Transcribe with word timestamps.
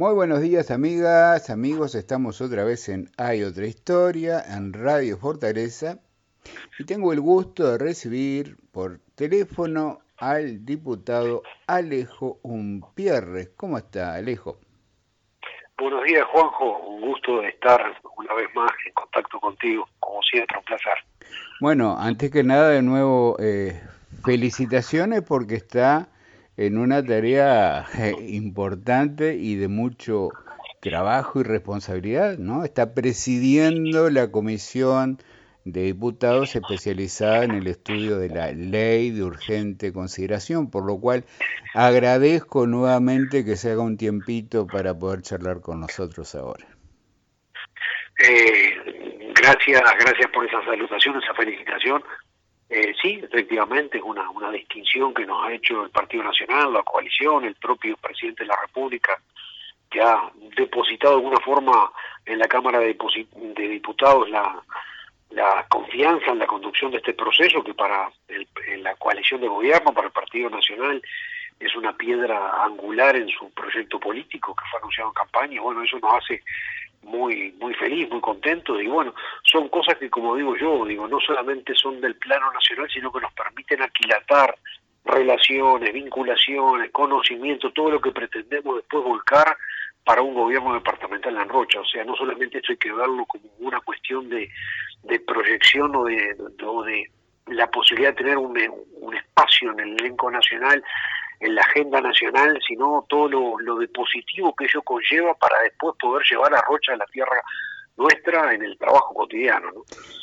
Muy 0.00 0.14
buenos 0.14 0.40
días 0.40 0.70
amigas, 0.70 1.50
amigos, 1.50 1.94
estamos 1.94 2.40
otra 2.40 2.64
vez 2.64 2.88
en 2.88 3.10
Hay 3.18 3.42
otra 3.42 3.66
historia, 3.66 4.42
en 4.48 4.72
Radio 4.72 5.18
Fortaleza, 5.18 5.98
y 6.78 6.86
tengo 6.86 7.12
el 7.12 7.20
gusto 7.20 7.70
de 7.70 7.76
recibir 7.76 8.56
por 8.72 9.00
teléfono 9.14 9.98
al 10.16 10.64
diputado 10.64 11.42
Alejo 11.66 12.38
Umpierres. 12.40 13.50
¿Cómo 13.58 13.76
está, 13.76 14.14
Alejo? 14.14 14.56
Buenos 15.76 16.02
días, 16.04 16.24
Juanjo. 16.32 16.78
Un 16.78 17.02
gusto 17.02 17.42
de 17.42 17.50
estar 17.50 17.82
una 18.16 18.32
vez 18.32 18.48
más 18.54 18.70
en 18.86 18.94
contacto 18.94 19.38
contigo. 19.38 19.86
Como 19.98 20.22
siempre, 20.22 20.56
un 20.56 20.64
placer. 20.64 20.94
Bueno, 21.60 21.94
antes 21.98 22.30
que 22.30 22.42
nada, 22.42 22.70
de 22.70 22.80
nuevo, 22.80 23.36
eh, 23.38 23.78
felicitaciones 24.24 25.20
porque 25.20 25.56
está 25.56 26.08
en 26.60 26.76
una 26.76 27.02
tarea 27.02 27.86
eh, 27.98 28.14
importante 28.28 29.34
y 29.34 29.54
de 29.54 29.68
mucho 29.68 30.28
trabajo 30.80 31.40
y 31.40 31.42
responsabilidad, 31.42 32.36
¿no? 32.36 32.64
Está 32.64 32.92
presidiendo 32.92 34.10
la 34.10 34.30
comisión 34.30 35.16
de 35.64 35.84
diputados 35.84 36.54
especializada 36.54 37.44
en 37.44 37.52
el 37.52 37.66
estudio 37.66 38.18
de 38.18 38.28
la 38.28 38.52
ley 38.52 39.10
de 39.10 39.22
urgente 39.22 39.94
consideración, 39.94 40.70
por 40.70 40.84
lo 40.84 41.00
cual 41.00 41.24
agradezco 41.72 42.66
nuevamente 42.66 43.42
que 43.42 43.56
se 43.56 43.70
haga 43.70 43.80
un 43.80 43.96
tiempito 43.96 44.66
para 44.66 44.92
poder 44.92 45.22
charlar 45.22 45.62
con 45.62 45.80
nosotros 45.80 46.34
ahora. 46.34 46.66
Eh, 48.28 49.32
gracias, 49.34 49.82
gracias 49.98 50.30
por 50.30 50.44
esa 50.44 50.62
salutación, 50.66 51.16
esa 51.22 51.32
felicitación. 51.32 52.02
Eh, 52.72 52.94
sí, 53.02 53.20
efectivamente, 53.20 53.98
es 53.98 54.04
una, 54.04 54.30
una 54.30 54.52
distinción 54.52 55.12
que 55.12 55.26
nos 55.26 55.44
ha 55.44 55.52
hecho 55.52 55.82
el 55.82 55.90
Partido 55.90 56.22
Nacional, 56.22 56.72
la 56.72 56.84
coalición, 56.84 57.44
el 57.44 57.56
propio 57.56 57.96
presidente 57.96 58.44
de 58.44 58.48
la 58.48 58.60
República, 58.64 59.20
que 59.90 60.00
ha 60.00 60.30
depositado 60.56 61.14
de 61.14 61.20
alguna 61.20 61.40
forma 61.40 61.90
en 62.24 62.38
la 62.38 62.46
Cámara 62.46 62.78
de, 62.78 62.96
Diputados 63.56 64.30
la, 64.30 64.62
la 65.30 65.66
confianza 65.68 66.30
en 66.30 66.38
la 66.38 66.46
conducción 66.46 66.92
de 66.92 66.98
este 66.98 67.12
proceso, 67.12 67.64
que 67.64 67.74
para 67.74 68.08
la 68.78 68.94
coalición 68.94 69.40
de 69.40 69.48
gobierno, 69.48 69.92
para 69.92 70.06
el 70.06 70.12
Partido 70.12 70.48
Nacional, 70.48 71.02
es 71.58 71.74
una 71.74 71.92
piedra 71.96 72.62
angular 72.64 73.16
en 73.16 73.28
su 73.28 73.50
proyecto 73.50 73.98
político 73.98 74.54
que 74.54 74.64
fue 74.70 74.78
anunciado 74.78 75.10
en 75.10 75.14
campaña. 75.14 75.60
Bueno, 75.60 75.82
eso 75.82 75.98
nos 75.98 76.14
hace 76.14 76.42
muy 77.02 77.52
muy 77.58 77.74
feliz, 77.74 78.08
muy 78.10 78.20
contento 78.20 78.80
y 78.80 78.86
bueno, 78.86 79.14
son 79.42 79.68
cosas 79.68 79.96
que 79.98 80.10
como 80.10 80.36
digo 80.36 80.56
yo, 80.56 80.84
digo, 80.84 81.08
no 81.08 81.18
solamente 81.20 81.74
son 81.74 82.00
del 82.00 82.16
plano 82.16 82.52
nacional, 82.52 82.88
sino 82.92 83.12
que 83.12 83.20
nos 83.20 83.32
permiten 83.32 83.82
aquilatar 83.82 84.56
relaciones, 85.04 85.92
vinculaciones, 85.92 86.90
conocimiento, 86.90 87.72
todo 87.72 87.90
lo 87.90 88.00
que 88.00 88.12
pretendemos 88.12 88.76
después 88.76 89.04
volcar 89.04 89.56
para 90.04 90.22
un 90.22 90.34
gobierno 90.34 90.74
departamental 90.74 91.36
en 91.36 91.48
Rocha. 91.48 91.80
O 91.80 91.84
sea, 91.84 92.04
no 92.04 92.14
solamente 92.16 92.58
esto 92.58 92.72
hay 92.72 92.78
que 92.78 92.92
verlo 92.92 93.24
como 93.26 93.44
una 93.60 93.80
cuestión 93.80 94.28
de, 94.28 94.50
de 95.04 95.20
proyección 95.20 95.94
o 95.96 96.04
de, 96.04 96.34
de, 96.34 97.10
la 97.46 97.70
posibilidad 97.70 98.10
de 98.10 98.16
tener 98.16 98.38
un, 98.38 98.56
un 99.00 99.16
espacio 99.16 99.72
en 99.72 99.80
el 99.80 100.00
elenco 100.00 100.30
nacional 100.30 100.82
en 101.40 101.54
la 101.54 101.62
agenda 101.62 102.00
nacional, 102.00 102.58
sino 102.66 103.04
todo 103.08 103.28
lo, 103.58 103.78
de 103.78 103.88
positivo 103.88 104.54
que 104.54 104.64
ello 104.64 104.82
conlleva 104.82 105.34
para 105.34 105.56
después 105.64 105.94
poder 106.00 106.22
llevar 106.30 106.54
a 106.54 106.60
Rocha 106.60 106.92
a 106.92 106.96
la 106.96 107.06
tierra 107.06 107.40
nuestra 107.96 108.54
en 108.54 108.62
el 108.62 108.78
trabajo 108.78 109.14
cotidiano. 109.14 109.68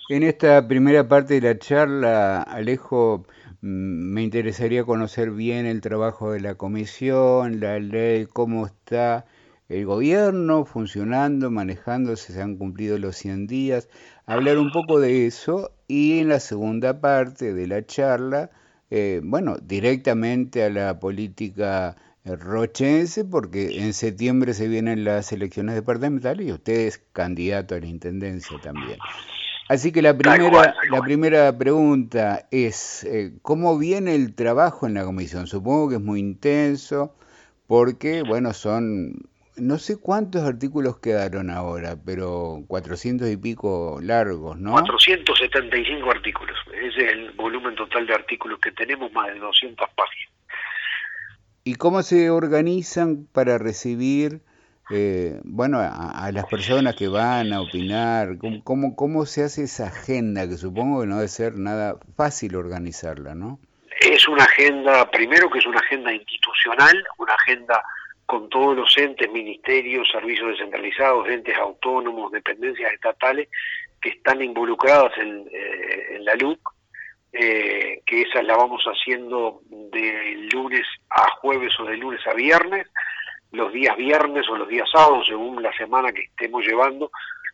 En 0.09 0.23
esta 0.23 0.67
primera 0.67 1.07
parte 1.07 1.39
de 1.39 1.41
la 1.41 1.59
charla, 1.59 2.41
Alejo, 2.43 3.25
mm, 3.61 4.13
me 4.13 4.21
interesaría 4.23 4.83
conocer 4.83 5.31
bien 5.31 5.65
el 5.65 5.81
trabajo 5.81 6.31
de 6.31 6.39
la 6.39 6.55
comisión, 6.55 7.59
la 7.59 7.79
ley, 7.79 8.27
cómo 8.27 8.67
está 8.67 9.25
el 9.69 9.85
gobierno 9.85 10.65
funcionando, 10.65 11.51
manejándose, 11.51 12.31
se 12.31 12.41
han 12.41 12.57
cumplido 12.57 12.97
los 12.97 13.17
100 13.17 13.47
días, 13.47 13.89
hablar 14.25 14.57
un 14.57 14.71
poco 14.71 14.99
de 14.99 15.25
eso 15.25 15.71
y 15.87 16.19
en 16.19 16.29
la 16.29 16.39
segunda 16.39 17.01
parte 17.01 17.53
de 17.53 17.67
la 17.67 17.85
charla, 17.85 18.49
eh, 18.89 19.21
bueno, 19.23 19.57
directamente 19.61 20.63
a 20.63 20.69
la 20.69 20.99
política 20.99 21.95
rochense, 22.25 23.23
porque 23.25 23.79
en 23.81 23.93
septiembre 23.93 24.53
se 24.53 24.67
vienen 24.67 25.03
las 25.03 25.31
elecciones 25.31 25.75
departamentales 25.75 26.47
y 26.47 26.51
usted 26.51 26.87
es 26.87 27.01
candidato 27.13 27.75
a 27.75 27.79
la 27.79 27.87
intendencia 27.87 28.57
también. 28.61 28.97
Así 29.69 29.91
que 29.91 30.01
la 30.01 30.17
primera, 30.17 30.75
la 30.89 31.01
primera 31.01 31.57
pregunta 31.57 32.47
es, 32.51 33.03
eh, 33.03 33.33
¿cómo 33.41 33.77
viene 33.77 34.15
el 34.15 34.33
trabajo 34.33 34.87
en 34.87 34.93
la 34.93 35.03
comisión? 35.03 35.47
Supongo 35.47 35.89
que 35.89 35.95
es 35.95 36.01
muy 36.01 36.21
intenso, 36.21 37.13
porque, 37.67 38.23
bueno, 38.23 38.53
son, 38.53 39.27
no 39.57 39.77
sé 39.77 39.99
cuántos 39.99 40.43
artículos 40.43 40.99
quedaron 40.99 41.49
ahora, 41.49 41.95
pero 42.05 42.63
400 42.67 43.29
y 43.29 43.37
pico 43.37 43.99
largos, 44.01 44.57
¿no? 44.57 44.71
475 44.71 46.09
artículos 46.11 46.57
ese 46.81 47.05
es 47.05 47.11
el 47.11 47.31
volumen 47.31 47.75
total 47.75 48.05
de 48.05 48.13
artículos 48.13 48.59
que 48.59 48.71
tenemos, 48.71 49.11
más 49.11 49.27
de 49.27 49.39
200 49.39 49.89
páginas. 49.95 50.33
¿Y 51.63 51.75
cómo 51.75 52.01
se 52.01 52.29
organizan 52.29 53.27
para 53.33 53.57
recibir, 53.57 54.41
eh, 54.89 55.39
bueno, 55.43 55.79
a, 55.79 56.31
las 56.31 56.45
personas 56.45 56.95
que 56.95 57.07
van 57.07 57.51
a 57.51 57.61
opinar? 57.61 58.37
¿Cómo, 58.63 58.95
¿Cómo 58.95 59.25
se 59.25 59.43
hace 59.43 59.63
esa 59.63 59.87
agenda, 59.87 60.47
que 60.47 60.55
supongo 60.55 61.01
que 61.01 61.07
no 61.07 61.15
debe 61.15 61.27
ser 61.27 61.57
nada 61.57 61.97
fácil 62.15 62.55
organizarla, 62.55 63.35
¿no? 63.35 63.59
Es 63.99 64.27
una 64.27 64.43
agenda, 64.43 65.09
primero 65.11 65.49
que 65.49 65.59
es 65.59 65.65
una 65.65 65.79
agenda 65.79 66.13
institucional, 66.13 66.95
una 67.17 67.33
agenda 67.33 67.83
con 68.27 68.49
todos 68.49 68.75
los 68.75 68.95
entes, 68.97 69.31
ministerios, 69.31 70.09
servicios 70.11 70.49
descentralizados, 70.49 71.29
entes 71.29 71.57
autónomos, 71.57 72.31
dependencias 72.31 72.91
estatales 72.91 73.47
que 74.01 74.09
están 74.09 74.41
involucradas 74.41 75.17
en, 75.17 75.47
eh, 75.49 76.17
la 76.19 76.35
LUC, 76.35 76.59
eh, 77.31 78.01
que 78.05 78.21
esa 78.23 78.43
la 78.43 78.57
vamos 78.57 78.83
haciendo 78.83 79.61
de 79.69 80.49
lunes 80.53 80.85
a 81.09 81.31
jueves 81.39 81.73
o 81.79 81.85
de 81.85 81.95
lunes 81.95 82.19
a 82.27 82.33
viernes, 82.33 82.87
los 83.53 83.71
días 83.71 83.95
viernes 83.95 84.47
o 84.49 84.57
los 84.57 84.67
días 84.67 84.89
sábados, 84.91 85.25
según 85.25 85.63
la 85.63 85.71
semana 85.77 86.11
que 86.11 86.23
estemos 86.23 86.65
llevando, 86.65 87.09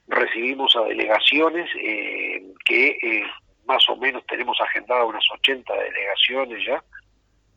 recibimos 0.08 0.76
a 0.76 0.86
delegaciones 0.86 1.70
eh, 1.76 2.44
que 2.66 3.24
más 3.66 3.88
o 3.90 3.96
menos 3.96 4.26
tenemos 4.26 4.60
agendadas 4.60 5.06
unas 5.06 5.26
80 5.32 5.72
delegaciones 5.72 6.66
ya, 6.66 6.84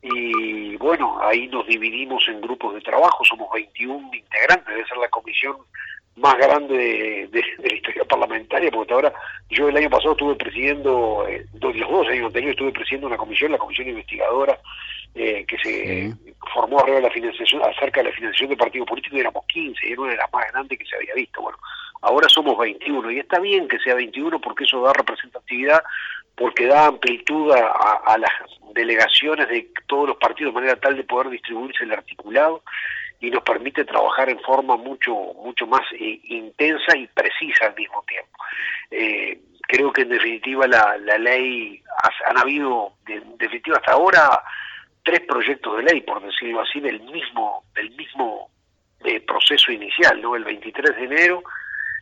y 0.01 0.75
bueno, 0.77 1.19
ahí 1.21 1.47
nos 1.47 1.65
dividimos 1.67 2.27
en 2.27 2.41
grupos 2.41 2.75
de 2.75 2.81
trabajo, 2.81 3.23
somos 3.25 3.49
21 3.53 4.11
integrantes, 4.13 4.67
debe 4.67 4.87
ser 4.87 4.97
la 4.97 5.09
comisión 5.09 5.57
más 6.17 6.35
grande 6.35 7.27
de, 7.31 7.43
la 7.59 7.75
historia 7.75 8.03
parlamentaria, 8.05 8.71
porque 8.71 8.93
ahora 8.93 9.13
yo 9.49 9.69
el 9.69 9.77
año 9.77 9.89
pasado 9.89 10.13
estuve 10.13 10.35
presidiendo, 10.35 11.25
eh, 11.27 11.45
los 11.61 11.75
dos 11.77 12.07
años 12.07 12.27
anteriores 12.27 12.55
estuve 12.55 12.71
presidiendo 12.71 13.07
una 13.07 13.17
comisión, 13.17 13.51
la 13.51 13.57
comisión 13.57 13.87
investigadora, 13.87 14.59
eh, 15.13 15.45
que 15.47 15.57
se 15.57 16.13
formó 16.53 16.79
arriba 16.79 16.97
de 16.97 17.03
la 17.03 17.11
financiación, 17.11 17.61
acerca 17.63 18.01
de 18.01 18.09
la 18.09 18.15
financiación 18.15 18.49
de 18.49 18.57
partidos 18.57 18.87
políticos, 18.87 19.17
y 19.17 19.21
éramos 19.21 19.45
15, 19.45 19.87
y 19.87 19.91
era 19.91 20.01
una 20.01 20.11
de 20.11 20.17
las 20.17 20.33
más 20.33 20.51
grandes 20.51 20.79
que 20.79 20.85
se 20.85 20.95
había 20.95 21.13
visto. 21.13 21.41
Bueno, 21.41 21.57
ahora 22.01 22.27
somos 22.29 22.57
21, 22.57 23.11
y 23.11 23.19
está 23.19 23.39
bien 23.39 23.67
que 23.67 23.79
sea 23.79 23.93
21 23.95 24.41
porque 24.41 24.63
eso 24.63 24.81
da 24.81 24.93
representatividad, 24.93 25.83
porque 26.37 26.67
da 26.67 26.85
amplitud 26.85 27.51
a, 27.51 28.15
las 28.19 28.31
delegaciones 28.73 29.49
de 29.49 29.71
todos 29.87 30.09
los 30.09 30.17
partidos 30.17 30.53
de 30.53 30.61
manera 30.61 30.79
tal 30.79 30.95
de 30.95 31.03
poder 31.03 31.29
distribuirse 31.29 31.83
el 31.83 31.93
articulado 31.93 32.61
y 33.19 33.31
nos 33.31 33.41
permite 33.41 33.83
trabajar 33.83 34.29
en 34.29 34.39
forma 34.41 34.77
mucho 34.77 35.15
mucho 35.43 35.65
más 35.65 35.81
eh, 35.99 36.19
intensa 36.25 36.95
y 36.95 37.07
precisa 37.07 37.65
al 37.65 37.75
mismo 37.75 38.03
tiempo. 38.07 38.37
Eh, 38.91 39.39
creo 39.61 39.91
que 39.91 40.03
en 40.03 40.09
definitiva 40.09 40.67
la, 40.67 40.95
la 40.99 41.17
ley, 41.17 41.81
han 42.27 42.37
habido, 42.37 42.93
en 43.07 43.35
definitiva 43.39 43.77
hasta 43.77 43.93
ahora, 43.93 44.43
tres 45.03 45.21
proyectos 45.21 45.77
de 45.77 45.83
ley, 45.91 46.01
por 46.01 46.21
decirlo 46.21 46.61
así, 46.61 46.79
del 46.79 47.01
mismo, 47.01 47.63
del 47.73 47.89
mismo 47.95 48.51
eh, 49.03 49.19
proceso 49.21 49.71
inicial, 49.71 50.21
¿no? 50.21 50.35
El 50.35 50.43
23 50.43 50.95
de 50.95 51.03
enero, 51.03 51.43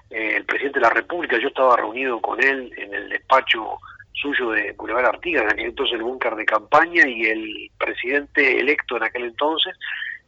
el 0.10 0.44
presidente 0.44 0.80
de 0.80 0.86
la 0.86 0.94
República, 0.94 1.38
yo 1.40 1.48
estaba 1.48 1.78
reunido 1.78 2.20
con 2.20 2.42
él 2.44 2.72
en 2.78 2.94
el 2.94 3.10
despacho 3.10 3.80
suyo 4.16 4.52
de 4.52 4.72
Boulevard 4.74 5.06
Artigas, 5.06 5.44
en 5.44 5.52
aquel 5.52 5.66
entonces 5.66 5.96
el 5.96 6.04
búnker 6.04 6.36
de 6.36 6.46
campaña, 6.46 7.08
y 7.08 7.24
el 7.26 7.72
presidente 7.78 8.60
electo 8.60 8.98
en 8.98 9.04
aquel 9.04 9.26
entonces 9.26 9.78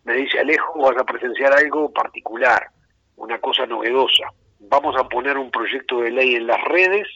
me 0.03 0.13
dice 0.13 0.39
Alejo, 0.39 0.79
vas 0.79 0.97
a 0.97 1.03
presenciar 1.03 1.53
algo 1.53 1.91
particular, 1.91 2.69
una 3.17 3.39
cosa 3.39 3.65
novedosa. 3.65 4.31
Vamos 4.59 4.95
a 4.97 5.07
poner 5.07 5.37
un 5.37 5.51
proyecto 5.51 5.99
de 5.99 6.11
ley 6.11 6.35
en 6.35 6.47
las 6.47 6.61
redes 6.63 7.07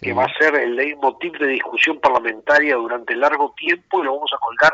que 0.00 0.12
va 0.12 0.24
a 0.24 0.38
ser 0.38 0.54
el 0.54 0.76
leitmotiv 0.76 1.32
de 1.38 1.48
discusión 1.48 2.00
parlamentaria 2.00 2.76
durante 2.76 3.14
largo 3.14 3.54
tiempo 3.56 4.00
y 4.00 4.04
lo 4.04 4.14
vamos 4.14 4.30
a 4.32 4.38
colgar 4.38 4.72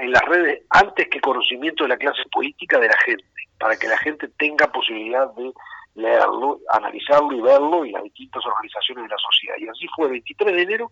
en 0.00 0.12
las 0.12 0.22
redes 0.22 0.62
antes 0.70 1.08
que 1.08 1.20
conocimiento 1.20 1.84
de 1.84 1.90
la 1.90 1.96
clase 1.96 2.22
política 2.32 2.78
de 2.78 2.88
la 2.88 2.96
gente, 3.04 3.24
para 3.58 3.76
que 3.76 3.86
la 3.86 3.98
gente 3.98 4.28
tenga 4.38 4.70
posibilidad 4.72 5.32
de 5.34 5.52
leerlo, 5.94 6.60
analizarlo 6.70 7.32
y 7.32 7.40
verlo 7.40 7.84
y 7.84 7.92
las 7.92 8.02
distintas 8.04 8.44
organizaciones 8.46 9.04
de 9.04 9.10
la 9.10 9.18
sociedad. 9.18 9.56
Y 9.58 9.68
así 9.68 9.86
fue, 9.94 10.06
el 10.06 10.12
23 10.12 10.54
de 10.54 10.62
enero 10.62 10.90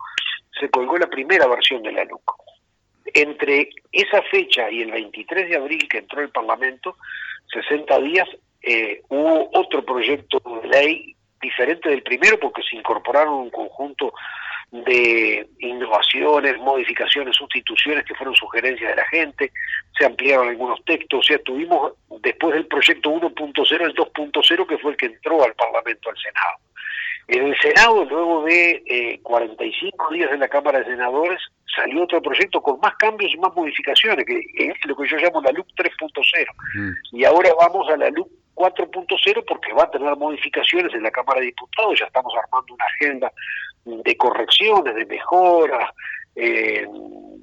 se 0.59 0.71
colgó 0.71 0.97
la 0.99 1.09
primera 1.09 1.47
versión 1.47 1.83
de 1.83 1.93
la 1.93 2.05
LUC 2.05 2.43
entre 3.15 3.71
esa 3.91 4.23
fecha 4.23 4.71
y 4.71 4.83
el 4.83 4.91
23 4.91 5.49
de 5.49 5.57
abril 5.57 5.89
que 5.89 5.99
entró 5.99 6.21
el 6.21 6.31
Parlamento, 6.31 6.97
60 7.53 7.99
días, 8.01 8.29
eh, 8.63 9.03
hubo 9.09 9.51
otro 9.55 9.85
proyecto 9.85 10.41
de 10.63 10.69
ley 10.69 11.17
diferente 11.41 11.89
del 11.91 12.03
primero 12.03 12.39
porque 12.39 12.63
se 12.63 12.77
incorporaron 12.77 13.35
un 13.35 13.51
conjunto 13.51 14.13
de 14.73 15.47
innovaciones, 15.59 16.59
modificaciones, 16.59 17.37
sustituciones 17.37 18.05
que 18.07 18.15
fueron 18.15 18.35
sugerencias 18.35 18.91
de 18.91 18.97
la 18.97 19.09
gente, 19.09 19.53
se 19.97 20.07
ampliaron 20.07 20.49
algunos 20.49 20.83
textos, 20.87 21.21
o 21.21 21.23
sea, 21.23 21.39
tuvimos 21.41 21.93
después 22.23 22.55
del 22.55 22.67
proyecto 22.67 23.11
1.0 23.11 23.83
el 23.83 23.95
2.0 23.95 24.67
que 24.67 24.79
fue 24.79 24.93
el 24.93 24.97
que 24.97 25.07
entró 25.07 25.45
al 25.45 25.55
Parlamento, 25.55 26.09
al 26.09 26.17
Senado. 26.17 26.57
En 27.29 27.47
el 27.49 27.59
Senado, 27.61 28.05
luego 28.07 28.45
de 28.45 29.21
45 29.23 30.15
eh, 30.15 30.17
días 30.17 30.33
en 30.33 30.41
la 30.41 30.49
Cámara 30.49 30.79
de 30.79 30.87
Senadores, 30.87 31.41
salió 31.77 32.05
otro 32.05 32.23
proyecto 32.23 32.63
con 32.63 32.81
más 32.81 32.95
cambios 32.97 33.33
y 33.33 33.39
más 33.39 33.55
modificaciones, 33.55 34.25
que 34.25 34.41
es 34.57 34.75
lo 34.87 34.97
que 34.97 35.09
yo 35.09 35.19
llamo 35.19 35.43
la 35.43 35.53
LUC 35.53 35.67
3.0. 35.77 36.47
Mm. 36.75 37.17
Y 37.17 37.25
ahora 37.25 37.51
vamos 37.61 37.89
a 37.91 37.97
la 37.97 38.09
LUC 38.11 38.29
4.0 38.55 39.45
porque 39.47 39.73
va 39.73 39.85
a 39.85 39.91
tener 39.91 40.17
modificaciones 40.17 40.93
en 40.95 41.03
la 41.03 41.11
Cámara 41.11 41.41
de 41.41 41.47
Diputados, 41.47 41.99
ya 41.99 42.07
estamos 42.07 42.33
armando 42.43 42.75
una 42.75 42.85
agenda 42.85 43.33
de 43.85 44.17
correcciones, 44.17 44.95
de 44.95 45.07
mejoras, 45.07 45.91
eh, 46.35 46.87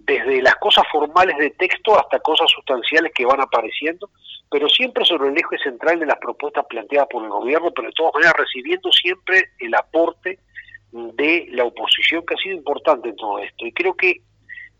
desde 0.05 0.41
las 0.41 0.55
cosas 0.55 0.83
formales 0.91 1.37
de 1.37 1.51
texto 1.51 1.99
hasta 1.99 2.19
cosas 2.19 2.49
sustanciales 2.49 3.11
que 3.13 3.25
van 3.25 3.41
apareciendo, 3.41 4.09
pero 4.49 4.67
siempre 4.67 5.05
sobre 5.05 5.29
el 5.29 5.37
eje 5.37 5.57
central 5.63 5.99
de 5.99 6.07
las 6.07 6.17
propuestas 6.17 6.65
planteadas 6.67 7.07
por 7.11 7.23
el 7.23 7.29
gobierno, 7.29 7.71
pero 7.71 7.89
de 7.89 7.93
todas 7.93 8.15
maneras 8.15 8.33
recibiendo 8.37 8.91
siempre 8.91 9.51
el 9.59 9.75
aporte 9.75 10.39
de 10.91 11.47
la 11.51 11.65
oposición 11.65 12.25
que 12.25 12.33
ha 12.33 12.37
sido 12.37 12.55
importante 12.55 13.09
en 13.09 13.15
todo 13.15 13.39
esto. 13.39 13.67
Y 13.67 13.71
creo 13.71 13.93
que 13.95 14.21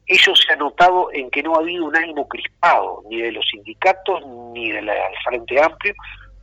eso 0.07 0.35
se 0.35 0.51
ha 0.53 0.55
notado 0.55 1.09
en 1.13 1.29
que 1.29 1.43
no 1.43 1.53
ha 1.53 1.59
habido 1.59 1.85
un 1.85 1.95
ánimo 1.95 2.27
crispado, 2.27 3.03
ni 3.07 3.21
de 3.21 3.31
los 3.31 3.45
sindicatos, 3.47 4.25
ni 4.53 4.71
del 4.71 4.89
Frente 5.23 5.61
Amplio, 5.61 5.93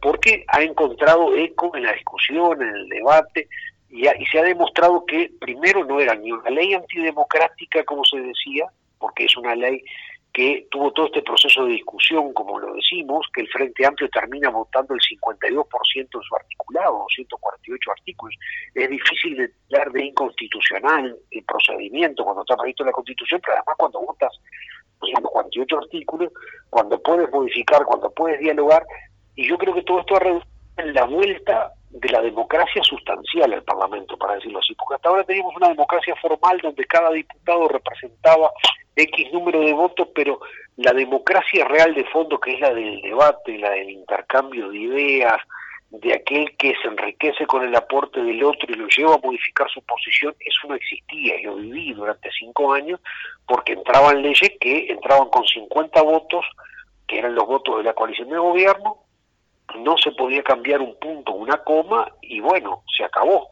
porque 0.01 0.45
ha 0.47 0.63
encontrado 0.63 1.35
eco 1.35 1.75
en 1.75 1.83
la 1.83 1.93
discusión, 1.93 2.63
en 2.63 2.69
el 2.69 2.89
debate, 2.89 3.49
y, 3.97 4.27
se 4.27 4.39
ha 4.39 4.43
demostrado 4.43 5.05
que 5.07 5.31
primero 5.41 5.85
no 5.85 6.01
era 6.01 6.15
ni 6.15 6.31
una 6.31 6.51
ley 6.51 6.75
antidemocrática, 6.75 7.85
como 7.85 8.05
se 8.05 8.19
decía, 8.19 8.67
porque 8.99 9.25
es 9.25 9.37
una 9.37 9.55
ley 9.55 9.83
que 10.33 10.67
tuvo 10.71 10.93
todo 10.93 11.07
este 11.07 11.23
proceso 11.23 11.65
de 11.65 11.73
discusión, 11.73 12.35
como 12.35 12.59
lo 12.59 12.75
decimos, 12.75 13.27
que 13.33 13.41
el 13.41 13.49
Frente 13.49 13.87
Amplio 13.87 14.11
termina 14.11 14.51
votando 14.51 14.93
el 14.93 15.01
52% 15.01 15.97
en 15.97 16.09
su 16.11 16.37
articulado, 16.37 16.99
248 16.99 17.91
artículos. 17.91 18.37
Es 18.75 18.91
difícil 18.91 19.37
de 19.39 19.51
dar 19.71 19.91
de 19.93 20.05
inconstitucional 20.05 21.17
el 21.31 21.45
procedimiento 21.45 22.23
cuando 22.23 22.43
está 22.43 22.55
previsto 22.55 22.83
en 22.83 22.89
la 22.89 22.93
Constitución, 22.93 23.41
pero 23.43 23.55
además 23.55 23.77
cuando 23.79 24.01
votas 24.03 24.33
148 25.03 25.79
artículos, 25.79 26.33
cuando 26.69 27.01
puedes 27.01 27.31
modificar, 27.31 27.85
cuando 27.87 28.11
puedes 28.11 28.39
dialogar, 28.41 28.85
y 29.37 29.49
yo 29.49 29.57
creo 29.57 29.75
que 29.75 29.83
todo 29.85 30.01
esto 30.01 30.17
ha 30.17 30.21
reducido 30.21 30.53
en 30.77 30.93
la 30.93 31.05
vuelta 31.05 31.73
de 32.01 32.11
la 32.11 32.21
democracia 32.21 32.83
sustancial 32.83 33.55
al 33.55 33.63
Parlamento, 33.63 34.19
para 34.19 34.35
decirlo 34.35 34.59
así, 34.59 34.75
porque 34.75 34.97
hasta 34.97 35.09
ahora 35.09 35.25
teníamos 35.25 35.57
una 35.57 35.69
democracia 35.69 36.15
formal 36.21 36.61
donde 36.63 36.85
cada 36.85 37.11
diputado 37.11 37.69
representaba 37.69 38.51
X 38.95 39.33
número 39.33 39.61
de 39.61 39.73
votos, 39.73 40.09
pero 40.15 40.41
la 40.77 40.93
democracia 40.93 41.65
real 41.65 41.95
de 41.95 42.05
fondo, 42.05 42.39
que 42.39 42.53
es 42.53 42.61
la 42.61 42.75
del 42.75 43.01
debate, 43.01 43.59
la 43.59 43.71
del 43.71 43.91
intercambio 43.91 44.69
de 44.69 44.79
ideas, 44.79 45.41
de 45.89 46.13
aquel 46.13 46.55
que 46.59 46.75
se 46.83 46.89
enriquece 46.89 47.47
con 47.47 47.63
el 47.63 47.75
aporte 47.75 48.23
del 48.23 48.43
otro 48.45 48.67
y 48.69 48.75
lo 48.75 48.89
lleva 48.89 49.15
a 49.15 49.21
modificar 49.23 49.71
su 49.71 49.81
posición, 49.83 50.35
eso 50.41 50.69
no 50.69 50.75
existía 50.75 51.41
y 51.41 51.45
lo 51.45 51.57
viví 51.57 51.95
durante 51.95 52.29
cinco 52.39 52.75
años 52.75 53.01
porque 53.47 53.73
entraban 53.73 54.21
leyes 54.21 54.53
que 54.61 54.89
entraban 54.91 55.31
con 55.31 55.47
50 55.47 56.03
votos, 56.03 56.45
que 57.07 57.21
eran 57.21 57.35
los 57.35 57.47
votos 57.47 57.79
de 57.79 57.85
la 57.85 57.95
coalición 57.95 58.29
de 58.29 58.39
gobierno, 58.39 59.06
no 59.75 59.97
se 59.99 60.13
podía 60.13 60.43
cambiar 60.43 60.81
un 60.81 60.99
punto, 60.99 61.33
una 61.33 61.59
coma, 61.59 62.11
y 62.23 62.41
bueno, 62.41 62.83
se 62.97 63.05
acabó. 63.05 63.49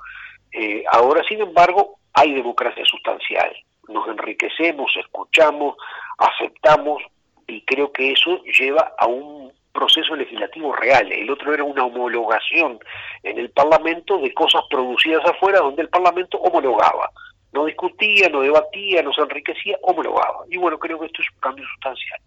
Eh, 0.52 0.84
ahora, 0.90 1.22
sin 1.28 1.40
embargo, 1.40 1.98
hay 2.12 2.32
democracia 2.32 2.84
sustancial. 2.84 3.54
Nos 3.88 4.08
enriquecemos, 4.08 4.92
escuchamos, 4.96 5.76
aceptamos, 6.18 7.02
y 7.46 7.62
creo 7.62 7.92
que 7.92 8.12
eso 8.12 8.42
lleva 8.44 8.94
a 8.98 9.06
un 9.06 9.52
proceso 9.72 10.14
legislativo 10.14 10.72
real. 10.72 11.10
El 11.12 11.28
otro 11.30 11.52
era 11.52 11.64
una 11.64 11.84
homologación 11.84 12.78
en 13.24 13.38
el 13.38 13.50
Parlamento 13.50 14.18
de 14.18 14.32
cosas 14.32 14.62
producidas 14.70 15.24
afuera 15.26 15.58
donde 15.58 15.82
el 15.82 15.88
Parlamento 15.88 16.38
homologaba. 16.38 17.10
No 17.52 17.66
discutía, 17.66 18.28
no 18.28 18.40
debatía, 18.40 19.02
no 19.02 19.12
se 19.12 19.20
enriquecía, 19.20 19.76
homologaba. 19.82 20.44
Y 20.48 20.56
bueno, 20.56 20.78
creo 20.78 20.98
que 20.98 21.06
esto 21.06 21.22
es 21.22 21.28
un 21.32 21.40
cambio 21.40 21.64
sustancial. 21.66 22.20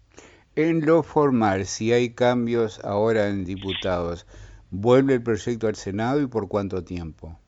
En 0.58 0.84
lo 0.84 1.04
formal, 1.04 1.66
si 1.66 1.92
hay 1.92 2.12
cambios 2.12 2.84
ahora 2.84 3.28
en 3.28 3.44
diputados, 3.44 4.26
¿vuelve 4.72 5.14
el 5.14 5.22
proyecto 5.22 5.68
al 5.68 5.76
Senado 5.76 6.20
y 6.20 6.26
por 6.26 6.48
cuánto 6.48 6.82
tiempo? 6.82 7.38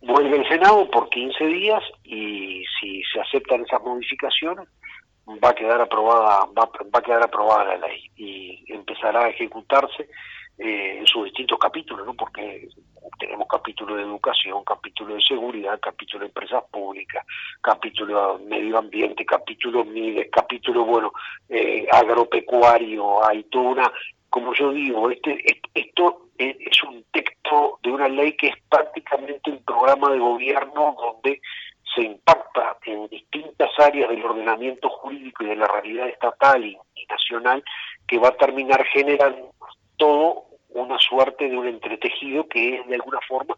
Vuelve 0.00 0.38
al 0.38 0.48
Senado 0.48 0.90
por 0.90 1.10
15 1.10 1.44
días 1.44 1.82
y 2.04 2.64
si 2.80 3.02
se 3.12 3.20
aceptan 3.20 3.66
esas 3.66 3.82
modificaciones 3.82 4.66
va 5.44 5.50
a 5.50 5.54
quedar 5.54 5.78
aprobada 5.82 6.46
va, 6.58 6.70
a 6.94 7.02
quedar 7.02 7.22
aprobada 7.22 7.76
la 7.76 7.86
ley 7.86 8.10
y 8.16 8.64
empezará 8.72 9.26
a 9.26 9.28
ejecutarse 9.28 10.08
eh, 10.58 10.98
en 10.98 11.06
sus 11.06 11.24
distintos 11.24 11.58
capítulos, 11.58 12.06
¿no? 12.06 12.14
Porque 12.14 12.68
tenemos 13.18 13.46
capítulo 13.48 13.96
de 13.96 14.02
educación, 14.02 14.64
capítulo 14.64 15.14
de 15.14 15.22
seguridad, 15.22 15.78
capítulo 15.80 16.20
de 16.20 16.26
empresas 16.26 16.64
públicas, 16.70 17.24
capítulo 17.60 18.38
de 18.38 18.44
medio 18.46 18.78
ambiente, 18.78 19.24
capítulo 19.24 19.84
MIDES, 19.84 20.28
capítulo, 20.30 20.84
bueno, 20.84 21.12
eh, 21.48 21.86
agropecuario, 21.92 23.24
hay 23.24 23.44
toda 23.44 23.68
una, 23.68 23.92
como 24.30 24.52
yo 24.54 24.72
digo, 24.72 25.10
este, 25.10 25.38
esto 25.74 26.28
es 26.36 26.82
un 26.84 27.04
texto 27.12 27.80
de 27.82 27.90
una 27.90 28.08
ley 28.08 28.32
que 28.32 28.48
es 28.48 28.56
prácticamente 28.68 29.50
un 29.50 29.62
programa 29.64 30.10
de 30.10 30.18
gobierno 30.18 30.96
donde 30.98 31.40
se 31.94 32.02
impacta 32.02 32.76
en 32.84 33.08
distintas 33.08 33.70
áreas 33.78 34.10
del 34.10 34.24
ordenamiento 34.24 34.88
jurídico 34.88 35.42
y 35.42 35.48
de 35.48 35.56
la 35.56 35.66
realidad 35.66 36.08
estatal 36.08 36.64
y 36.64 36.78
nacional 37.08 37.64
que 38.06 38.18
va 38.18 38.28
a 38.28 38.36
terminar 38.36 38.84
generando 38.86 39.52
todo 39.96 40.47
una 40.70 40.98
suerte 40.98 41.48
de 41.48 41.56
un 41.56 41.66
entretejido 41.66 42.46
que 42.48 42.76
es 42.76 42.86
de 42.86 42.94
alguna 42.94 43.18
forma 43.28 43.56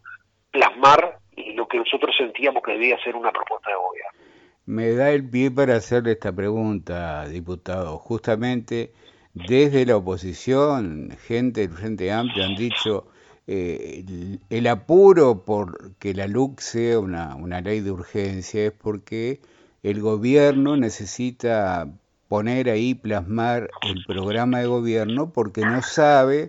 plasmar 0.51 1.19
lo 1.55 1.67
que 1.69 1.79
nosotros 1.79 2.15
sentíamos 2.17 2.63
que 2.63 2.73
debía 2.73 2.99
ser 3.03 3.17
una 3.17 3.33
propuesta 3.33 3.71
de 3.71 3.77
gobierno. 3.77 4.21
Me 4.67 4.93
da 4.93 5.11
el 5.11 5.29
pie 5.29 5.51
para 5.51 5.77
hacerle 5.77 6.13
esta 6.13 6.33
pregunta, 6.33 7.27
diputado. 7.29 7.99
Justamente 7.99 8.93
desde 9.35 9.87
la 9.87 9.97
oposición, 9.97 11.17
gente 11.27 11.63
del 11.63 11.71
Frente 11.71 12.13
Amplio 12.13 12.45
han 12.45 12.57
dicho 12.57 13.07
eh, 13.47 14.39
el, 14.49 14.67
apuro 14.67 15.45
por 15.45 15.95
que 15.97 16.15
la 16.15 16.27
LUC 16.27 16.61
sea 16.61 17.01
una, 17.01 17.35
una 17.35 17.61
ley 17.61 17.81
de 17.81 17.91
urgencia 17.91 18.67
es 18.67 18.73
porque 18.73 19.41
el 19.83 20.01
gobierno 20.01 20.77
necesita 20.77 21.89
poner 22.29 22.71
ahí, 22.71 22.95
plasmar 22.95 23.71
el 23.83 24.05
programa 24.07 24.61
de 24.61 24.67
gobierno 24.67 25.33
porque 25.33 25.63
no 25.63 25.83
sabe 25.83 26.49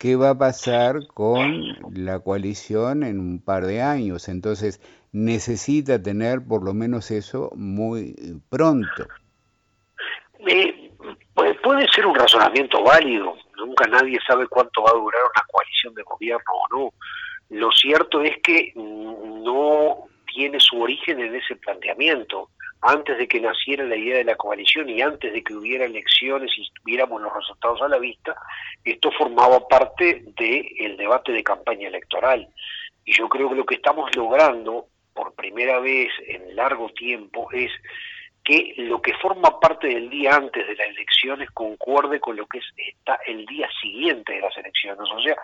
qué 0.00 0.16
va 0.16 0.30
a 0.30 0.38
pasar 0.38 1.06
con 1.08 1.76
la 1.92 2.20
coalición 2.20 3.02
en 3.02 3.20
un 3.20 3.38
par 3.38 3.66
de 3.66 3.82
años. 3.82 4.30
Entonces 4.30 4.80
necesita 5.12 6.02
tener 6.02 6.40
por 6.42 6.64
lo 6.64 6.72
menos 6.72 7.10
eso 7.10 7.50
muy 7.54 8.16
pronto. 8.48 9.06
Eh, 10.48 10.90
puede 11.62 11.86
ser 11.94 12.06
un 12.06 12.14
razonamiento 12.14 12.82
válido. 12.82 13.34
Nunca 13.58 13.86
nadie 13.88 14.18
sabe 14.26 14.46
cuánto 14.48 14.82
va 14.82 14.90
a 14.90 14.94
durar 14.94 15.20
una 15.22 15.46
coalición 15.52 15.94
de 15.94 16.02
gobierno 16.02 16.50
o 16.50 16.78
no. 16.78 16.92
Lo 17.50 17.70
cierto 17.70 18.22
es 18.22 18.38
que 18.42 18.72
no 18.74 20.06
tiene 20.32 20.58
su 20.60 20.80
origen 20.80 21.20
en 21.20 21.34
ese 21.34 21.56
planteamiento 21.56 22.50
antes 22.82 23.18
de 23.18 23.28
que 23.28 23.40
naciera 23.40 23.84
la 23.84 23.96
idea 23.96 24.18
de 24.18 24.24
la 24.24 24.36
coalición 24.36 24.88
y 24.88 25.02
antes 25.02 25.32
de 25.32 25.42
que 25.42 25.54
hubiera 25.54 25.84
elecciones 25.84 26.50
y 26.56 26.70
tuviéramos 26.80 27.20
los 27.20 27.34
resultados 27.34 27.82
a 27.82 27.88
la 27.88 27.98
vista, 27.98 28.34
esto 28.84 29.10
formaba 29.12 29.68
parte 29.68 30.24
del 30.36 30.96
debate 30.96 31.32
de 31.32 31.44
campaña 31.44 31.88
electoral. 31.88 32.48
Y 33.04 33.12
yo 33.12 33.28
creo 33.28 33.50
que 33.50 33.56
lo 33.56 33.66
que 33.66 33.74
estamos 33.74 34.14
logrando 34.16 34.86
por 35.12 35.34
primera 35.34 35.78
vez 35.80 36.10
en 36.26 36.56
largo 36.56 36.88
tiempo 36.90 37.50
es 37.52 37.70
que 38.42 38.72
lo 38.78 39.02
que 39.02 39.12
forma 39.14 39.60
parte 39.60 39.88
del 39.88 40.08
día 40.08 40.34
antes 40.34 40.66
de 40.66 40.74
las 40.74 40.88
elecciones 40.88 41.50
concuerde 41.50 42.20
con 42.20 42.36
lo 42.36 42.46
que 42.46 42.58
es, 42.58 42.64
está 42.76 43.18
el 43.26 43.44
día 43.44 43.68
siguiente 43.82 44.32
de 44.32 44.40
las 44.40 44.56
elecciones. 44.56 45.06
O 45.14 45.20
sea, 45.20 45.36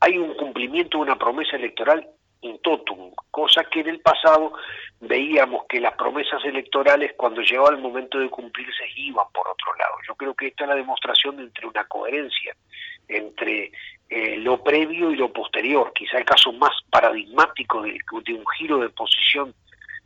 hay 0.00 0.18
un 0.18 0.34
cumplimiento 0.34 0.98
de 0.98 1.04
una 1.04 1.16
promesa 1.16 1.56
electoral 1.56 2.08
in 2.42 2.58
totum, 2.58 3.12
cosa 3.30 3.64
que 3.64 3.80
en 3.80 3.88
el 3.88 4.00
pasado 4.00 4.52
veíamos 5.00 5.64
que 5.68 5.80
las 5.80 5.94
promesas 5.94 6.44
electorales 6.44 7.12
cuando 7.16 7.40
llegaba 7.40 7.70
el 7.70 7.78
momento 7.78 8.18
de 8.18 8.28
cumplirse 8.28 8.84
iban 8.96 9.26
por 9.32 9.48
otro 9.48 9.74
lado. 9.76 9.94
Yo 10.06 10.14
creo 10.14 10.34
que 10.34 10.48
esta 10.48 10.64
es 10.64 10.68
la 10.68 10.76
demostración 10.76 11.36
de 11.36 11.44
entre 11.44 11.66
una 11.66 11.84
coherencia 11.84 12.54
entre 13.08 13.72
eh, 14.08 14.36
lo 14.36 14.62
previo 14.62 15.10
y 15.10 15.16
lo 15.16 15.32
posterior, 15.32 15.92
quizá 15.94 16.18
el 16.18 16.24
caso 16.24 16.52
más 16.52 16.72
paradigmático 16.90 17.82
de, 17.82 17.98
un 18.34 18.44
giro 18.58 18.78
de 18.78 18.90
posición 18.90 19.54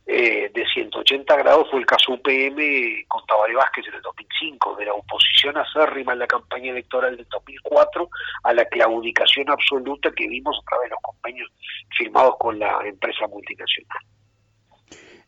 eh, 0.09 0.49
de 0.53 0.65
180 0.65 1.35
grados 1.35 1.67
fue 1.69 1.81
el 1.81 1.85
caso 1.85 2.13
UPM 2.13 3.05
con 3.09 3.25
Tabaré 3.25 3.55
Vázquez 3.55 3.87
en 3.89 3.95
el 3.95 4.01
2005, 4.01 4.77
de 4.77 4.85
la 4.85 4.93
oposición 4.93 5.57
acérrima 5.57 6.13
en 6.13 6.19
la 6.19 6.27
campaña 6.27 6.71
electoral 6.71 7.17
del 7.17 7.27
2004 7.29 8.09
a 8.43 8.53
la 8.53 8.63
claudicación 8.65 9.49
absoluta 9.49 10.09
que 10.15 10.29
vimos 10.29 10.57
a 10.57 10.69
través 10.69 10.85
de 10.85 10.89
los 10.91 10.99
convenios 11.01 11.51
firmados 11.97 12.35
con 12.39 12.57
la 12.57 12.79
empresa 12.85 13.27
multinacional. 13.27 13.99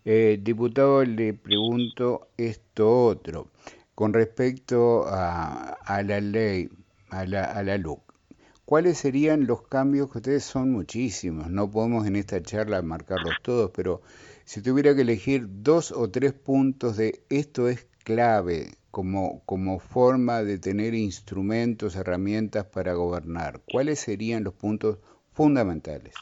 Eh, 0.05 0.37
diputado, 0.39 1.03
le 1.03 1.33
pregunto 1.33 2.29
esto 2.37 3.05
otro. 3.05 3.47
Con 3.95 4.13
respecto 4.13 5.03
a, 5.09 5.77
la 6.05 6.21
ley, 6.21 6.69
a 7.09 7.25
la, 7.25 7.43
a 7.43 7.63
la 7.63 7.77
LUC, 7.77 8.01
¿cuáles 8.63 8.97
serían 8.97 9.45
los 9.45 9.63
cambios 9.63 10.09
que 10.09 10.19
ustedes 10.19 10.45
son 10.45 10.71
muchísimos? 10.71 11.49
No 11.49 11.69
podemos 11.69 12.07
en 12.07 12.15
esta 12.15 12.41
charla 12.41 12.81
marcarlos 12.81 13.35
todos, 13.41 13.71
pero 13.75 14.01
si 14.49 14.63
tuviera 14.63 14.95
que 14.95 15.01
elegir 15.01 15.43
dos 15.45 15.91
o 15.91 16.09
tres 16.09 16.33
puntos 16.33 16.97
de 16.97 17.19
esto 17.29 17.69
es 17.69 17.87
clave 18.03 18.71
como, 18.89 19.45
como 19.45 19.77
forma 19.77 20.41
de 20.41 20.57
tener 20.57 20.95
instrumentos, 20.95 21.95
herramientas 21.95 22.65
para 22.65 22.93
gobernar, 22.93 23.59
¿cuáles 23.71 23.99
serían 23.99 24.43
los 24.43 24.55
puntos 24.55 24.97
fundamentales? 25.33 26.15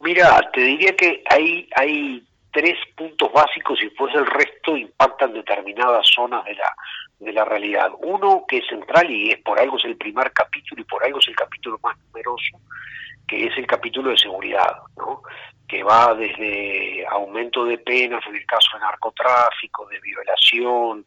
Mira, 0.00 0.40
te 0.52 0.62
diría 0.62 0.96
que 0.96 1.22
hay, 1.30 1.68
hay 1.76 2.26
tres 2.52 2.74
puntos 2.96 3.32
básicos 3.32 3.80
y 3.80 3.84
después 3.84 4.12
el 4.16 4.26
resto 4.26 4.76
impactan 4.76 5.32
determinadas 5.32 6.04
zonas 6.12 6.44
de 6.44 6.56
la, 6.56 6.74
de 7.20 7.32
la 7.32 7.44
realidad. 7.44 7.90
Uno 8.00 8.44
que 8.48 8.58
es 8.58 8.66
central 8.66 9.08
y 9.08 9.30
es 9.30 9.38
por 9.42 9.60
algo 9.60 9.78
es 9.78 9.84
el 9.84 9.96
primer 9.96 10.32
capítulo 10.32 10.82
y 10.82 10.86
por 10.86 11.04
algo 11.04 11.20
es 11.20 11.28
el 11.28 11.36
capítulo 11.36 11.78
más 11.84 11.96
numeroso, 12.08 12.58
que 13.32 13.46
es 13.46 13.56
el 13.56 13.66
capítulo 13.66 14.10
de 14.10 14.18
seguridad, 14.18 14.76
¿no? 14.98 15.22
que 15.66 15.82
va 15.82 16.14
desde 16.14 17.06
aumento 17.08 17.64
de 17.64 17.78
penas 17.78 18.22
en 18.28 18.36
el 18.36 18.44
caso 18.44 18.68
de 18.74 18.80
narcotráfico, 18.80 19.88
de 19.88 19.98
violación, 20.00 21.06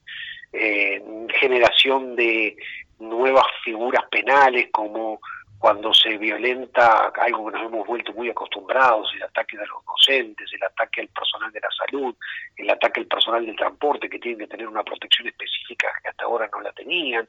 eh, 0.52 1.04
generación 1.40 2.16
de 2.16 2.58
nuevas 2.98 3.46
figuras 3.64 4.06
penales 4.10 4.70
como 4.72 5.20
cuando 5.66 5.92
se 5.96 6.16
violenta 6.20 7.12
algo 7.20 7.48
que 7.48 7.58
nos 7.58 7.66
hemos 7.66 7.88
vuelto 7.88 8.14
muy 8.14 8.30
acostumbrados, 8.30 9.12
el 9.16 9.24
ataque 9.24 9.58
de 9.58 9.66
los 9.66 9.84
docentes, 9.84 10.48
el 10.54 10.62
ataque 10.62 11.02
al 11.02 11.08
personal 11.08 11.52
de 11.52 11.60
la 11.60 11.70
salud, 11.72 12.16
el 12.56 12.70
ataque 12.70 13.00
al 13.00 13.08
personal 13.08 13.44
del 13.44 13.56
transporte, 13.56 14.08
que 14.08 14.20
tienen 14.20 14.42
que 14.42 14.48
tener 14.48 14.68
una 14.68 14.84
protección 14.84 15.28
específica 15.28 15.88
que 16.04 16.10
hasta 16.10 16.26
ahora 16.26 16.48
no 16.54 16.62
la 16.62 16.72
tenían, 16.72 17.28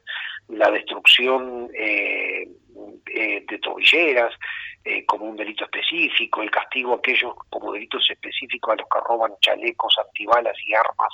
la 0.49 0.69
destrucción 0.69 1.67
eh, 1.73 2.47
eh, 3.07 3.43
de 3.49 3.57
tobilleras 3.57 4.35
eh, 4.83 5.03
como 5.07 5.25
un 5.25 5.35
delito 5.35 5.63
específico, 5.63 6.43
el 6.43 6.51
castigo 6.51 6.93
a 6.93 6.97
aquellos 6.97 7.33
como 7.49 7.73
delitos 7.73 8.07
específicos 8.07 8.71
a 8.71 8.75
los 8.75 8.87
que 8.87 8.99
roban 8.99 9.31
chalecos, 9.41 9.95
antibalas 9.97 10.55
y 10.63 10.75
armas 10.75 11.11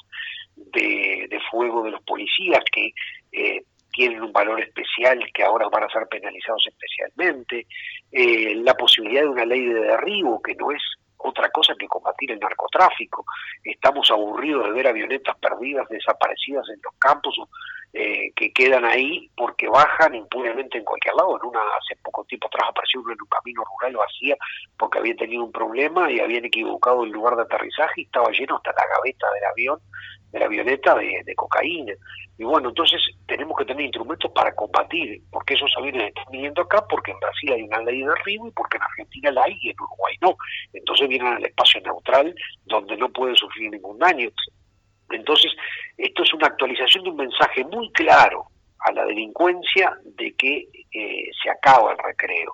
de, 0.58 1.28
de 1.30 1.40
fuego 1.50 1.84
de 1.84 1.92
los 1.92 2.04
policías, 2.04 2.66
que 2.70 2.94
tienen 3.94 4.22
un 4.22 4.34
valor 4.34 4.60
especial 4.60 5.20
que 5.34 5.44
ahora 5.44 5.70
van 5.70 5.84
a 5.84 5.90
ser 5.90 6.08
penalizados 6.08 6.66
especialmente, 6.68 7.68
eh, 8.12 8.56
la 8.56 8.74
posibilidad 8.74 9.22
de 9.22 9.30
una 9.30 9.46
ley 9.46 9.66
de 9.66 9.82
derribo 9.82 10.42
que 10.42 10.56
no 10.56 10.72
es 10.72 10.82
otra 11.24 11.50
cosa 11.50 11.74
que 11.80 11.88
combatir 11.88 12.32
el 12.32 12.40
narcotráfico. 12.40 13.26
Estamos 13.64 14.10
aburridos 14.12 14.66
de 14.66 14.72
ver 14.72 14.88
avionetas 14.88 15.38
perdidas, 15.38 15.88
desaparecidas 15.88 16.68
en 16.70 16.82
los 16.84 16.94
campos, 17.00 17.36
eh, 17.94 18.32
que 18.36 18.52
quedan 18.52 18.84
ahí 18.86 19.30
porque 19.38 19.70
bajan 19.70 20.16
impunemente 20.16 20.78
en 20.78 20.84
cualquier 20.84 21.16
lado. 21.16 21.40
En 21.42 21.48
una 21.48 21.62
hace 21.80 21.96
poco 22.04 22.26
tiempo 22.26 22.48
atrás 22.48 22.70
apareció 22.70 23.02
uno 23.02 23.14
en 23.14 23.22
un 23.22 23.28
camino 23.28 23.64
rural 23.64 23.96
vacía 23.98 24.36
porque 24.78 25.00
había 25.00 25.16
tenido 25.16 25.44
un 25.44 25.52
problema 25.52 26.12
y 26.12 26.20
habían 26.20 26.44
equivocado 26.46 27.04
el 27.04 27.12
lugar 27.12 27.36
de 27.36 27.44
aterrizaje 27.44 28.02
y 28.02 28.06
estaba 28.06 28.30
lleno 28.32 28.58
hasta 28.58 28.72
la 28.72 28.96
gaveta 28.96 29.28
del 29.34 29.46
avión 29.46 29.80
de 30.34 30.40
la 30.40 30.46
avioneta 30.48 30.96
de, 30.96 31.36
cocaína. 31.36 31.94
Y 32.38 32.44
bueno, 32.44 32.70
entonces 32.70 33.00
tenemos 33.28 33.56
que 33.58 33.66
tener 33.66 33.86
instrumentos 33.86 34.32
para 34.32 34.54
combatir, 34.56 35.22
porque 35.32 35.54
esos 35.54 35.72
aviones 35.78 36.10
están 36.10 36.26
viniendo 36.32 36.64
acá, 36.64 36.84
porque 36.90 37.12
en 37.12 37.20
Brasil 37.20 37.54
hay 37.54 37.62
una 37.62 37.84
ley 37.84 38.02
de 38.02 38.12
arribo 38.12 38.48
y 38.48 38.52
porque 38.52 38.78
en 38.78 38.84
Argentina 38.84 39.32
la 39.32 39.44
hay 39.44 39.58
y 39.62 39.70
en 39.70 39.76
Uruguay 39.80 40.16
no. 40.22 40.36
Entonces 40.74 41.08
vienen 41.08 41.34
al 41.34 41.46
espacio 41.46 41.80
neutral 41.82 42.36
donde 42.66 42.98
no 42.98 43.10
pueden 43.10 43.36
sufrir 43.36 43.70
ningún 43.70 44.00
daño. 44.00 44.30
Entonces, 45.12 45.52
esto 45.98 46.24
es 46.24 46.34
una 46.34 46.48
actualización 46.48 47.04
de 47.04 47.12
un 47.12 47.18
mensaje 47.18 47.64
muy 47.66 47.92
claro 47.92 48.46
a 48.80 48.92
la 48.92 49.06
delincuencia 49.06 49.96
de 50.04 50.34
que 50.34 50.68
eh, 50.92 51.30
se 51.42 51.50
acaba 51.50 51.92
el 51.92 51.98
recreo. 52.00 52.54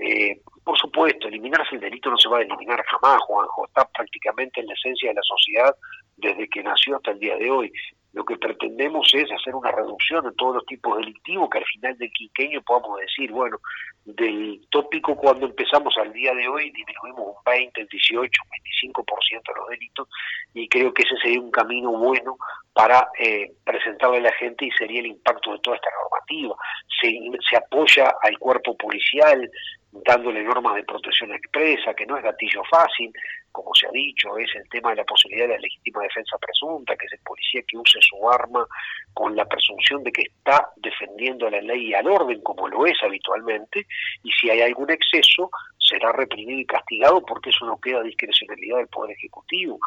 Eh, 0.00 0.40
por 0.64 0.78
supuesto, 0.78 1.28
eliminarse 1.28 1.74
el 1.74 1.80
delito 1.80 2.10
no 2.10 2.18
se 2.18 2.28
va 2.28 2.38
a 2.38 2.42
eliminar 2.42 2.82
jamás, 2.84 3.20
Juanjo, 3.22 3.66
está 3.66 3.88
prácticamente 3.88 4.60
en 4.60 4.66
la 4.66 4.74
esencia 4.74 5.10
de 5.10 5.14
la 5.14 5.22
sociedad 5.22 5.74
desde 6.16 6.48
que 6.48 6.62
nació 6.62 6.96
hasta 6.96 7.10
el 7.12 7.18
día 7.18 7.36
de 7.36 7.50
hoy. 7.50 7.72
Lo 8.12 8.24
que 8.26 8.36
pretendemos 8.36 9.10
es 9.14 9.30
hacer 9.32 9.54
una 9.54 9.70
reducción 9.70 10.22
de 10.24 10.32
todos 10.32 10.56
los 10.56 10.66
tipos 10.66 10.98
delictivos, 10.98 11.48
que 11.50 11.58
al 11.58 11.64
final 11.64 11.96
del 11.96 12.12
quinqueño 12.12 12.60
podamos 12.60 13.00
decir, 13.00 13.32
bueno, 13.32 13.58
del 14.04 14.60
tópico 14.70 15.16
cuando 15.16 15.46
empezamos 15.46 15.96
al 15.96 16.12
día 16.12 16.34
de 16.34 16.46
hoy 16.46 16.70
disminuimos 16.72 17.28
un 17.28 17.42
20, 17.46 17.80
el 17.80 17.88
18, 17.88 18.42
un 18.44 18.92
25% 18.92 19.42
de 19.46 19.60
los 19.60 19.68
delitos, 19.70 20.08
y 20.52 20.68
creo 20.68 20.92
que 20.92 21.02
ese 21.02 21.16
sería 21.22 21.40
un 21.40 21.50
camino 21.50 21.90
bueno 21.92 22.36
para 22.74 23.08
eh, 23.18 23.52
presentarle 23.64 24.18
a 24.18 24.22
la 24.22 24.32
gente 24.32 24.66
y 24.66 24.70
sería 24.72 25.00
el 25.00 25.06
impacto 25.06 25.52
de 25.52 25.58
toda 25.60 25.76
esta 25.76 25.88
normativa. 26.02 26.54
Se, 27.00 27.18
se 27.48 27.56
apoya 27.56 28.14
al 28.22 28.38
cuerpo 28.38 28.76
policial, 28.76 29.50
dándole 29.92 30.42
normas 30.42 30.74
de 30.74 30.84
protección 30.84 31.32
expresa, 31.32 31.94
que 31.94 32.06
no 32.06 32.16
es 32.16 32.24
gatillo 32.24 32.62
fácil, 32.70 33.12
como 33.52 33.74
se 33.74 33.86
ha 33.86 33.90
dicho, 33.90 34.36
es 34.38 34.50
el 34.56 34.66
tema 34.70 34.90
de 34.90 34.96
la 34.96 35.04
posibilidad 35.04 35.46
de 35.46 35.54
la 35.54 35.60
legítima 35.60 36.02
defensa 36.02 36.38
presunta, 36.38 36.96
que 36.96 37.04
es 37.04 37.12
el 37.12 37.18
policía 37.18 37.62
que 37.68 37.76
use 37.76 37.98
su 38.00 38.30
arma 38.30 38.66
con 39.12 39.36
la 39.36 39.44
presunción 39.44 40.02
de 40.02 40.10
que 40.10 40.22
está 40.22 40.70
defendiendo 40.76 41.46
a 41.46 41.50
la 41.50 41.60
ley 41.60 41.88
y 41.88 41.94
al 41.94 42.08
orden, 42.08 42.40
como 42.40 42.66
lo 42.68 42.86
es 42.86 42.96
habitualmente, 43.02 43.86
y 44.24 44.32
si 44.32 44.48
hay 44.48 44.62
algún 44.62 44.90
exceso, 44.90 45.50
será 45.78 46.12
reprimido 46.12 46.60
y 46.60 46.66
castigado 46.66 47.20
porque 47.26 47.50
eso 47.50 47.66
no 47.66 47.78
queda 47.78 48.00
a 48.00 48.04
discrecionalidad 48.04 48.78
del 48.78 48.88
Poder 48.88 49.14
Ejecutivo. 49.16 49.78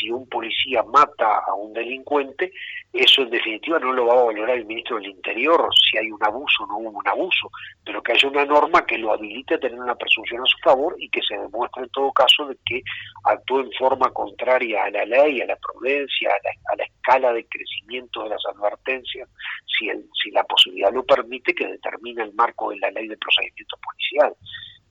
Si 0.00 0.10
un 0.10 0.26
policía 0.28 0.82
mata 0.82 1.42
a 1.46 1.54
un 1.54 1.72
delincuente, 1.72 2.52
eso 2.92 3.22
en 3.22 3.30
definitiva 3.30 3.78
no 3.78 3.92
lo 3.92 4.06
va 4.06 4.20
a 4.20 4.24
valorar 4.24 4.56
el 4.56 4.64
ministro 4.64 4.96
del 4.96 5.10
Interior 5.10 5.68
si 5.90 5.98
hay 5.98 6.10
un 6.10 6.22
abuso 6.24 6.64
o 6.64 6.66
no 6.66 6.78
hubo 6.78 6.98
un 6.98 7.08
abuso, 7.08 7.50
pero 7.84 8.02
que 8.02 8.12
haya 8.12 8.28
una 8.28 8.44
norma 8.44 8.86
que 8.86 8.98
lo 8.98 9.12
habilite 9.12 9.54
a 9.54 9.60
tener 9.60 9.78
una 9.78 9.94
presunción 9.94 10.40
a 10.40 10.46
su 10.46 10.58
favor 10.58 10.96
y 10.98 11.08
que 11.10 11.20
se 11.22 11.36
demuestre 11.36 11.82
en 11.82 11.90
todo 11.90 12.12
caso 12.12 12.46
de 12.46 12.56
que 12.64 12.82
actúe 13.24 13.60
en 13.60 13.72
forma 13.78 14.10
contraria 14.10 14.84
a 14.84 14.90
la 14.90 15.04
ley, 15.04 15.40
a 15.40 15.46
la 15.46 15.56
prudencia, 15.56 16.30
a 16.30 16.76
la, 16.76 16.84
escala 16.84 17.32
de 17.32 17.46
crecimiento 17.46 18.22
de 18.22 18.30
las 18.30 18.42
advertencias, 18.54 19.28
si, 19.66 19.88
si 20.22 20.30
la 20.30 20.44
posibilidad 20.44 20.92
lo 20.92 21.04
permite, 21.04 21.54
que 21.54 21.66
determina 21.66 22.24
el 22.24 22.32
marco 22.34 22.70
de 22.70 22.78
la 22.78 22.90
ley 22.90 23.06
de 23.08 23.16
procedimiento 23.16 23.76
policial. 23.82 24.34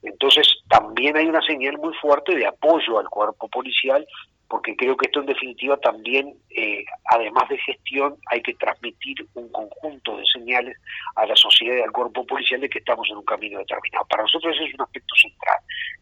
Entonces, 0.04 0.48
también 0.70 1.18
hay 1.18 1.26
una 1.26 1.42
señal 1.42 1.78
muy 1.78 1.94
fuerte 1.96 2.36
de 2.36 2.46
apoyo 2.46 3.00
al 3.00 3.10
cuerpo 3.10 3.50
policial, 3.50 4.06
porque 4.50 4.76
creo 4.76 4.98
que 4.98 5.06
esto 5.06 5.20
en 5.20 5.28
definitiva 5.28 5.78
también, 5.78 6.34
eh, 6.50 6.84
además 7.12 7.48
de 7.50 7.58
gestión, 7.60 8.16
hay 8.26 8.42
que 8.42 8.56
transmitir 8.56 9.26
un 9.36 9.48
conjunto 9.52 10.18
de 10.18 10.26
señales 10.26 10.76
a 11.16 11.28
la 11.28 11.36
sociedad 11.36 11.78
y 11.78 11.82
al 11.82 11.92
cuerpo 11.92 12.26
policial 12.26 12.60
de 12.60 12.68
que 12.68 12.80
estamos 12.80 13.08
en 13.12 13.18
un 13.18 13.26
camino 13.26 13.60
determinado. 13.60 14.06
Para 14.10 14.24
nosotros 14.24 14.56
ese 14.56 14.66
es 14.66 14.74
un 14.74 14.82
aspecto 14.82 15.16
central. 15.16 15.58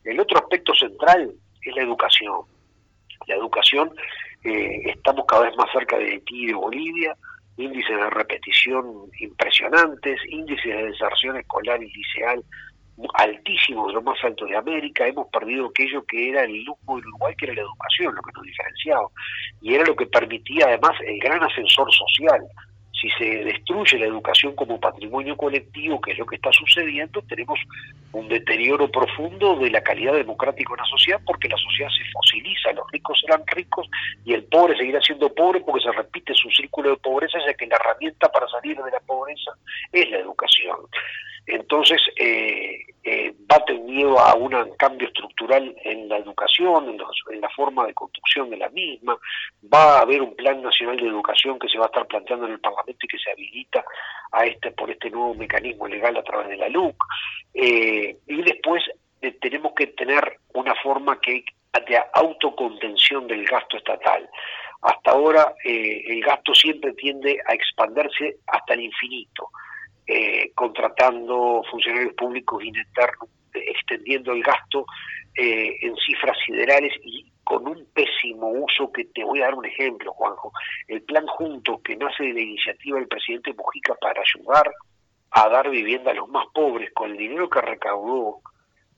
El 0.06 0.20
otro 0.22 0.40
aspecto 0.40 0.74
central 0.74 1.30
es 1.62 1.76
la 1.76 1.82
educación. 1.82 2.42
La 3.28 3.36
educación, 3.36 3.94
eh, 4.46 4.82
estamos 4.86 5.26
cada 5.28 5.44
vez 5.44 5.58
más 5.58 5.70
cerca 5.74 5.98
de 5.98 6.12
Haití 6.12 6.44
y 6.44 6.48
de 6.48 6.54
Bolivia, 6.54 7.18
índices 7.58 7.98
de 7.98 8.10
repetición 8.12 9.12
impresionantes, 9.20 10.22
índices 10.30 10.74
de 10.74 10.86
deserción 10.86 11.36
escolar 11.36 11.84
y 11.84 11.92
liceal 11.92 12.42
altísimos, 13.14 13.94
lo 13.94 14.02
más 14.02 14.18
alto 14.24 14.46
de 14.46 14.58
América, 14.58 15.08
hemos 15.08 15.28
perdido 15.28 15.68
aquello 15.68 16.04
que 16.06 16.30
era 16.30 16.44
el 16.44 16.64
lujo 16.64 16.96
del 16.96 17.08
Uruguay, 17.08 17.36
que 17.38 17.46
era 17.46 17.56
la 17.56 17.62
educación, 17.62 18.16
lo 18.16 18.22
que 18.22 18.32
nos 18.34 18.44
diferenciaba, 18.44 19.08
y 19.62 19.74
era 19.76 19.86
lo 19.86 19.96
que 19.96 20.08
permitía 20.08 20.66
además 20.66 20.94
el 21.06 21.20
gran 21.20 21.44
ascensor 21.44 21.92
social 21.94 22.42
si 23.00 23.10
se 23.12 23.44
destruye 23.44 24.00
la 24.00 24.08
educación 24.08 24.56
como 24.56 24.80
patrimonio 24.80 25.38
colectivo, 25.38 26.02
que 26.02 26.14
es 26.14 26.18
lo 26.18 26.26
que 26.26 26.38
está 26.38 26.52
sucediendo, 26.52 27.22
tenemos 27.24 27.60
un 28.12 28.28
deterioro 28.28 28.90
profundo 28.90 29.56
de 29.58 29.70
la 29.70 29.82
calidad 29.82 30.14
democrática 30.14 30.70
de 30.70 30.82
una 30.82 30.90
sociedad 30.90 31.22
porque 31.26 31.48
la 31.48 31.58
sociedad 31.58 31.90
se 31.90 32.10
fosiliza, 32.12 32.72
los 32.74 32.90
ricos 32.92 33.20
serán 33.22 33.44
ricos 33.48 33.88
y 34.26 34.34
el 34.34 34.44
pobre 34.46 34.76
seguirá 34.78 35.00
siendo 35.02 35.34
pobre 35.34 35.62
porque 35.62 35.84
se 35.84 35.92
repite 35.92 36.34
su 36.34 36.50
círculo 36.50 36.92
de 36.92 36.98
pobreza, 36.98 37.38
ya 37.46 37.54
que 37.54 37.68
la 37.68 37.76
herramienta 37.76 38.30
para 38.30 38.48
salir 38.48 38.76
de 38.78 38.92
la 38.92 39.00
pobreza 39.02 39.52
es 39.92 40.10
la 40.10 40.18
educación. 40.18 40.78
Entonces, 41.48 42.02
eh, 42.18 42.82
eh, 43.04 43.34
va 43.50 43.64
teniendo 43.66 44.20
a 44.20 44.36
un 44.36 44.52
cambio 44.78 45.08
estructural 45.08 45.74
en 45.84 46.10
la 46.10 46.18
educación, 46.18 46.90
en, 46.90 47.42
la 47.42 47.50
forma 47.50 47.88
de 47.88 47.94
construcción 47.94 48.50
de 48.50 48.58
la 48.58 48.70
misma, 48.70 49.18
va 49.74 49.98
a 49.98 50.02
haber 50.02 50.22
un 50.22 50.36
plan 50.36 50.62
nacional 50.62 50.98
de 50.98 51.08
educación 51.08 51.58
que 51.58 51.70
se 51.70 51.78
va 51.78 51.86
a 51.86 51.88
estar 51.88 52.06
planteando 52.06 52.46
en 52.48 52.54
el 52.54 52.60
Parlamento 52.60 53.00
y 53.06 53.08
que 53.08 53.18
se 53.18 53.32
habilita 53.32 53.86
a 54.34 54.46
este 54.46 54.72
por 54.72 54.92
este 54.92 55.10
nuevo 55.10 55.34
mecanismo 55.36 55.88
legal 55.88 56.18
a 56.18 56.24
través 56.24 56.50
de 56.50 56.58
la 56.58 56.68
LUC, 56.68 56.96
eh, 57.54 58.18
y 58.28 58.42
después 58.42 58.84
tenemos 59.40 59.74
que 59.74 59.88
tener 59.88 60.40
una 60.54 60.76
forma 60.76 61.20
que 61.22 61.44
de 61.86 62.00
autocontención 62.14 63.28
del 63.28 63.46
gasto 63.46 63.78
estatal. 63.78 64.30
Hasta 64.82 65.12
ahora 65.12 65.56
eh, 65.64 66.04
el 66.08 66.22
gasto 66.22 66.54
siempre 66.54 66.94
tiende 66.94 67.38
a 67.46 67.54
expandirse 67.54 68.38
hasta 68.48 68.74
el 68.74 68.82
infinito, 68.82 69.50
eh, 70.08 70.52
contratando 70.56 71.64
funcionarios 71.70 72.14
públicos 72.14 72.64
ininternos, 72.64 73.30
extendiendo 73.54 74.32
el 74.32 74.42
gasto 74.42 74.86
eh, 75.36 75.76
en 75.82 75.96
cifras 75.98 76.38
siderales 76.46 76.94
y 77.04 77.30
con 77.44 77.68
un 77.68 77.86
pésimo 77.94 78.50
uso 78.50 78.92
que 78.92 79.06
te 79.06 79.24
voy 79.24 79.42
a 79.42 79.46
dar 79.46 79.56
un 79.56 79.66
ejemplo, 79.66 80.12
Juanjo. 80.14 80.52
El 80.88 81.02
plan 81.04 81.26
Juntos, 81.28 81.82
que 81.82 81.96
nace 81.96 82.24
de 82.24 82.34
la 82.34 82.42
iniciativa 82.42 83.00
del 83.00 83.08
presidente 83.08 83.54
Mujica 83.54 83.96
para 83.96 84.22
ayudar 84.22 84.72
a 85.32 85.50
dar 85.50 85.70
vivienda 85.70 86.12
a 86.12 86.16
los 86.16 86.28
más 86.30 86.46
pobres 86.54 86.92
con 86.94 87.12
el 87.12 87.18
dinero 87.18 87.50
que 87.50 87.62
recaudó 87.62 88.40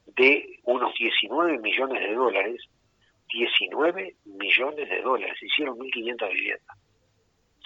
de 0.05 0.59
unos 0.63 0.93
19 0.97 1.59
millones 1.59 2.01
de 2.01 2.15
dólares, 2.15 2.61
19 3.33 4.15
millones 4.25 4.89
de 4.89 5.01
dólares, 5.01 5.37
hicieron 5.41 5.77
1.500 5.77 6.29
viviendas. 6.29 6.77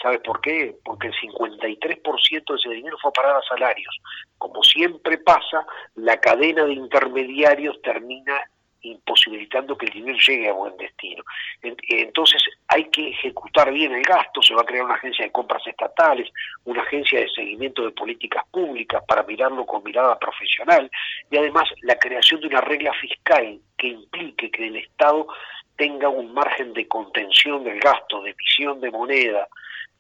¿Sabes 0.02 0.20
por 0.20 0.42
qué? 0.42 0.76
Porque 0.84 1.08
el 1.08 1.14
53% 1.14 2.46
de 2.46 2.56
ese 2.56 2.70
dinero 2.70 2.98
fue 3.02 3.10
a 3.10 3.14
parar 3.14 3.36
a 3.38 3.42
salarios. 3.42 4.00
Como 4.38 4.62
siempre 4.64 5.18
pasa, 5.18 5.66
la 5.96 6.20
cadena 6.20 6.66
de 6.66 6.74
intermediarios 6.74 7.82
termina 7.82 8.42
imposibilitando 8.84 9.78
que 9.78 9.86
el 9.86 9.94
dinero 9.94 10.18
llegue 10.18 10.50
a 10.50 10.54
buen 10.54 10.76
destino. 10.78 11.24
Entonces 11.62 12.44
hay 12.68 12.86
que 12.90 13.10
ejecutar 13.10 13.72
bien 13.72 13.94
el 13.94 14.04
gasto, 14.04 14.42
se 14.42 14.54
va 14.54 14.62
a 14.62 14.66
crear 14.66 14.86
una 14.86 14.96
agencia 14.96 15.26
de 15.26 15.32
compras 15.32 15.66
estatales, 15.66 16.30
una 16.66 16.82
agencia 16.82 17.20
de 17.20 17.30
seguimiento 17.30 17.84
de 17.84 17.92
políticas 17.92 18.44
públicas 18.52 19.04
para 19.08 19.24
mirarlo 19.24 19.66
con 19.66 19.84
mirada 19.84 20.20
profesional 20.20 20.90
y 21.32 21.38
además 21.38 21.70
la 21.82 21.96
creación 21.96 22.42
de 22.42 22.48
una 22.48 22.62
regla 22.62 22.94
fiscal 22.94 23.60
que 23.78 23.88
implique 23.88 24.52
que 24.52 24.68
el 24.68 24.76
Estado 24.76 25.28
tenga 25.76 26.10
un 26.10 26.34
margen 26.34 26.74
de 26.74 26.88
contención 26.88 27.64
del 27.64 27.80
gasto, 27.80 28.22
de 28.22 28.32
emisión 28.32 28.82
de 28.82 28.92
moneda, 28.92 29.48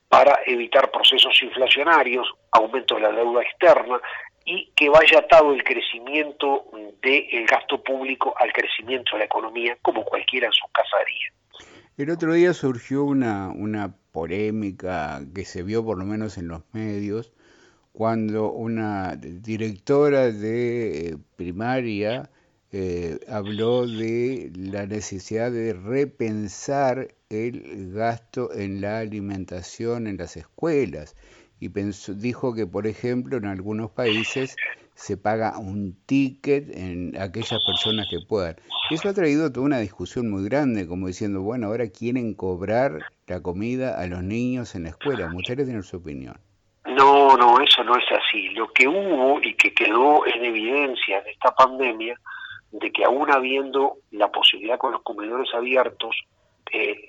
para 0.07 0.39
evitar 0.45 0.91
procesos 0.91 1.41
inflacionarios, 1.41 2.27
aumento 2.51 2.95
de 2.95 3.01
la 3.01 3.11
deuda 3.11 3.41
externa, 3.41 3.99
y 4.45 4.69
que 4.75 4.89
vaya 4.89 5.19
atado 5.19 5.53
el 5.53 5.63
crecimiento 5.63 6.65
del 7.01 7.45
gasto 7.47 7.81
público 7.81 8.33
al 8.37 8.51
crecimiento 8.51 9.11
de 9.13 9.19
la 9.19 9.25
economía, 9.25 9.77
como 9.81 10.03
cualquiera 10.03 10.47
en 10.47 10.53
su 10.53 10.65
casa 10.71 10.97
haría. 11.01 11.67
El 11.97 12.09
otro 12.09 12.33
día 12.33 12.53
surgió 12.53 13.03
una, 13.03 13.49
una 13.49 13.95
polémica 14.11 15.21
que 15.33 15.45
se 15.45 15.63
vio 15.63 15.85
por 15.85 15.97
lo 15.97 16.05
menos 16.05 16.37
en 16.37 16.47
los 16.47 16.63
medios, 16.73 17.31
cuando 17.93 18.51
una 18.51 19.15
directora 19.15 20.31
de 20.31 21.09
eh, 21.09 21.17
primaria 21.35 22.29
eh, 22.75 23.19
habló 23.27 23.85
de 23.85 24.51
la 24.55 24.87
necesidad 24.87 25.51
de 25.51 25.73
repensar 25.73 27.09
el 27.29 27.93
gasto 27.93 28.51
en 28.51 28.81
la 28.81 28.97
alimentación 28.97 30.07
en 30.07 30.17
las 30.17 30.37
escuelas 30.37 31.15
y 31.59 31.69
dijo 31.69 32.55
que, 32.55 32.65
por 32.65 32.87
ejemplo, 32.87 33.37
en 33.37 33.45
algunos 33.45 33.91
países 33.91 34.55
se 34.95 35.17
paga 35.17 35.57
un 35.59 35.95
ticket 36.07 36.75
en 36.75 37.15
aquellas 37.21 37.63
personas 37.63 38.07
que 38.09 38.17
puedan. 38.27 38.55
Eso 38.89 39.07
ha 39.07 39.13
traído 39.13 39.51
toda 39.51 39.67
una 39.67 39.79
discusión 39.79 40.31
muy 40.31 40.43
grande, 40.43 40.87
como 40.87 41.05
diciendo, 41.05 41.41
bueno, 41.41 41.67
ahora 41.67 41.87
quieren 41.89 42.33
cobrar 42.33 42.99
la 43.27 43.41
comida 43.41 44.01
a 44.01 44.07
los 44.07 44.23
niños 44.23 44.73
en 44.73 44.83
la 44.83 44.89
escuela. 44.89 45.27
Me 45.27 45.35
gustaría 45.35 45.65
tener 45.65 45.83
su 45.83 45.97
opinión. 45.97 46.37
No, 46.85 47.37
no, 47.37 47.59
eso 47.61 47.83
no 47.83 47.95
es 47.95 48.05
así. 48.11 48.49
Lo 48.49 48.67
que 48.73 48.87
hubo 48.87 49.39
y 49.41 49.53
que 49.55 49.73
quedó 49.73 50.25
en 50.25 50.43
evidencia 50.43 51.19
en 51.19 51.27
esta 51.27 51.53
pandemia, 51.55 52.19
de 52.73 52.91
que 52.91 53.05
aún 53.05 53.31
habiendo 53.31 53.97
la 54.11 54.31
posibilidad 54.31 54.77
con 54.77 54.91
los 54.91 55.03
comedores 55.03 55.53
abiertos, 55.53 56.15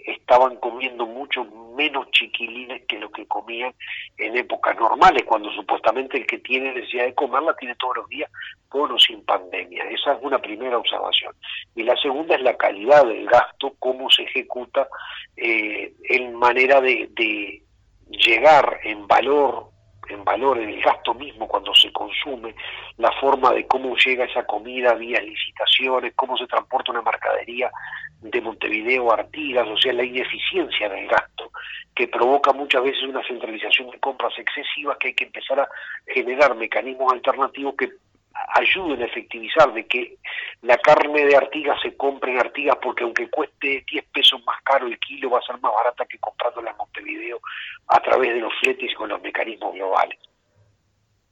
estaban 0.07 0.57
comiendo 0.57 1.07
mucho 1.07 1.45
menos 1.75 2.11
chiquilines 2.11 2.83
que 2.87 2.99
lo 2.99 3.11
que 3.11 3.27
comían 3.27 3.73
en 4.19 4.37
épocas 4.37 4.77
normales, 4.77 5.23
cuando 5.25 5.51
supuestamente 5.53 6.19
el 6.19 6.27
que 6.27 6.39
tiene 6.39 6.75
necesidad 6.75 7.07
de 7.07 7.15
comerla 7.15 7.57
tiene 7.57 7.75
todos 7.77 7.97
los 7.97 8.09
días, 8.09 8.31
con 8.69 8.93
o 8.93 8.99
sin 8.99 9.25
pandemia. 9.25 9.85
Esa 9.85 10.13
es 10.13 10.19
una 10.21 10.39
primera 10.39 10.77
observación. 10.77 11.33
Y 11.75 11.83
la 11.83 11.97
segunda 11.97 12.35
es 12.35 12.43
la 12.43 12.59
calidad 12.59 13.07
del 13.07 13.27
gasto, 13.27 13.75
cómo 13.79 14.11
se 14.11 14.25
ejecuta 14.25 14.87
eh, 15.37 15.95
en 16.11 16.35
manera 16.35 16.83
de 16.83 17.63
llegar 18.11 18.81
en 18.85 19.07
valor 19.07 19.74
en 20.09 20.25
valor 20.25 20.59
en 20.59 20.71
el 20.71 20.83
gasto 20.83 21.15
mismo 21.15 21.49
cuando 21.49 21.75
se 21.75 21.93
consume, 21.93 22.55
la 22.99 23.13
forma 23.21 23.53
de 23.53 23.67
cómo 23.67 23.97
llega 23.97 24.25
esa 24.25 24.45
comida 24.45 24.95
vía 24.95 25.21
licitaciones, 25.21 26.13
cómo 26.15 26.37
se 26.37 26.47
transporta 26.47 26.93
una 26.93 27.03
mercadería 27.03 27.71
de 28.21 28.41
Montevideo 28.41 29.11
a 29.11 29.17
Artigas, 29.17 29.67
o 29.69 29.77
sea, 29.77 29.93
la 29.93 30.05
ineficiencia 30.05 30.89
del 30.89 31.07
gasto, 31.07 31.51
que 31.95 32.09
provoca 32.09 32.53
muchas 32.53 32.83
veces 32.83 33.03
una 33.03 33.27
centralización 33.27 33.91
de 33.91 34.01
compras 34.01 34.33
excesivas, 34.39 34.97
que 34.99 35.09
hay 35.09 35.15
que 35.15 35.25
empezar 35.25 35.61
a 35.61 35.69
generar 36.07 36.55
mecanismos 36.57 37.13
alternativos 37.13 37.75
que 37.77 37.91
ayuden 38.55 39.03
a 39.03 39.07
efectivizar 39.07 39.73
de 39.73 39.87
que 39.87 40.19
la 40.63 40.77
carne 40.79 41.25
de 41.25 41.37
Artigas 41.37 41.81
se 41.83 41.97
compre 41.97 42.33
en 42.33 42.41
Artigas 42.41 42.77
porque 42.83 43.05
aunque 43.05 43.31
cueste 43.31 43.85
10 43.91 44.05
pesos 44.13 44.43
más 44.45 44.61
caro 44.63 44.87
el 44.87 44.99
kilo 44.99 45.31
va 45.31 45.39
a 45.39 45.43
ser 45.43 45.61
más 45.61 45.73
barata 45.73 46.05
que 46.07 46.19
comprándola 46.19 46.71
en 46.71 46.77
Montevideo 46.77 47.41
a 47.89 48.01
través 48.01 48.35
de 48.35 48.41
los 48.41 48.53
fletes 48.61 48.91
y 48.91 48.95
con 48.95 49.09
los 49.09 49.23
mecanismos 49.23 49.75
globales. 49.75 50.19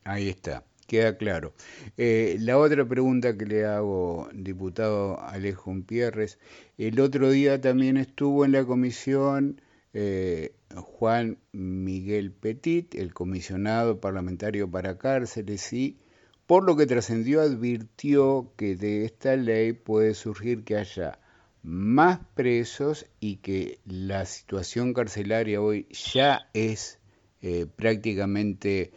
Ahí 0.05 0.29
está 0.29 0.63
queda 0.93 1.17
claro. 1.17 1.55
Eh, 1.97 2.37
la 2.41 2.59
otra 2.59 2.85
pregunta 2.85 3.39
que 3.39 3.47
le 3.47 3.65
hago, 3.65 4.29
diputado 4.35 5.19
Alejo 5.23 5.73
Pierres, 5.87 6.39
el 6.77 7.01
otro 7.01 7.31
día 7.31 7.63
también 7.63 7.97
estuvo 7.97 8.45
en 8.45 8.53
la 8.53 8.67
comisión 8.67 9.63
eh, 9.95 10.55
Juan 10.75 11.39
Miguel 11.53 12.33
Petit, 12.33 12.95
el 12.95 13.15
comisionado 13.15 14.01
parlamentario 14.01 14.71
para 14.71 14.99
cárceles, 14.99 15.73
y 15.73 15.99
por 16.47 16.65
lo 16.65 16.77
que 16.77 16.87
trascendió 16.87 17.41
advirtió 17.41 18.53
que 18.57 18.77
de 18.77 19.05
esta 19.05 19.37
ley 19.37 19.73
puede 19.73 20.15
surgir 20.15 20.65
que 20.65 20.77
haya 20.77 21.19
más 21.63 22.21
presos 22.35 23.07
y 23.21 23.37
que 23.37 23.79
la 23.85 24.27
situación 24.27 24.95
carcelaria 24.95 25.61
hoy 25.61 25.87
ya 26.13 26.49
es 26.53 26.99
eh, 27.41 27.67
prácticamente 27.77 28.93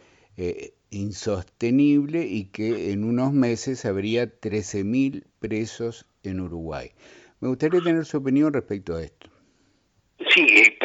insostenible 0.90 2.26
y 2.26 2.46
que 2.46 2.92
en 2.92 3.04
unos 3.04 3.32
meses 3.32 3.84
habría 3.84 4.40
13.000 4.40 5.24
presos 5.38 6.06
en 6.22 6.40
Uruguay. 6.40 6.92
Me 7.40 7.48
gustaría 7.48 7.80
tener 7.80 8.04
su 8.04 8.18
opinión 8.18 8.52
respecto 8.52 8.96
a 8.96 9.02
esto. 9.02 9.28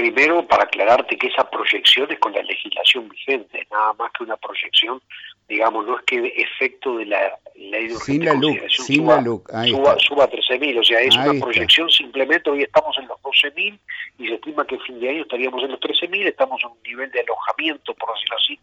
Primero 0.02 0.48
para 0.48 0.64
aclararte 0.64 1.16
que 1.16 1.28
esa 1.28 1.48
proyección 1.48 2.12
es 2.12 2.18
con 2.18 2.34
la 2.34 2.42
legislación 2.42 3.08
vigente, 3.08 3.68
nada 3.70 3.94
más 3.94 4.12
que 4.14 4.24
una 4.24 4.36
proyección, 4.36 5.00
digamos, 5.48 5.86
no 5.86 5.96
es 5.96 6.04
que 6.06 6.34
efecto 6.38 6.98
de 6.98 7.06
la 7.06 7.38
ley 7.56 7.90
de 7.90 7.96
sin 7.98 8.26
la 8.26 8.34
LUC, 8.34 8.68
sin 8.68 9.04
suba, 9.04 9.18
la 9.18 9.22
LUC. 9.22 9.52
suba, 9.68 10.00
suba, 10.00 10.28
13.000, 10.28 10.80
o 10.80 10.84
sea, 10.84 11.02
es 11.02 11.16
una 11.16 11.40
proyección 11.40 11.88
simplemente, 11.92 12.50
hoy 12.50 12.64
estamos 12.64 12.98
en 12.98 13.10
los 13.10 13.20
12.000 13.20 13.78
y 14.18 14.28
se 14.28 14.34
estima 14.34 14.66
que 14.66 14.78
a 14.78 14.80
fin 14.80 15.00
de 15.00 15.08
año 15.08 15.22
estaríamos 15.22 15.64
en 15.64 15.70
los 15.70 15.80
13.000, 15.80 16.28
estamos 16.28 16.60
en 16.64 16.72
un 16.72 16.82
nivel 16.82 17.12
de 17.12 17.20
alojamiento, 17.20 17.94
por 17.94 18.12
decirlo 18.16 18.38
así, 18.38 18.60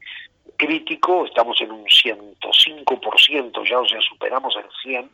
crítico, 0.57 1.25
estamos 1.25 1.61
en 1.61 1.71
un 1.71 1.85
105% 1.85 3.69
ya, 3.71 3.79
o 3.79 3.87
sea, 3.87 4.01
superamos 4.01 4.57
el 4.57 4.93
100% 4.93 5.09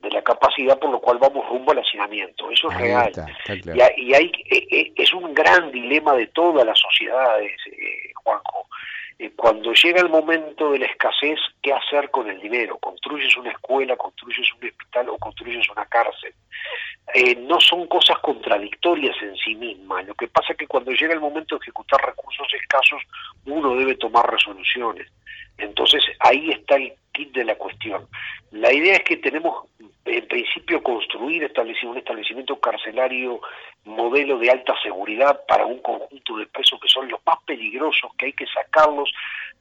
de 0.00 0.10
la 0.10 0.22
capacidad, 0.22 0.78
por 0.78 0.90
lo 0.90 1.00
cual 1.00 1.18
vamos 1.18 1.46
rumbo 1.48 1.72
al 1.72 1.78
hacinamiento. 1.78 2.50
Eso 2.50 2.70
es 2.70 2.78
real. 2.78 3.12
Y, 3.96 4.14
hay, 4.14 4.32
e, 4.50 4.66
e, 4.70 4.92
es 4.96 5.12
un 5.12 5.34
gran 5.34 5.70
dilema 5.70 6.14
de 6.14 6.26
todas 6.28 6.66
las 6.66 6.78
sociedades, 6.78 7.52
eh, 7.66 8.12
Juanjo. 8.14 8.66
Eh, 9.18 9.32
cuando 9.36 9.74
llega 9.74 10.00
el 10.00 10.08
momento 10.08 10.72
de 10.72 10.78
la 10.78 10.86
escasez, 10.86 11.38
¿qué 11.62 11.74
hacer 11.74 12.10
con 12.10 12.30
el 12.30 12.40
dinero? 12.40 12.78
¿Construyes 12.78 13.36
una 13.36 13.50
escuela, 13.50 13.94
construyes 13.94 14.50
un 14.54 14.66
hospital 14.66 15.10
o 15.10 15.18
construyes 15.18 15.68
una 15.68 15.84
cárcel? 15.84 16.32
Eh, 17.14 17.36
no 17.36 17.60
son 17.60 17.86
cosas 17.86 18.18
contradictorias 18.18 19.16
en 19.22 19.36
sí 19.36 19.54
mismas. 19.54 20.06
Lo 20.06 20.14
que 20.14 20.28
pasa 20.28 20.52
es 20.52 20.58
que 20.58 20.66
cuando 20.66 20.92
llega 20.92 21.14
el 21.14 21.20
momento 21.20 21.56
de 21.56 21.62
ejecutar 21.62 22.00
recursos 22.04 22.46
escasos, 22.54 23.02
uno 23.46 23.74
debe 23.74 23.96
tomar 23.96 24.30
resoluciones. 24.30 25.08
Entonces 25.58 26.04
ahí 26.20 26.50
está 26.50 26.76
el 26.76 26.92
kit 27.12 27.32
de 27.32 27.44
la 27.44 27.56
cuestión. 27.56 28.06
La 28.52 28.72
idea 28.72 28.94
es 28.94 29.04
que 29.04 29.16
tenemos 29.16 29.66
en 30.04 30.26
principio 30.26 30.82
construir 30.82 31.50
un 31.82 31.96
establecimiento 31.96 32.58
carcelario 32.58 33.40
modelo 33.84 34.38
de 34.38 34.50
alta 34.50 34.74
seguridad 34.82 35.40
para 35.46 35.66
un 35.66 35.80
conjunto 35.80 36.36
de 36.36 36.46
presos 36.46 36.80
que 36.80 36.88
son 36.88 37.08
los 37.08 37.20
más 37.26 37.38
peligrosos, 37.44 38.10
que 38.18 38.26
hay 38.26 38.32
que 38.32 38.46
sacarlos 38.46 39.12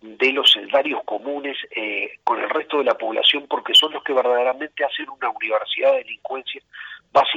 de 0.02 0.32
los 0.32 0.52
celdarios 0.52 1.04
comunes 1.04 1.58
eh, 1.76 2.18
con 2.24 2.40
el 2.42 2.50
resto 2.50 2.78
de 2.78 2.86
la 2.86 2.98
población 2.98 3.46
porque 3.50 3.74
son 3.74 3.94
los 3.94 4.04
que 4.04 4.14
verdaderamente 4.14 4.84
hacen 4.84 5.10
una 5.10 5.30
universidad 5.30 5.92
de 5.92 6.00
delincuencia 6.00 6.62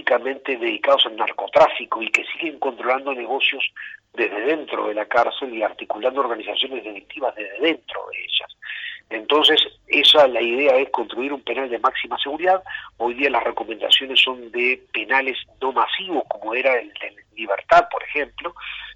dedicados 0.05 1.07
al 1.07 1.17
narcotráfico 1.17 2.03
y 2.03 2.11
que 2.11 2.25
siguen 2.25 2.59
controlando 2.59 3.15
negocios 3.15 3.65
desde 4.13 4.41
dentro 4.43 4.89
de 4.89 4.95
la 4.95 5.07
cárcel 5.07 5.55
y 5.55 5.63
articulando 5.63 6.21
organizaciones 6.21 6.85
delictivas 6.85 7.35
desde 7.35 7.61
dentro 7.61 8.01
de 8.11 8.19
ellas. 8.19 8.57
Entonces, 9.11 9.61
esa 9.89 10.27
la 10.27 10.41
idea 10.41 10.77
es 10.77 10.89
construir 10.91 11.33
un 11.33 11.43
penal 11.43 11.69
de 11.69 11.79
máxima 11.79 12.19
seguridad. 12.19 12.63
Hoy 12.97 13.15
día 13.15 13.31
las 13.31 13.45
recomendaciones 13.45 14.21
son 14.21 14.51
de 14.53 14.83
penales 14.93 15.37
no 15.61 15.73
masivos, 15.73 16.25
como 16.29 16.55
era 16.55 16.79
el 16.79 16.89
de 16.95 17.17
libertad, 17.35 17.89
por 17.91 18.03
ejemplo, 18.03 18.55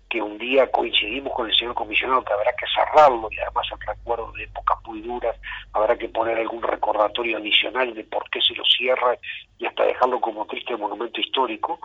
que 0.08 0.22
un 0.22 0.38
día 0.38 0.70
coincidimos 0.70 1.32
con 1.34 1.48
el 1.48 1.56
señor 1.56 1.74
comisionado 1.74 2.24
que 2.24 2.32
habrá 2.32 2.52
que 2.52 2.66
cerrarlo 2.74 3.28
y 3.30 3.38
además 3.38 3.66
el 3.72 3.86
recuerdo 3.86 4.32
de 4.32 4.44
épocas 4.44 4.78
muy 4.86 5.00
duras, 5.00 5.36
habrá 5.72 5.96
que 5.96 6.08
poner 6.08 6.38
algún 6.38 6.62
recordatorio 6.62 7.38
adicional 7.38 7.92
de 7.94 8.04
por 8.04 8.28
qué 8.30 8.40
se 8.40 8.54
lo 8.54 8.64
cierra 8.64 9.18
y 9.58 9.66
hasta 9.66 9.84
dejarlo 9.84 10.20
como 10.20 10.46
triste 10.46 10.76
monumento 10.76 11.20
histórico, 11.20 11.80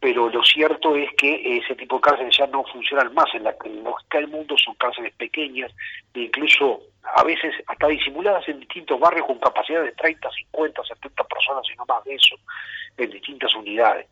pero 0.00 0.28
lo 0.28 0.42
cierto 0.42 0.96
es 0.96 1.10
que 1.16 1.58
ese 1.58 1.74
tipo 1.76 1.96
de 1.96 2.02
cárceles 2.02 2.36
ya 2.36 2.46
no 2.46 2.64
funcionan 2.64 3.14
más, 3.14 3.32
en 3.34 3.44
la 3.44 3.56
que 3.56 3.68
está 3.68 4.18
el 4.18 4.28
mundo 4.28 4.56
son 4.58 4.74
cárceles 4.74 5.14
pequeñas, 5.14 5.72
e 6.14 6.20
incluso 6.20 6.80
a 7.16 7.24
veces 7.24 7.54
hasta 7.66 7.88
disimuladas 7.88 8.46
en 8.48 8.60
distintos 8.60 8.98
barrios 9.00 9.26
con 9.26 9.38
capacidad 9.38 9.82
de 9.82 9.92
30, 9.92 10.30
50, 10.30 10.84
70 10.84 11.24
personas 11.24 11.64
y 11.72 11.76
no 11.76 11.84
más 11.86 12.04
de 12.04 12.14
eso, 12.14 12.36
en 12.96 13.10
distintas 13.10 13.54
unidades 13.54 14.06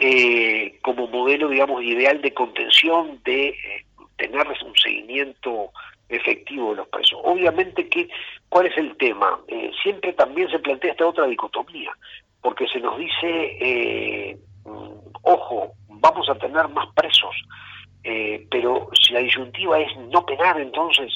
eh, 0.00 0.78
como 0.82 1.06
modelo, 1.08 1.48
digamos, 1.48 1.82
ideal 1.82 2.20
de 2.20 2.34
contención, 2.34 3.20
de 3.24 3.48
eh, 3.48 3.86
tener 4.16 4.46
un 4.46 4.74
seguimiento 4.76 5.70
efectivo 6.08 6.70
de 6.70 6.76
los 6.76 6.88
presos. 6.88 7.20
Obviamente 7.22 7.88
que, 7.88 8.08
¿cuál 8.48 8.66
es 8.66 8.76
el 8.76 8.96
tema? 8.96 9.40
Eh, 9.48 9.70
siempre 9.82 10.12
también 10.12 10.48
se 10.50 10.58
plantea 10.58 10.92
esta 10.92 11.06
otra 11.06 11.26
dicotomía, 11.26 11.92
porque 12.40 12.66
se 12.68 12.80
nos 12.80 12.98
dice, 12.98 13.56
eh, 13.60 14.38
mm, 14.64 15.12
ojo, 15.22 15.72
vamos 15.88 16.28
a 16.28 16.34
tener 16.36 16.68
más 16.68 16.86
presos, 16.94 17.34
eh, 18.02 18.46
pero 18.50 18.88
si 19.00 19.12
la 19.12 19.20
disyuntiva 19.20 19.78
es 19.80 19.96
no 19.96 20.24
penar, 20.26 20.60
entonces, 20.60 21.12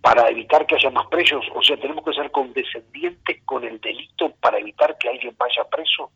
para 0.00 0.28
evitar 0.30 0.64
que 0.66 0.74
haya 0.74 0.90
más 0.90 1.06
presos, 1.08 1.44
o 1.54 1.62
sea, 1.62 1.76
tenemos 1.76 2.02
que 2.02 2.14
ser 2.14 2.30
condescendientes 2.30 3.42
con 3.44 3.62
el 3.62 3.78
delito 3.78 4.32
para 4.40 4.58
evitar 4.58 4.96
que 4.98 5.10
alguien 5.10 5.36
vaya 5.38 5.64
preso, 5.70 6.10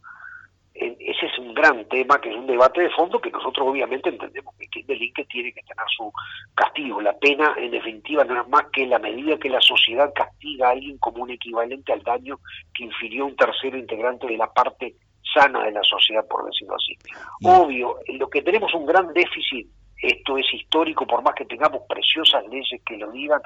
ese 0.79 1.27
es 1.27 1.39
un 1.39 1.55
gran 1.55 1.85
tema, 1.89 2.21
que 2.21 2.31
es 2.31 2.37
un 2.37 2.47
debate 2.47 2.83
de 2.83 2.91
fondo 2.91 3.21
que 3.21 3.31
nosotros 3.31 3.69
obviamente 3.69 4.11
entendemos 4.11 4.55
que 4.59 4.69
quien 4.69 4.87
delinque 4.87 5.25
tiene 5.25 5.53
que 5.53 5.63
tener 5.63 5.85
su 5.97 6.13
castigo. 6.55 7.01
La 7.01 7.17
pena, 7.17 7.55
en 7.57 7.71
definitiva, 7.71 8.25
no 8.25 8.41
es 8.41 8.49
más 8.49 8.65
que 8.73 8.87
la 8.87 8.99
medida 8.99 9.39
que 9.39 9.49
la 9.49 9.61
sociedad 9.61 10.13
castiga 10.15 10.69
a 10.69 10.73
alguien 10.73 10.99
como 10.99 11.23
un 11.23 11.31
equivalente 11.31 11.93
al 11.93 12.03
daño 12.03 12.39
que 12.75 12.85
infirió 12.85 13.27
un 13.27 13.37
tercero 13.37 13.79
integrante 13.79 14.27
de 14.27 14.37
la 14.37 14.53
parte 14.53 14.95
sana 15.33 15.65
de 15.65 15.73
la 15.73 15.83
sociedad, 15.83 16.27
por 16.29 16.45
decirlo 16.45 16.75
así. 16.77 16.97
Obvio, 17.45 17.97
lo 18.09 18.29
que 18.29 18.43
tenemos 18.43 18.73
un 18.75 18.87
gran 18.87 19.13
déficit, 19.13 19.69
esto 20.03 20.39
es 20.39 20.47
histórico, 20.53 21.07
por 21.07 21.23
más 21.23 21.35
que 21.35 21.45
tengamos 21.45 21.83
preciosas 21.89 22.45
leyes 22.49 22.81
que 22.85 22.97
lo 22.97 23.11
digan, 23.11 23.41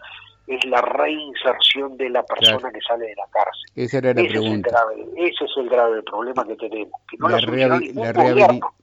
es 0.51 0.65
la 0.67 0.81
reinserción 0.81 1.97
de 1.97 2.11
la 2.11 2.25
persona 2.25 2.71
que 2.73 2.81
sale 2.81 3.07
de 3.07 3.15
la 3.15 3.27
cárcel. 3.31 3.63
Esa 3.77 3.99
era 3.99 4.15
la 4.15 4.29
pregunta. 4.29 4.71
ese 5.17 5.45
es 5.45 5.51
el 5.57 5.69
grave 5.69 6.03
problema 6.03 6.45
que 6.45 6.57
tenemos. 6.57 6.93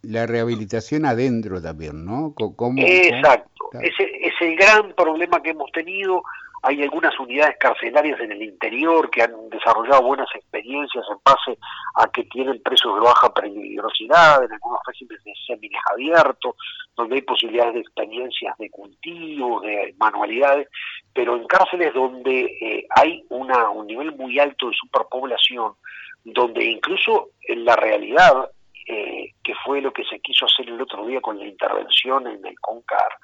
la, 0.03 0.25
rehabilitación 0.25 1.05
adentro 1.05 1.61
también, 1.61 2.05
¿no? 2.05 2.33
Exacto. 2.77 3.69
Ese 3.81 4.03
es 4.21 4.33
el 4.39 4.55
gran 4.55 4.93
problema 4.93 5.41
que 5.43 5.49
hemos 5.49 5.69
tenido. 5.71 6.23
Hay 6.63 6.81
algunas 6.81 7.17
unidades 7.19 7.57
carcelarias 7.59 8.19
en 8.19 8.31
el 8.31 8.41
interior 8.41 9.09
que 9.09 9.21
han 9.21 9.49
desarrollado 9.49 10.01
buenas 10.01 10.27
experiencias 10.33 11.05
en 11.09 11.17
base 11.23 11.59
a 11.95 12.07
que 12.11 12.23
tienen 12.25 12.61
presos 12.63 12.95
de 12.95 13.01
baja 13.01 13.33
peligrosidad, 13.33 14.43
en 14.43 14.51
algunos 14.51 14.79
regímenes 14.87 15.23
de 15.23 15.33
semines 15.45 15.81
abiertos, 15.91 16.55
donde 16.95 17.15
hay 17.15 17.21
posibilidades 17.21 17.75
de 17.75 17.79
experiencias 17.81 18.57
de 18.57 18.69
cultivo, 18.71 19.61
de 19.61 19.93
manualidades, 19.99 20.67
pero 21.13 21.35
en 21.35 21.45
cárceles 21.45 21.93
donde 21.93 22.41
eh, 22.59 22.87
hay 22.95 23.23
una, 23.29 23.69
un 23.69 23.87
nivel 23.87 24.15
muy 24.15 24.39
alto 24.39 24.69
de 24.69 24.75
superpoblación, 24.75 25.73
donde 26.23 26.65
incluso 26.65 27.29
en 27.47 27.65
la 27.65 27.75
realidad, 27.75 28.49
eh, 28.87 29.31
que 29.43 29.53
fue 29.63 29.81
lo 29.81 29.93
que 29.93 30.03
se 30.05 30.19
quiso 30.19 30.45
hacer 30.45 30.67
el 30.69 30.81
otro 30.81 31.05
día 31.05 31.21
con 31.21 31.37
la 31.37 31.45
intervención 31.45 32.27
en 32.27 32.45
el 32.45 32.59
CONCAR, 32.59 33.17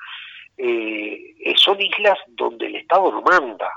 eh, 0.58 1.36
eh, 1.40 1.54
son 1.58 1.82
islas 1.82 2.18
donde 2.28 2.68
el 2.68 2.76
Estado 2.78 3.12
no 3.12 3.22
manda. 3.22 3.72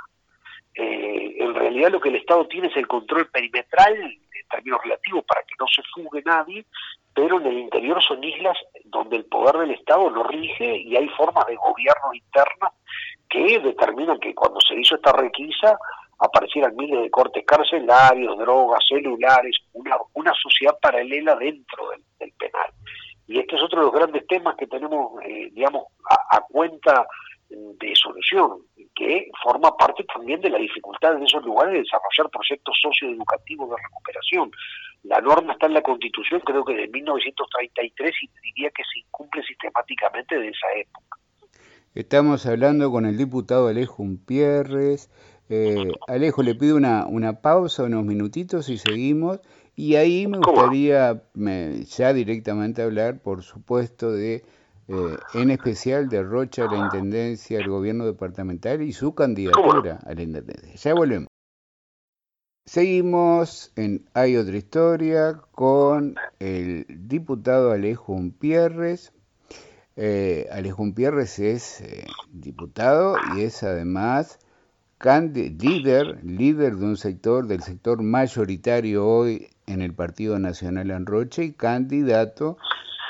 Eh, 0.75 1.37
en 1.39 1.55
realidad 1.55 1.91
lo 1.91 2.01
que 2.01 2.11
el 2.11 2.17
Estado 2.17 2.47
tiene 2.47 2.69
es 2.69 2.77
el 2.77 2.87
control 2.87 3.29
perimetral 3.29 3.95
en 3.95 4.49
términos 4.51 4.81
relativos 4.83 5.25
para 5.25 5.43
que 5.43 5.55
no 5.59 5.67
se 5.69 5.83
fugue 5.95 6.23
nadie, 6.25 6.67
pero 7.15 7.41
en 7.41 7.47
el 7.47 7.59
interior 7.59 8.03
son 8.03 8.23
islas 8.23 8.59
donde 8.85 9.17
el 9.17 9.25
poder 9.25 9.57
del 9.57 9.71
Estado 9.71 10.11
no 10.11 10.23
rige 10.25 10.77
y 10.77 10.95
hay 10.97 11.09
formas 11.11 11.47
de 11.47 11.57
gobierno 11.57 12.13
interna 12.13 12.71
que 13.29 13.59
determinan 13.59 14.21
que 14.21 14.35
cuando 14.35 14.61
se 14.61 14.79
hizo 14.79 14.97
esta 14.97 15.13
requisa 15.13 15.79
aparecieran 16.19 16.77
miles 16.77 17.03
de 17.03 17.11
cortes 17.11 17.45
carcelarios, 17.47 18.39
drogas, 18.39 18.85
celulares, 18.87 19.57
una, 19.73 19.97
una 20.15 20.33
sociedad 20.35 20.79
paralela 20.81 21.37
dentro 21.37 21.91
del. 21.91 22.03
Y 23.27 23.39
este 23.39 23.57
es 23.57 23.63
otro 23.63 23.81
de 23.81 23.87
los 23.87 23.95
grandes 23.95 24.27
temas 24.27 24.57
que 24.57 24.67
tenemos, 24.67 25.21
eh, 25.25 25.51
digamos, 25.53 25.87
a, 26.09 26.41
cuenta 26.49 27.07
de 27.49 27.93
solución, 27.95 28.63
que 28.95 29.29
forma 29.43 29.77
parte 29.77 30.05
también 30.05 30.41
de 30.41 30.51
la 30.51 30.59
dificultad 30.59 31.15
en 31.15 31.23
esos 31.23 31.45
lugares 31.45 31.75
de 31.75 31.79
desarrollar 31.81 32.31
proyectos 32.31 32.77
socioeducativos 32.83 33.71
de 33.71 33.77
recuperación. 33.77 34.51
La 35.05 35.21
norma 35.21 35.53
está 35.53 35.67
en 35.67 35.75
la 35.75 35.83
Constitución, 35.83 36.41
creo 36.45 36.65
que 36.65 36.75
de 36.75 36.89
1933, 36.89 38.15
y 38.23 38.31
diría 38.43 38.71
que 38.71 38.83
se 38.83 39.01
incumple 39.01 39.43
sistemáticamente 39.45 40.39
de 40.39 40.49
esa 40.49 40.67
época. 40.77 41.19
Estamos 41.95 42.45
hablando 42.47 42.91
con 42.91 43.07
el 43.07 43.17
diputado 43.17 43.69
Alejo 43.69 44.03
Umpierres. 44.03 45.11
Eh, 45.49 45.93
Alejo, 46.09 46.43
le 46.43 46.55
pido 46.55 46.77
una, 46.77 47.07
una 47.07 47.41
pausa, 47.41 47.85
unos 47.85 48.05
minutitos 48.05 48.69
y 48.69 48.79
seguimos. 48.79 49.41
Y 49.79 49.97
ahí 49.97 50.27
me 50.27 50.39
gustaría 50.39 51.23
ya 51.35 52.13
directamente 52.15 52.81
hablar, 52.81 53.21
por 53.21 53.43
supuesto, 53.43 54.11
de, 54.11 54.43
eh, 54.89 55.17
en 55.35 55.51
especial 55.51 56.09
de 56.09 56.23
Rocha, 56.23 56.65
la 56.65 56.79
Intendencia, 56.79 57.59
el 57.59 57.69
gobierno 57.69 58.07
departamental 58.07 58.81
y 58.81 58.95
su 58.95 59.15
candidatura 59.15 60.01
a 60.07 60.15
la 60.15 60.23
Intendencia. 60.23 60.73
Ya 60.75 60.95
volvemos. 60.95 61.29
Seguimos 62.65 63.71
en 63.77 64.09
Hay 64.15 64.39
otra 64.39 64.57
historia 64.57 65.43
con 65.53 66.17
el 66.39 66.87
diputado 66.89 67.71
Alejo 67.71 68.15
Umpierres. 68.15 69.13
Eh, 69.95 70.49
Alejo 70.51 70.85
Umpierres 70.85 71.39
es 71.39 71.83
eh, 71.83 72.07
diputado 72.33 73.17
y 73.37 73.43
es 73.43 73.63
además 73.63 74.39
líder, 75.05 76.25
líder 76.25 76.77
de 76.77 76.85
un 76.87 76.97
sector, 76.97 77.47
del 77.47 77.63
sector 77.63 78.03
mayoritario 78.03 79.07
hoy 79.07 79.51
en 79.67 79.83
el 79.83 79.93
Partido 79.93 80.39
Nacional 80.39 80.91
en 80.91 81.07
y 81.43 81.53
candidato 81.53 82.57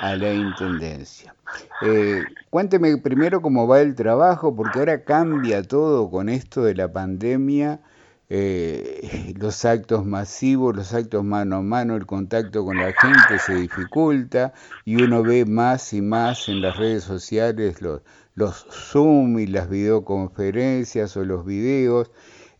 a 0.01 0.17
la 0.17 0.33
Intendencia. 0.33 1.35
Eh, 1.83 2.23
cuénteme 2.51 2.97
primero 2.99 3.41
cómo 3.41 3.67
va 3.67 3.81
el 3.81 3.95
trabajo, 3.95 4.55
porque 4.55 4.79
ahora 4.79 5.05
cambia 5.05 5.63
todo 5.63 6.11
con 6.11 6.29
esto 6.29 6.65
de 6.65 6.75
la 6.75 6.93
pandemia, 6.93 7.81
eh, 8.29 9.35
los 9.39 9.65
actos 9.65 10.05
masivos, 10.05 10.75
los 10.75 10.93
actos 10.93 11.23
mano 11.25 11.57
a 11.57 11.63
mano, 11.63 11.95
el 11.95 12.07
contacto 12.07 12.65
con 12.65 12.77
la 12.77 12.93
gente 12.93 13.39
se 13.39 13.55
dificulta 13.55 14.53
y 14.85 15.01
uno 15.01 15.23
ve 15.23 15.45
más 15.45 15.93
y 15.93 16.03
más 16.03 16.49
en 16.49 16.61
las 16.61 16.77
redes 16.77 17.05
sociales 17.05 17.81
los, 17.81 18.03
los 18.35 18.67
Zoom 18.71 19.39
y 19.39 19.47
las 19.47 19.69
videoconferencias 19.69 21.17
o 21.17 21.25
los 21.25 21.45
videos. 21.47 22.11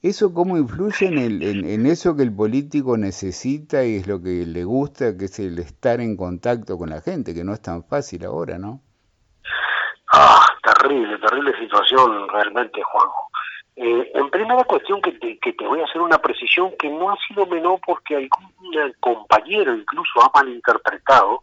¿Eso 0.07 0.33
cómo 0.33 0.57
influye 0.57 1.09
en, 1.09 1.19
el, 1.19 1.43
en, 1.43 1.85
eso 1.85 2.15
que 2.15 2.23
el 2.23 2.33
político 2.33 2.97
necesita 2.97 3.85
y 3.85 3.97
es 3.97 4.07
lo 4.07 4.23
que 4.23 4.47
le 4.47 4.63
gusta, 4.63 5.17
que 5.19 5.25
es 5.25 5.41
el 5.41 5.59
estar 5.59 6.01
en 6.01 6.17
contacto 6.17 6.79
con 6.79 6.91
la 6.91 7.01
gente, 7.01 7.35
que 7.35 7.43
no 7.43 7.53
es 7.53 7.61
tan 7.61 7.83
fácil 7.83 8.25
ahora, 8.25 8.57
¿no? 8.57 8.81
Ah, 10.13 10.47
terrible, 10.63 11.19
terrible 11.19 11.59
situación 11.59 12.29
realmente, 12.29 12.81
Juanjo. 12.85 13.31
Eh, 13.75 14.13
en 14.15 14.31
primera 14.31 14.63
cuestión 14.63 15.03
que 15.03 15.11
te, 15.11 15.41
que 15.41 15.53
te 15.55 15.67
voy 15.67 15.81
a 15.81 15.85
hacer 15.87 16.01
una 16.01 16.19
precisión 16.19 16.71
que 16.79 16.89
no 16.89 17.11
ha 17.11 17.17
sido 17.27 17.45
menor 17.47 17.81
porque 17.85 18.15
algún 18.15 18.93
compañero 19.01 19.75
incluso 19.75 20.23
ha 20.23 20.31
malinterpretado 20.33 21.43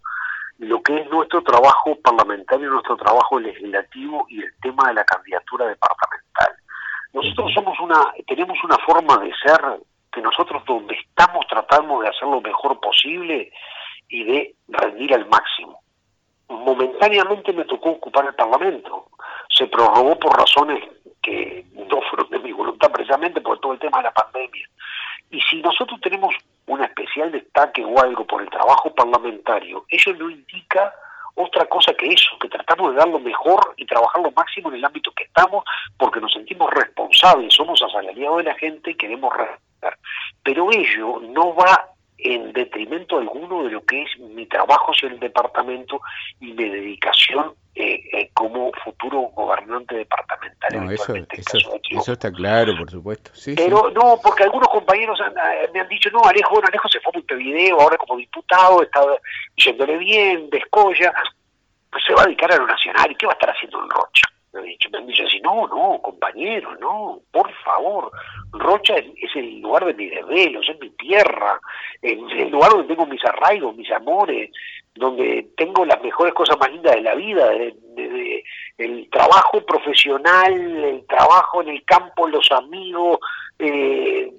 lo 0.59 0.81
que 0.81 1.01
es 1.01 1.09
nuestro 1.09 1.43
trabajo 1.43 1.99
parlamentario, 2.01 2.69
nuestro 2.69 2.95
trabajo 2.95 3.41
legislativo 3.41 4.25
y 4.29 4.41
el 4.41 4.53
tema 4.61 4.87
de 4.87 4.93
la 4.93 5.03
candidatura 5.03 5.67
departamental. 5.67 6.62
Nosotros 7.13 7.53
somos 7.53 7.79
una, 7.79 8.11
tenemos 8.27 8.57
una 8.63 8.77
forma 8.79 9.17
de 9.17 9.31
ser 9.35 9.61
que 10.11 10.21
nosotros 10.21 10.63
donde 10.65 10.95
estamos 10.95 11.45
tratamos 11.47 12.03
de 12.03 12.09
hacer 12.09 12.27
lo 12.27 12.41
mejor 12.41 12.79
posible 12.79 13.51
y 14.09 14.23
de 14.23 14.55
rendir 14.67 15.13
al 15.13 15.27
máximo. 15.27 15.79
Momentáneamente 16.49 17.53
me 17.53 17.65
tocó 17.65 17.91
ocupar 17.91 18.25
el 18.25 18.35
Parlamento. 18.35 19.07
Se 19.49 19.67
prorrogó 19.67 20.17
por 20.19 20.37
razones 20.37 20.83
que 21.21 21.65
no 21.73 22.01
fueron 22.09 22.29
de 22.29 22.39
mi 22.39 22.51
voluntad 22.51 22.91
precisamente 22.91 23.41
por 23.41 23.59
todo 23.59 23.73
el 23.73 23.79
tema 23.79 23.99
de 23.99 24.03
la 24.05 24.11
pandemia. 24.11 24.67
Y 25.31 25.39
si 25.41 25.61
nosotros 25.61 25.99
tenemos 26.01 26.35
un 26.67 26.83
especial 26.83 27.31
destaque 27.31 27.83
o 27.83 27.99
algo 27.99 28.25
por 28.25 28.41
el 28.41 28.49
trabajo 28.49 28.93
parlamentario, 28.93 29.85
eso 29.89 30.13
no 30.13 30.29
indica 30.29 30.93
otra 31.35 31.65
cosa 31.65 31.93
que 31.93 32.07
eso, 32.07 32.37
que 32.39 32.49
tratamos 32.49 32.91
de 32.91 32.97
dar 32.97 33.07
lo 33.07 33.19
mejor 33.19 33.73
y 33.77 33.85
trabajar 33.85 34.21
lo 34.21 34.31
máximo 34.31 34.69
en 34.69 34.75
el 34.75 34.85
ámbito 34.85 35.11
que 35.11 35.23
estamos, 35.23 35.63
porque 35.97 36.19
nos 36.19 36.31
sentimos 36.33 36.69
responsables, 36.71 37.53
somos 37.53 37.81
asalariados 37.81 38.37
de 38.37 38.43
la 38.43 38.55
gente 38.55 38.91
y 38.91 38.95
queremos 38.95 39.35
respetar. 39.35 39.97
Pero 40.43 40.71
ello 40.71 41.19
no 41.21 41.55
va 41.55 41.92
en 42.17 42.53
detrimento 42.53 43.17
alguno 43.17 43.63
de 43.63 43.71
lo 43.71 43.83
que 43.85 44.03
es 44.03 44.19
mi 44.19 44.45
trabajo 44.45 44.93
en 45.03 45.13
el 45.13 45.19
departamento 45.19 46.01
y 46.39 46.53
mi 46.53 46.69
dedicación 46.69 47.53
eh, 47.75 48.03
eh, 48.13 48.29
como 48.35 48.71
futuro 48.83 49.31
gobernante 49.33 49.95
departamental. 49.95 50.85
No, 50.85 50.91
eso, 50.91 51.15
eso, 51.15 52.13
está 52.13 52.31
claro, 52.31 52.77
por 52.77 52.91
supuesto. 52.91 53.31
Sí, 53.33 53.55
Pero 53.55 53.89
no, 53.89 54.19
porque 54.21 54.43
algunos 54.43 54.67
compañeros 54.69 55.19
eh, 55.19 55.69
me 55.73 55.79
han 55.79 55.87
dicho, 55.87 56.09
no, 56.11 56.21
Alejo, 56.23 56.51
bueno, 56.51 56.67
Alejo 56.67 56.87
se 56.87 56.99
fue 56.99 57.11
a 57.17 57.33
video, 57.33 57.81
ahora 57.81 57.97
como 57.97 58.17
diputado, 58.17 58.83
está 58.83 59.01
yéndole 59.55 59.97
bien, 59.97 60.49
descolla, 60.51 61.11
pues 61.89 62.03
se 62.05 62.13
va 62.13 62.21
a 62.21 62.25
dedicar 62.25 62.51
a 62.51 62.57
lo 62.57 62.67
nacional, 62.67 63.11
¿y 63.11 63.15
qué 63.15 63.25
va 63.25 63.33
a 63.33 63.37
estar 63.37 63.49
haciendo 63.49 63.83
en 63.83 63.89
Rocha? 63.89 64.27
Me 64.53 64.59
han 64.59 64.65
dicho, 64.65 64.89
me 64.91 64.97
han 64.99 65.07
dicho 65.07 65.23
así, 65.25 65.39
no, 65.41 65.67
no, 65.67 65.99
compañero, 65.99 66.75
no, 66.75 67.21
por 67.31 67.51
favor, 67.63 68.11
Rocha 68.53 68.95
es, 68.95 69.35
el 69.35 69.61
lugar 69.61 69.85
de 69.85 69.93
mis 69.95 70.11
desvelos, 70.11 70.67
es 70.69 70.79
mi 70.79 70.89
tierra, 70.91 71.59
es 72.01 72.17
el 72.37 72.49
lugar 72.49 72.71
donde 72.71 72.87
tengo 72.87 73.05
mis 73.07 73.23
arraigos, 73.25 73.75
mis 73.75 73.91
amores, 73.91 74.51
donde 74.95 75.47
tengo 75.57 75.85
las 75.85 76.01
mejores 76.03 76.33
cosas 76.33 76.57
más 76.59 76.71
lindas 76.71 76.95
de 76.95 77.01
la 77.01 77.15
vida, 77.15 77.49
de, 77.49 78.43
el 78.77 79.09
trabajo 79.09 79.65
profesional, 79.65 80.53
el 80.53 81.05
trabajo 81.07 81.61
en 81.61 81.69
el 81.69 81.83
campo, 81.83 82.27
los 82.27 82.51
amigos, 82.51 83.19
eh, 83.57 84.31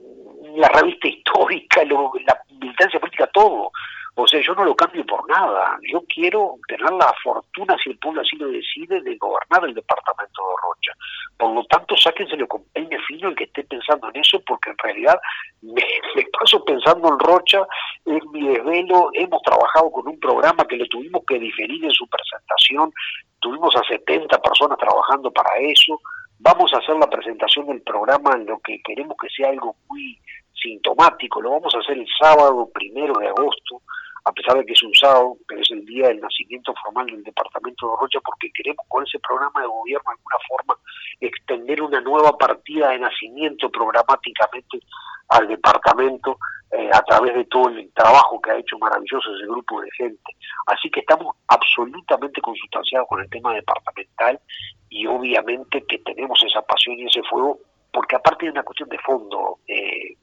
la 0.56 0.68
revista 0.68 1.08
histórica, 1.08 1.82
la 1.84 2.40
militancia 2.60 3.00
política, 3.00 3.28
todo. 3.32 3.72
O 4.16 4.28
sea, 4.28 4.40
yo 4.40 4.54
no 4.54 4.64
lo 4.64 4.76
cambio 4.76 5.04
por 5.04 5.28
nada. 5.28 5.76
Yo 5.90 6.04
quiero 6.06 6.56
tener 6.68 6.90
la 6.92 7.12
fortuna, 7.22 7.76
si 7.82 7.90
el 7.90 7.98
pueblo 7.98 8.20
así 8.20 8.36
lo 8.36 8.46
decide, 8.48 9.00
de 9.00 9.16
gobernar 9.16 9.64
el 9.64 9.74
departamento 9.74 10.40
de 10.40 10.54
Rocha. 10.62 10.92
Por 11.36 11.52
lo 11.52 11.64
tanto, 11.64 11.96
sáquenselo 11.96 12.46
con 12.46 12.62
peine 12.72 12.96
fino 13.08 13.28
el 13.28 13.34
que 13.34 13.44
esté 13.44 13.64
pensando 13.64 14.08
en 14.10 14.20
eso, 14.20 14.40
porque 14.46 14.70
en 14.70 14.78
realidad 14.78 15.18
me, 15.62 15.82
paso 16.38 16.64
pensando 16.64 17.08
en 17.08 17.18
Rocha, 17.18 17.66
en 18.06 18.20
mi 18.30 18.46
desvelo. 18.46 19.10
Hemos 19.14 19.42
trabajado 19.42 19.90
con 19.90 20.06
un 20.06 20.20
programa 20.20 20.64
que 20.64 20.76
lo 20.76 20.86
tuvimos 20.86 21.22
que 21.26 21.40
diferir 21.40 21.84
en 21.84 21.92
su 21.92 22.06
presentación. 22.06 22.92
Tuvimos 23.40 23.74
a 23.74 23.82
70 23.82 24.40
personas 24.40 24.78
trabajando 24.78 25.32
para 25.32 25.50
eso. 25.58 26.00
Vamos 26.38 26.72
a 26.72 26.78
hacer 26.78 26.94
la 26.96 27.10
presentación 27.10 27.66
del 27.66 27.82
programa 27.82 28.30
en 28.36 28.46
lo 28.46 28.60
que 28.60 28.80
queremos 28.84 29.16
que 29.20 29.28
sea 29.30 29.48
algo 29.48 29.74
muy 29.88 30.20
sintomático. 30.54 31.42
Lo 31.42 31.50
vamos 31.50 31.74
a 31.74 31.78
hacer 31.78 31.98
el 31.98 32.06
sábado 32.16 32.70
primero 32.72 33.14
de 33.18 33.26
agosto 33.26 33.82
a 34.24 34.32
pesar 34.32 34.56
de 34.56 34.64
que 34.64 34.72
es 34.72 34.82
un 34.82 34.94
sábado, 34.94 35.36
pero 35.46 35.60
es 35.60 35.70
el 35.70 35.84
día 35.84 36.08
del 36.08 36.20
nacimiento 36.20 36.74
formal 36.82 37.06
del 37.06 37.22
departamento 37.22 37.90
de 37.90 37.96
Rocha, 38.00 38.20
porque 38.24 38.50
queremos 38.52 38.84
con 38.88 39.06
ese 39.06 39.18
programa 39.18 39.60
de 39.60 39.66
gobierno 39.66 40.10
de 40.10 40.16
alguna 40.16 40.36
forma 40.48 40.76
extender 41.20 41.82
una 41.82 42.00
nueva 42.00 42.36
partida 42.36 42.90
de 42.90 43.00
nacimiento 43.00 43.70
programáticamente 43.70 44.80
al 45.28 45.48
departamento 45.48 46.38
eh, 46.70 46.90
a 46.92 47.02
través 47.02 47.34
de 47.34 47.44
todo 47.44 47.68
el 47.68 47.92
trabajo 47.92 48.40
que 48.40 48.50
ha 48.50 48.58
hecho 48.58 48.78
maravilloso 48.78 49.34
ese 49.36 49.46
grupo 49.46 49.80
de 49.80 49.90
gente. 49.92 50.36
Así 50.66 50.90
que 50.90 51.00
estamos 51.00 51.36
absolutamente 51.48 52.40
consustanciados 52.40 53.06
con 53.08 53.20
el 53.20 53.30
tema 53.30 53.54
departamental 53.54 54.40
y 54.88 55.06
obviamente 55.06 55.84
que 55.86 55.98
tenemos 55.98 56.42
esa 56.44 56.62
pasión 56.62 56.98
y 56.98 57.06
ese 57.06 57.22
fuego, 57.24 57.58
porque 57.92 58.16
aparte 58.16 58.46
de 58.46 58.52
una 58.52 58.62
cuestión 58.62 58.88
de 58.88 58.98
fondo, 58.98 59.58
eh, 59.68 60.16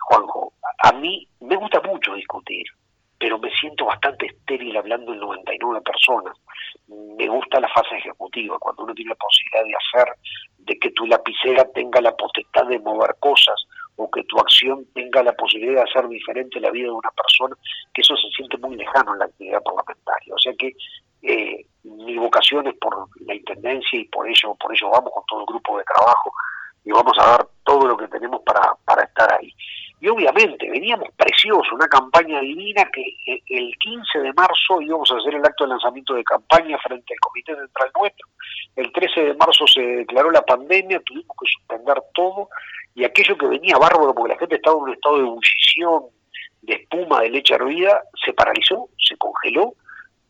Juanjo, 0.00 0.52
a 0.82 0.92
mí 0.92 1.28
me 1.40 1.56
gusta 1.56 1.80
mucho 1.82 2.14
discutir, 2.14 2.64
pero 3.18 3.38
me 3.38 3.50
siento 3.50 3.86
bastante 3.86 4.26
estéril 4.26 4.76
hablando 4.76 5.12
en 5.12 5.20
99 5.20 5.80
personas. 5.82 6.36
Me 6.88 7.28
gusta 7.28 7.60
la 7.60 7.68
fase 7.68 7.96
ejecutiva, 7.96 8.58
cuando 8.58 8.84
uno 8.84 8.94
tiene 8.94 9.10
la 9.10 9.16
posibilidad 9.16 9.64
de 9.64 9.74
hacer, 9.76 10.14
de 10.58 10.78
que 10.78 10.90
tu 10.90 11.06
lapicera 11.06 11.64
tenga 11.72 12.00
la 12.00 12.16
potestad 12.16 12.66
de 12.66 12.78
mover 12.78 13.14
cosas 13.20 13.54
o 13.96 14.10
que 14.10 14.24
tu 14.24 14.38
acción 14.38 14.84
tenga 14.94 15.22
la 15.22 15.32
posibilidad 15.32 15.84
de 15.84 15.90
hacer 15.90 16.08
diferente 16.08 16.60
la 16.60 16.70
vida 16.70 16.86
de 16.86 16.92
una 16.92 17.10
persona, 17.10 17.56
que 17.92 18.02
eso 18.02 18.16
se 18.16 18.28
siente 18.30 18.56
muy 18.58 18.76
lejano 18.76 19.12
en 19.12 19.20
la 19.20 19.24
actividad 19.26 19.62
parlamentaria. 19.62 20.34
O 20.34 20.38
sea 20.38 20.52
que 20.58 20.74
eh, 21.22 21.66
mi 21.84 22.16
vocación 22.16 22.66
es 22.66 22.74
por 22.74 23.08
la 23.20 23.34
intendencia 23.34 23.98
y 23.98 24.04
por 24.04 24.28
ello, 24.28 24.54
por 24.56 24.74
ello 24.74 24.90
vamos 24.90 25.12
con 25.12 25.24
todo 25.26 25.40
el 25.40 25.46
grupo 25.46 25.78
de 25.78 25.84
trabajo 25.84 26.32
y 26.84 26.90
vamos 26.90 27.16
a 27.18 27.30
dar 27.30 27.48
todo 27.64 27.86
lo 27.86 27.96
que 27.96 28.08
tenemos 28.08 28.42
para, 28.42 28.74
para 28.84 29.04
estar 29.04 29.32
ahí. 29.32 29.52
Y 30.04 30.08
obviamente 30.08 30.68
veníamos 30.68 31.08
preciosos, 31.16 31.72
una 31.72 31.88
campaña 31.88 32.38
divina 32.40 32.86
que 32.92 33.02
el 33.48 33.74
15 33.78 34.18
de 34.18 34.34
marzo 34.34 34.82
íbamos 34.82 35.10
a 35.10 35.16
hacer 35.16 35.34
el 35.34 35.42
acto 35.42 35.64
de 35.64 35.70
lanzamiento 35.70 36.12
de 36.12 36.22
campaña 36.22 36.76
frente 36.76 37.14
al 37.14 37.20
Comité 37.20 37.56
Central 37.56 37.90
Nuestro. 37.98 38.28
El 38.76 38.92
13 38.92 39.20
de 39.22 39.34
marzo 39.34 39.66
se 39.66 39.80
declaró 39.80 40.30
la 40.30 40.42
pandemia, 40.42 41.00
tuvimos 41.06 41.34
que 41.40 41.46
suspender 41.46 42.02
todo 42.12 42.50
y 42.94 43.02
aquello 43.04 43.38
que 43.38 43.46
venía 43.46 43.78
bárbaro 43.78 44.14
porque 44.14 44.34
la 44.34 44.38
gente 44.38 44.56
estaba 44.56 44.76
en 44.76 44.82
un 44.82 44.92
estado 44.92 45.16
de 45.16 45.22
ebullición, 45.22 46.02
de 46.60 46.74
espuma, 46.74 47.22
de 47.22 47.30
leche 47.30 47.54
hervida, 47.54 48.02
se 48.22 48.34
paralizó, 48.34 48.90
se 48.98 49.16
congeló 49.16 49.72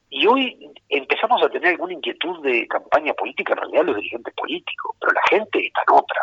y 0.08 0.24
hoy 0.28 0.70
empezamos 0.88 1.42
a 1.42 1.48
tener 1.48 1.70
alguna 1.70 1.94
inquietud 1.94 2.40
de 2.44 2.68
campaña 2.68 3.12
política, 3.14 3.54
en 3.54 3.58
realidad 3.58 3.86
los 3.86 3.96
dirigentes 3.96 4.34
políticos, 4.34 4.94
pero 5.00 5.12
la 5.14 5.22
gente 5.28 5.66
está 5.66 5.82
en 5.88 5.94
otra. 5.94 6.20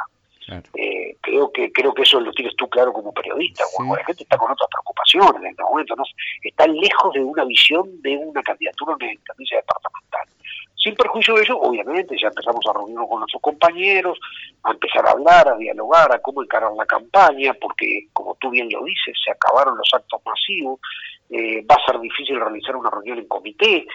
Eh, 0.74 1.16
creo 1.22 1.52
que 1.52 1.72
creo 1.72 1.94
que 1.94 2.02
eso 2.02 2.20
lo 2.20 2.32
tienes 2.32 2.56
tú 2.56 2.68
claro 2.70 2.92
como 2.92 3.14
periodista. 3.14 3.64
La 3.80 4.04
gente 4.06 4.24
está 4.24 4.38
con 4.38 4.52
otras 4.52 4.68
preocupaciones 4.70 5.42
en 5.42 5.48
este 5.48 5.64
momento, 5.64 5.96
¿no? 5.96 6.04
está 6.44 6.68
lejos 6.68 7.14
de 7.14 7.22
una 7.22 7.46
visión 7.46 8.02
de 8.02 8.18
una 8.18 8.42
candidatura 8.42 8.96
en 9.00 9.08
la 9.08 9.14
intendencia 9.14 9.58
departamental. 9.58 10.28
Sin 10.84 10.96
perjuicio 10.96 11.36
de 11.36 11.44
ello, 11.44 11.60
obviamente, 11.60 12.16
ya 12.20 12.30
empezamos 12.30 12.66
a 12.68 12.74
reunirnos 12.74 13.08
con 13.08 13.20
nuestros 13.20 13.42
compañeros, 13.42 14.20
a 14.64 14.72
empezar 14.72 15.06
a 15.06 15.12
hablar, 15.12 15.48
a 15.48 15.58
dialogar, 15.58 16.12
a 16.12 16.20
cómo 16.20 16.42
encarar 16.42 16.72
la 16.74 16.88
campaña, 16.88 17.54
porque, 17.54 18.08
como 18.14 18.34
tú 18.36 18.50
bien 18.50 18.68
lo 18.72 18.84
dices, 18.84 19.16
se 19.24 19.30
acabaron 19.30 19.78
los 19.78 19.90
actos 19.94 20.20
masivos, 20.26 20.80
eh, 21.30 21.64
va 21.70 21.76
a 21.76 21.86
ser 21.86 22.02
difícil 22.02 22.40
realizar 22.40 22.76
una 22.76 22.90
reunión 22.90 23.20
en 23.20 23.28
comité, 23.28 23.86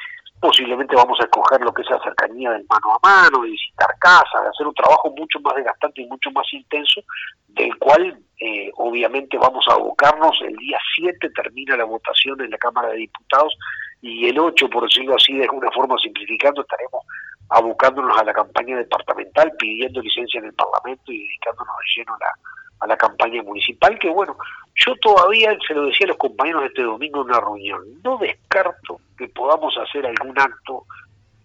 posiblemente 0.40 0.94
vamos 0.94 1.18
a 1.20 1.24
escoger 1.24 1.60
lo 1.60 1.72
que 1.72 1.82
es 1.82 1.90
la 1.90 2.00
cercanía 2.02 2.50
del 2.50 2.66
mano 2.68 2.94
a 2.94 3.06
mano, 3.06 3.42
de 3.42 3.50
visitar 3.50 3.88
casas, 3.98 4.42
de 4.42 4.48
hacer 4.48 4.66
un 4.66 4.74
trabajo 4.74 5.12
mucho 5.16 5.40
más 5.40 5.54
desgastante 5.56 6.02
y 6.02 6.06
mucho 6.06 6.30
más 6.30 6.46
intenso, 6.52 7.00
del 7.48 7.76
cual 7.78 8.18
eh, 8.38 8.70
obviamente 8.76 9.38
vamos 9.38 9.64
a 9.68 9.74
abocarnos. 9.74 10.38
El 10.42 10.56
día 10.56 10.78
7 10.96 11.30
termina 11.30 11.76
la 11.76 11.84
votación 11.84 12.40
en 12.40 12.50
la 12.50 12.58
Cámara 12.58 12.88
de 12.88 12.98
Diputados 12.98 13.56
y 14.02 14.28
el 14.28 14.38
8, 14.38 14.68
por 14.68 14.84
decirlo 14.84 15.16
así, 15.16 15.34
de 15.34 15.44
alguna 15.44 15.70
forma 15.70 15.96
simplificando, 15.98 16.62
estaremos 16.62 17.04
abocándonos 17.48 18.18
a 18.18 18.24
la 18.24 18.32
campaña 18.32 18.76
departamental, 18.76 19.52
pidiendo 19.58 20.00
licencia 20.00 20.38
en 20.38 20.46
el 20.46 20.54
Parlamento 20.54 21.12
y 21.12 21.18
dedicándonos 21.18 21.76
de 21.76 22.00
lleno 22.00 22.14
a 22.14 22.18
la, 22.18 22.32
a 22.80 22.86
la 22.86 22.96
campaña 22.96 23.42
municipal, 23.42 23.98
que 23.98 24.10
bueno, 24.10 24.36
yo 24.74 24.94
todavía, 24.96 25.56
se 25.66 25.74
lo 25.74 25.86
decía 25.86 26.06
a 26.06 26.08
los 26.08 26.18
compañeros 26.18 26.64
este 26.64 26.82
domingo 26.82 27.22
en 27.22 27.28
una 27.28 27.40
reunión, 27.40 27.82
no 28.02 28.18
descarto 28.18 29.00
que 29.16 29.28
podamos 29.28 29.74
hacer 29.78 30.06
algún 30.06 30.38
acto 30.38 30.84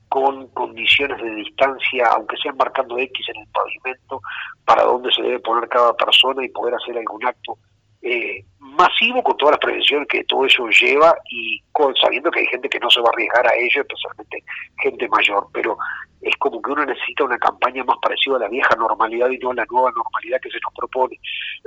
con 0.10 0.48
condiciones 0.50 1.22
de 1.22 1.36
distancia, 1.36 2.06
aunque 2.12 2.36
sean 2.36 2.58
marcando 2.58 2.98
X 2.98 3.30
en 3.30 3.42
el 3.42 3.48
pavimento, 3.48 4.22
para 4.66 4.84
dónde 4.84 5.10
se 5.14 5.22
debe 5.22 5.40
poner 5.40 5.70
cada 5.70 5.94
persona 5.96 6.44
y 6.44 6.50
poder 6.50 6.76
hacer 6.76 6.98
algún 6.98 7.26
acto 7.26 7.58
eh, 8.02 8.44
masivo 8.60 9.22
con 9.22 9.38
todas 9.38 9.54
las 9.54 9.60
prevenciones 9.60 10.08
que 10.08 10.24
todo 10.24 10.46
eso 10.46 10.68
lleva 10.70 11.16
y 11.30 11.62
con, 11.72 11.96
sabiendo 11.96 12.32
que 12.32 12.40
hay 12.40 12.48
gente 12.48 12.70
que 12.70 12.80
no 12.80 12.90
se 12.90 13.00
va 13.02 13.08
a 13.10 13.12
arriesgar 13.12 13.48
a 13.48 13.56
ello, 13.56 13.82
especialmente 13.82 14.44
gente 14.82 15.08
mayor, 15.10 15.48
pero 15.54 15.78
es 16.22 16.36
como 16.38 16.62
que 16.62 16.72
uno 16.72 16.86
necesita 16.86 17.24
una 17.24 17.38
campaña 17.38 17.84
más 17.84 17.98
parecida 18.02 18.38
a 18.38 18.40
la 18.40 18.48
vieja 18.48 18.76
normalidad 18.76 19.30
y 19.30 19.38
no 19.38 19.52
a 19.52 19.56
la 19.56 19.66
nueva 19.70 19.92
normalidad 19.92 20.40
que 20.42 20.50
se 20.50 20.60
nos 20.64 20.74
propone. 20.74 21.20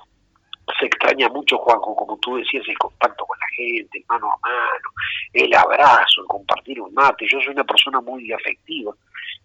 se 0.80 0.86
extraña 0.86 1.30
mucho, 1.30 1.58
Juanjo, 1.58 1.96
como 1.96 2.18
tú 2.18 2.38
decías, 2.38 2.68
el 2.68 2.78
contacto 2.78 3.26
con 3.26 3.38
la 3.38 3.48
gente, 3.56 4.00
el 4.00 4.06
mano 4.10 4.28
a 4.32 4.38
mano, 4.48 4.90
el 5.34 5.54
abrazo, 5.54 6.22
el 6.22 6.28
compartir 6.28 6.82
un 6.82 6.94
mate. 6.94 7.26
Yo 7.30 7.40
soy 7.40 7.54
una 7.54 7.64
persona 7.64 8.02
muy 8.02 8.32
afectiva 8.34 8.94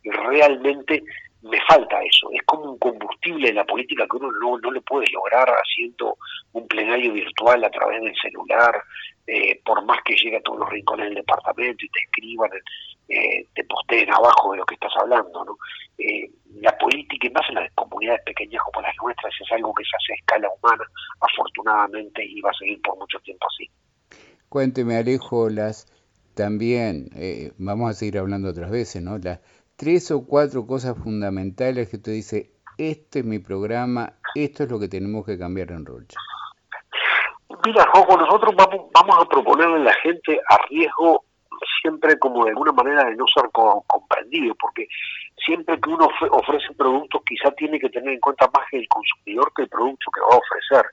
y 0.02 0.10
realmente 0.10 1.02
me 1.42 1.59
falta 1.66 2.03
eso. 2.03 2.29
Es 2.33 2.42
como 2.44 2.72
un 2.72 2.79
combustible 2.79 3.48
de 3.48 3.55
la 3.55 3.64
política 3.64 4.07
que 4.11 4.16
uno 4.16 4.31
no, 4.33 4.59
no 4.59 4.70
le 4.70 4.81
puede 4.83 5.07
lograr 5.12 5.48
haciendo 5.48 6.16
un 6.53 6.66
plenario 6.68 7.12
virtual 7.12 7.64
a 7.64 7.70
través 7.70 8.03
del 8.03 8.14
celular, 8.20 8.83
eh, 9.26 9.61
por 9.64 9.85
más 9.85 9.98
que 10.05 10.16
llegue 10.16 10.37
a 10.37 10.42
todos 10.42 10.59
los 10.61 10.70
rincones 10.70 11.07
del 11.07 11.14
departamento 11.16 11.85
y 11.85 11.88
te 11.88 12.00
escriban, 12.00 12.50
eh, 13.09 13.46
te 13.55 13.64
posteen 13.64 14.12
abajo 14.12 14.53
de 14.53 14.59
lo 14.59 14.66
que 14.66 14.74
estás 14.74 14.92
hablando. 15.00 15.44
¿no? 15.44 15.57
Eh, 15.98 16.31
la 16.61 16.76
política, 16.76 17.26
y 17.26 17.31
más 17.31 17.48
en 17.48 17.55
las 17.57 17.72
comunidades 17.74 18.22
pequeñas 18.24 18.62
como 18.64 18.83
las 18.83 18.94
nuestras, 19.03 19.33
es 19.40 19.53
algo 19.53 19.72
que 19.74 19.85
se 19.85 19.96
hace 19.96 20.12
a 20.12 20.16
escala 20.16 20.48
humana, 20.61 20.85
afortunadamente, 21.20 22.24
y 22.24 22.40
va 22.40 22.50
a 22.50 22.55
seguir 22.55 22.83
por 22.83 22.98
mucho 22.98 23.18
tiempo 23.20 23.46
así. 23.46 23.70
Cuénteme, 24.48 24.96
Alejo, 24.96 25.48
las 25.48 25.87
también, 26.35 27.11
vamos 27.59 27.90
a 27.90 27.94
seguir 27.94 28.18
hablando 28.18 28.48
otras 28.48 28.70
veces, 28.70 29.03
¿no? 29.03 29.18
Las 29.18 29.40
tres 29.80 30.10
o 30.10 30.26
cuatro 30.26 30.66
cosas 30.66 30.94
fundamentales 31.02 31.88
que 31.88 31.96
usted 31.96 32.12
dice, 32.12 32.50
este 32.76 33.20
es 33.20 33.24
mi 33.24 33.38
programa, 33.38 34.12
esto 34.34 34.64
es 34.64 34.70
lo 34.70 34.78
que 34.78 34.88
tenemos 34.88 35.24
que 35.24 35.38
cambiar 35.38 35.72
en 35.72 35.86
Rocha? 35.86 36.18
Mira, 37.64 37.88
Joco, 37.94 38.18
nosotros 38.18 38.54
vamos, 38.54 38.90
a 38.92 39.24
proponerle 39.24 39.76
a 39.76 39.84
la 39.84 39.94
gente 40.02 40.38
a 40.50 40.58
riesgo 40.68 41.24
siempre 41.80 42.18
como 42.18 42.44
de 42.44 42.50
alguna 42.50 42.72
manera 42.72 43.04
de 43.04 43.16
no 43.16 43.24
ser 43.34 43.50
comprendido, 43.52 44.54
porque 44.60 44.86
siempre 45.46 45.80
que 45.80 45.88
uno 45.88 46.10
ofrece 46.30 46.74
productos 46.76 47.22
quizá 47.26 47.50
tiene 47.52 47.80
que 47.80 47.88
tener 47.88 48.12
en 48.12 48.20
cuenta 48.20 48.50
más 48.54 48.66
el 48.72 48.86
consumidor 48.86 49.50
que 49.56 49.62
el 49.62 49.68
producto 49.70 50.10
que 50.10 50.20
va 50.20 50.34
a 50.34 50.38
ofrecer. 50.38 50.90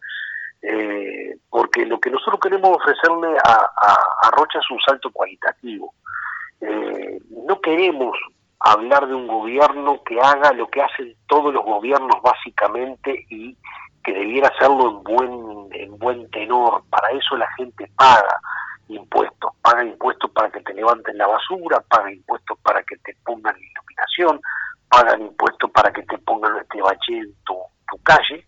Eh, 0.61 1.37
porque 1.49 1.85
lo 1.85 1.99
que 1.99 2.09
nosotros 2.09 2.39
queremos 2.41 2.77
ofrecerle 2.77 3.37
a, 3.43 4.31
Rocha 4.31 4.59
es 4.59 4.71
un 4.71 4.79
salto 4.79 5.11
cualitativo. 5.11 5.93
Eh, 6.61 7.19
no 7.45 7.59
queremos 7.59 8.17
hablar 8.59 9.07
de 9.07 9.13
un 9.13 9.27
gobierno 9.27 10.01
que 10.03 10.19
haga 10.19 10.51
lo 10.53 10.67
que 10.67 10.81
hacen 10.81 11.15
todos 11.27 11.53
los 11.53 11.63
gobiernos 11.63 12.21
básicamente 12.21 13.25
y 13.29 13.55
que 14.03 14.13
debiera 14.13 14.49
hacerlo 14.49 14.89
en 14.89 15.03
buen, 15.03 15.67
en 15.73 15.97
buen 15.97 16.29
tenor. 16.31 16.83
Para 16.89 17.09
eso 17.11 17.35
la 17.35 17.51
gente 17.53 17.89
paga 17.95 18.39
impuestos, 18.87 19.51
paga 19.61 19.83
impuestos 19.83 20.31
para 20.31 20.49
que 20.49 20.61
te 20.61 20.73
levanten 20.73 21.17
la 21.17 21.27
basura, 21.27 21.81
paga 21.89 22.11
impuestos 22.11 22.57
para 22.59 22.81
que 22.83 22.95
te 22.97 23.15
pongan 23.23 23.55
iluminación, 23.57 24.41
pagan 24.89 25.21
impuestos 25.21 25.69
para 25.71 25.91
que 25.91 26.03
te 26.03 26.17
pongan 26.19 26.57
este 26.57 26.81
bache 26.81 27.17
en 27.17 27.33
tu, 27.43 27.55
tu 27.91 28.01
calle. 28.03 28.45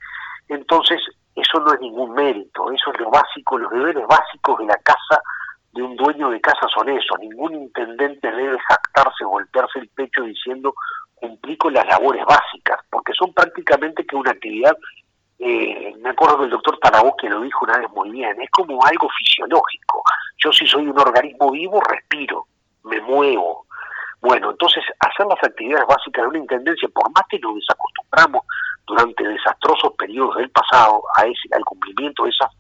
Entonces, 0.47 0.99
eso 1.35 1.59
no 1.59 1.73
es 1.73 1.79
ningún 1.81 2.13
mérito, 2.13 2.71
eso 2.71 2.91
es 2.93 2.99
lo 2.99 3.09
básico, 3.11 3.57
los 3.57 3.71
deberes 3.71 4.05
básicos 4.07 4.59
de 4.59 4.65
la 4.65 4.77
casa 4.77 5.21
de 5.71 5.83
un 5.83 5.95
dueño 5.95 6.29
de 6.29 6.41
casa 6.41 6.67
son 6.73 6.89
eso. 6.89 7.15
Ningún 7.19 7.55
intendente 7.55 8.31
debe 8.31 8.57
jactarse, 8.67 9.23
golpearse 9.23 9.79
el 9.79 9.89
pecho 9.89 10.23
diciendo 10.23 10.73
cumplí 11.15 11.57
con 11.57 11.73
las 11.73 11.85
labores 11.85 12.23
básicas, 12.25 12.79
porque 12.89 13.13
son 13.13 13.33
prácticamente 13.33 14.05
que 14.05 14.15
una 14.15 14.31
actividad, 14.31 14.75
eh, 15.37 15.93
me 16.01 16.09
acuerdo 16.09 16.39
que 16.39 16.43
el 16.45 16.49
doctor 16.49 16.79
Tarabó 16.79 17.15
que 17.17 17.29
lo 17.29 17.41
dijo 17.41 17.65
una 17.65 17.77
vez 17.77 17.89
muy 17.91 18.09
bien, 18.09 18.39
es 18.41 18.49
como 18.51 18.83
algo 18.85 19.09
fisiológico. 19.19 20.01
Yo 20.37 20.51
si 20.51 20.65
soy 20.65 20.87
un 20.87 20.97
organismo 20.97 21.51
vivo, 21.51 21.81
respiro, 21.81 22.45
me 22.83 23.01
muevo. 23.01 23.65
Bueno, 24.21 24.51
entonces 24.51 24.83
hacer 24.99 25.25
las 25.27 25.41
actividades 25.43 25.87
básicas 25.87 26.23
de 26.23 26.29
una 26.29 26.39
intendencia, 26.39 26.89
por 26.89 27.09
más 27.11 27.23
que 27.29 27.39
nos 27.39 27.55
desacostumbramos 27.55 28.43
durante 28.85 29.23
desastrosos 29.23 29.93
periodos 29.97 30.37
del 30.37 30.49
pasado 30.49 31.01
a 31.15 31.25
ese, 31.25 31.47
al 31.53 31.63
cumplimiento 31.63 32.23
de 32.23 32.31
esas 32.31 32.51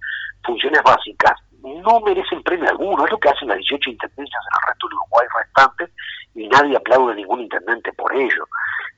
funciones 0.43 0.81
básicas, 0.83 1.33
no 1.63 1.99
merecen 2.01 2.41
premio 2.43 2.69
alguno, 2.69 3.05
es 3.05 3.11
lo 3.11 3.19
que 3.19 3.29
hacen 3.29 3.47
las 3.47 3.57
18 3.57 3.89
intendencias 3.89 4.41
en 4.43 4.57
el 4.57 4.67
resto 4.67 4.87
de 4.87 4.95
Uruguay 4.95 5.27
restantes 5.35 5.89
y 6.35 6.47
nadie 6.47 6.77
aplaude 6.77 7.13
a 7.13 7.15
ningún 7.15 7.41
intendente 7.41 7.91
por 7.93 8.13
ello, 8.15 8.45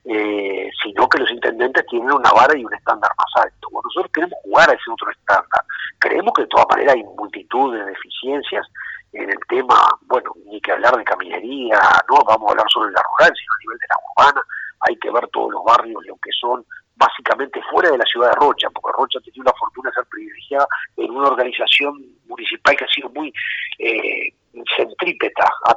eh, 0.04 0.70
sino 0.82 1.08
que 1.08 1.18
los 1.18 1.30
intendentes 1.30 1.86
tienen 1.86 2.12
una 2.12 2.30
vara 2.32 2.56
y 2.56 2.64
un 2.64 2.74
estándar 2.74 3.10
más 3.18 3.44
alto. 3.44 3.68
Nosotros 3.72 4.12
queremos 4.12 4.38
jugar 4.44 4.70
a 4.70 4.74
ese 4.74 4.90
otro 4.90 5.10
estándar, 5.10 5.62
creemos 5.98 6.32
que 6.34 6.42
de 6.42 6.48
todas 6.48 6.66
maneras 6.70 6.94
hay 6.94 7.02
multitud 7.02 7.74
de 7.74 7.84
deficiencias 7.84 8.66
en 9.12 9.28
el 9.28 9.38
tema, 9.48 9.76
bueno, 10.02 10.32
ni 10.46 10.60
que 10.60 10.72
hablar 10.72 10.96
de 10.96 11.04
caminería, 11.04 11.78
no 12.08 12.16
vamos 12.26 12.48
a 12.48 12.52
hablar 12.52 12.66
solo 12.72 12.86
de 12.86 12.92
la 12.92 13.02
rural, 13.02 13.32
sino 13.36 13.52
a 13.52 13.60
nivel 13.60 13.78
de 13.78 13.86
la 13.88 13.96
urbana, 14.10 14.42
hay 14.80 14.96
que 14.96 15.10
ver 15.10 15.28
todos 15.28 15.52
los 15.52 15.64
barrios, 15.64 16.04
lo 16.06 16.16
que 16.16 16.30
son 16.40 16.64
básicamente 16.96 17.60
fuera 17.70 17.90
de 17.90 17.98
la 17.98 18.04
ciudad 18.04 18.30
de 18.30 18.36
Rocha, 18.36 18.68
porque 18.70 18.96
Rocha 18.96 19.18
ha 19.18 19.22
tenido 19.22 19.44
la 19.44 19.58
fortuna 19.58 19.90
de 19.90 19.94
ser 19.94 20.06
privilegiada 20.06 20.66
en 20.96 21.10
una 21.10 21.28
organización 21.28 21.94
municipal 22.26 22.76
que 22.76 22.84
ha 22.84 22.88
sido 22.88 23.10
muy 23.10 23.32
eh, 23.78 24.34
centrípeta, 24.76 25.44
ha 25.64 25.74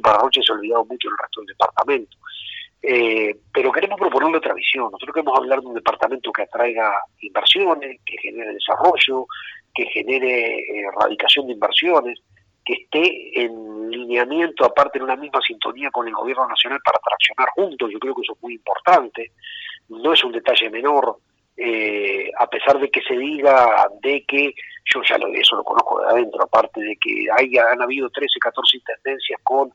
para 0.00 0.18
Rocha 0.18 0.40
y 0.40 0.44
se 0.44 0.52
ha 0.52 0.56
olvidado 0.56 0.84
mucho 0.84 1.08
del 1.08 1.18
resto 1.18 1.40
del 1.40 1.46
departamento. 1.48 2.16
Eh, 2.82 3.36
pero 3.52 3.70
queremos 3.72 3.98
proponerle 3.98 4.38
otra 4.38 4.54
visión. 4.54 4.90
Nosotros 4.90 5.14
queremos 5.14 5.38
hablar 5.38 5.60
de 5.60 5.66
un 5.66 5.74
departamento 5.74 6.32
que 6.32 6.42
atraiga 6.42 6.92
inversiones, 7.20 8.00
que 8.04 8.16
genere 8.18 8.54
desarrollo, 8.54 9.26
que 9.74 9.84
genere 9.86 10.60
eh, 10.60 10.86
erradicación 10.92 11.46
de 11.46 11.52
inversiones, 11.52 12.20
que 12.64 12.74
esté 12.74 13.42
en 13.42 13.90
lineamiento, 13.90 14.64
aparte 14.64 14.98
en 14.98 15.04
una 15.04 15.16
misma 15.16 15.40
sintonía 15.46 15.90
con 15.90 16.08
el 16.08 16.14
gobierno 16.14 16.48
nacional 16.48 16.80
para 16.84 16.98
traccionar 17.00 17.48
juntos. 17.54 17.90
Yo 17.92 17.98
creo 17.98 18.14
que 18.14 18.22
eso 18.22 18.32
es 18.34 18.42
muy 18.42 18.54
importante 18.54 19.32
no 19.90 20.12
es 20.12 20.22
un 20.24 20.32
detalle 20.32 20.70
menor, 20.70 21.18
eh, 21.62 22.30
a 22.38 22.46
pesar 22.46 22.80
de 22.80 22.90
que 22.90 23.02
se 23.02 23.14
diga 23.14 23.86
de 24.02 24.24
que, 24.26 24.54
yo 24.94 25.02
ya 25.06 25.18
lo, 25.18 25.26
eso 25.28 25.56
lo 25.56 25.62
conozco 25.62 26.00
de 26.00 26.08
adentro, 26.08 26.42
aparte 26.42 26.80
de 26.80 26.96
que 26.96 27.26
hay, 27.36 27.58
han 27.58 27.82
habido 27.82 28.08
13, 28.08 28.38
14 28.40 28.78
intendencias 28.78 29.38
con 29.42 29.70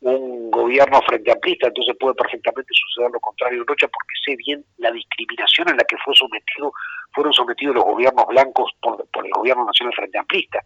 un 0.00 0.50
gobierno 0.50 1.00
frente 1.02 1.30
amplista, 1.30 1.68
entonces 1.68 1.94
puede 1.98 2.16
perfectamente 2.16 2.72
suceder 2.72 3.12
lo 3.12 3.20
contrario 3.20 3.60
en 3.60 3.66
Rocha, 3.68 3.86
porque 3.86 4.14
sé 4.24 4.36
bien 4.36 4.64
la 4.78 4.90
discriminación 4.90 5.68
en 5.68 5.76
la 5.76 5.84
que 5.84 5.96
fue 6.04 6.12
sometido, 6.16 6.72
fueron 7.12 7.32
sometidos 7.32 7.76
los 7.76 7.84
gobiernos 7.84 8.26
blancos 8.26 8.72
por, 8.80 9.06
el 9.24 9.30
gobierno 9.30 9.64
nacional 9.64 9.94
frente 9.94 10.18
amplista, 10.18 10.60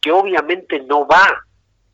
que 0.00 0.12
obviamente 0.12 0.80
no 0.82 1.04
va 1.04 1.44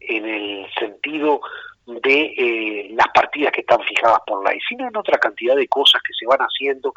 en 0.01 0.27
el 0.27 0.67
sentido 0.79 1.41
de 1.87 2.35
eh, 2.37 2.89
las 2.91 3.09
partidas 3.09 3.53
que 3.53 3.63
están 3.63 3.81
fijadas 3.81 4.21
por 4.27 4.47
ley, 4.47 4.59
sino 4.69 4.87
en 4.87 4.97
otra 4.97 5.17
cantidad 5.17 5.57
de 5.57 5.67
cosas 5.69 6.03
que 6.03 6.13
se 6.13 6.27
van 6.27 6.41
haciendo 6.41 6.93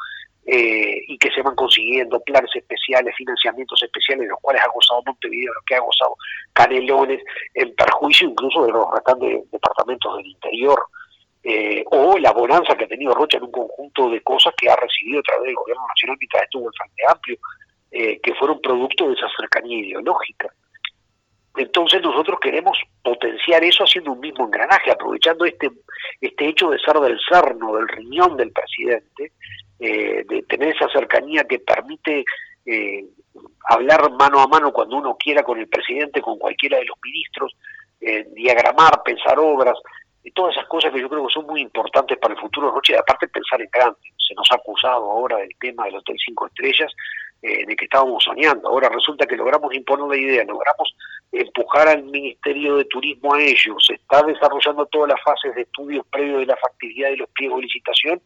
eh, 0.54 1.06
y 1.08 1.18
que 1.18 1.32
se 1.32 1.42
van 1.42 1.56
consiguiendo, 1.56 2.20
planes 2.20 2.54
especiales, 2.54 3.16
financiamientos 3.16 3.82
especiales, 3.82 4.28
los 4.28 4.38
cuales 4.42 4.62
ha 4.62 4.68
gozado 4.68 5.02
Montevideo, 5.06 5.54
los 5.54 5.64
que 5.64 5.76
ha 5.76 5.80
gozado 5.80 6.18
Canelones, 6.52 7.22
en 7.54 7.74
perjuicio 7.74 8.28
incluso 8.28 8.66
de 8.66 8.74
los 8.74 8.86
restantes 8.94 9.50
departamentos 9.50 10.18
del 10.18 10.28
interior, 10.28 10.78
eh, 11.46 11.86
o 11.92 12.18
la 12.18 12.34
bonanza 12.34 12.76
que 12.76 12.84
ha 12.84 12.88
tenido 12.90 13.14
Rocha 13.14 13.38
en 13.38 13.46
un 13.46 13.52
conjunto 13.52 14.10
de 14.10 14.22
cosas 14.24 14.54
que 14.58 14.70
ha 14.70 14.76
recibido 14.76 15.22
a 15.22 15.24
través 15.24 15.46
del 15.46 15.56
gobierno 15.56 15.84
nacional 15.88 16.18
mientras 16.20 16.44
estuvo 16.44 16.68
el 16.68 16.74
Frente 16.78 17.04
Amplio, 17.08 17.38
que 17.92 18.36
fueron 18.36 18.62
producto 18.62 19.08
de 19.08 19.14
esa 19.14 19.28
cercanía 19.38 19.78
ideológica. 19.78 20.50
Entonces 21.56 22.02
nosotros 22.02 22.40
queremos 22.42 22.78
potenciar 23.04 23.64
eso 23.64 23.84
haciendo 23.84 24.12
un 24.12 24.20
mismo 24.20 24.46
engranaje, 24.46 24.92
aprovechando 24.92 25.46
este, 25.46 25.70
este 26.20 26.48
hecho 26.48 26.70
de 26.70 26.80
ser 26.80 26.98
del 27.00 27.20
cerno, 27.30 27.76
del 27.76 27.88
riñón 27.88 28.36
del 28.38 28.52
presidente, 28.52 29.32
eh, 29.82 30.24
de 30.28 30.44
tener 30.44 30.76
esa 30.76 30.88
cercanía 30.90 31.44
que 31.44 31.60
permite 31.60 32.24
eh, 32.66 33.04
hablar 33.68 34.12
mano 34.12 34.40
a 34.40 34.48
mano 34.48 34.72
cuando 34.72 34.98
uno 34.98 35.18
quiera 35.18 35.44
con 35.44 35.60
el 35.60 35.68
presidente, 35.68 36.22
con 36.22 36.38
cualquiera 36.38 36.78
de 36.78 36.86
los 36.86 36.98
ministros, 37.04 37.56
eh, 38.00 38.28
diagramar, 38.34 39.02
pensar 39.04 39.40
obras, 39.40 39.78
y 40.24 40.32
todas 40.32 40.56
esas 40.56 40.68
cosas 40.68 40.92
que 40.94 41.02
yo 41.02 41.10
creo 41.10 41.26
que 41.26 41.34
son 41.34 41.48
muy 41.48 41.62
importantes 41.62 42.18
para 42.20 42.36
el 42.36 42.40
futuro 42.40 42.68
de 42.68 42.74
Roche, 42.74 42.96
aparte 42.96 43.28
pensar 43.28 43.60
en 43.60 43.70
grande. 43.72 44.00
Se 44.18 44.36
nos 44.36 44.48
ha 44.52 44.56
acusado 44.56 45.10
ahora 45.10 45.38
del 45.38 45.56
tema 45.60 45.86
del 45.86 45.96
Hotel 45.96 46.18
Cinco 46.24 46.46
Estrellas, 46.46 46.92
eh, 47.42 47.66
de 47.66 47.76
que 47.76 47.86
estábamos 47.86 48.24
soñando. 48.24 48.70
Ahora 48.70 48.90
resulta 48.90 49.26
que 49.26 49.36
logramos 49.36 49.74
imponer 49.74 50.08
la 50.08 50.18
idea, 50.18 50.44
logramos 50.44 50.96
empujar 51.32 51.88
al 51.88 52.04
Ministerio 52.04 52.76
de 52.76 52.86
Turismo 52.86 53.34
a 53.34 53.42
ello, 53.42 53.76
se 53.80 53.94
está 53.94 54.22
desarrollando 54.24 54.86
todas 54.88 55.10
las 55.10 55.22
fases 55.24 55.56
de 55.56 55.62
estudios 55.62 56.06
previos 56.12 56.40
de 56.42 56.46
la 56.48 56.58
factibilidad 56.58 57.10
de 57.10 57.18
los 57.18 57.30
pliegos 57.30 57.58
de 57.58 57.64
licitación 57.64 58.22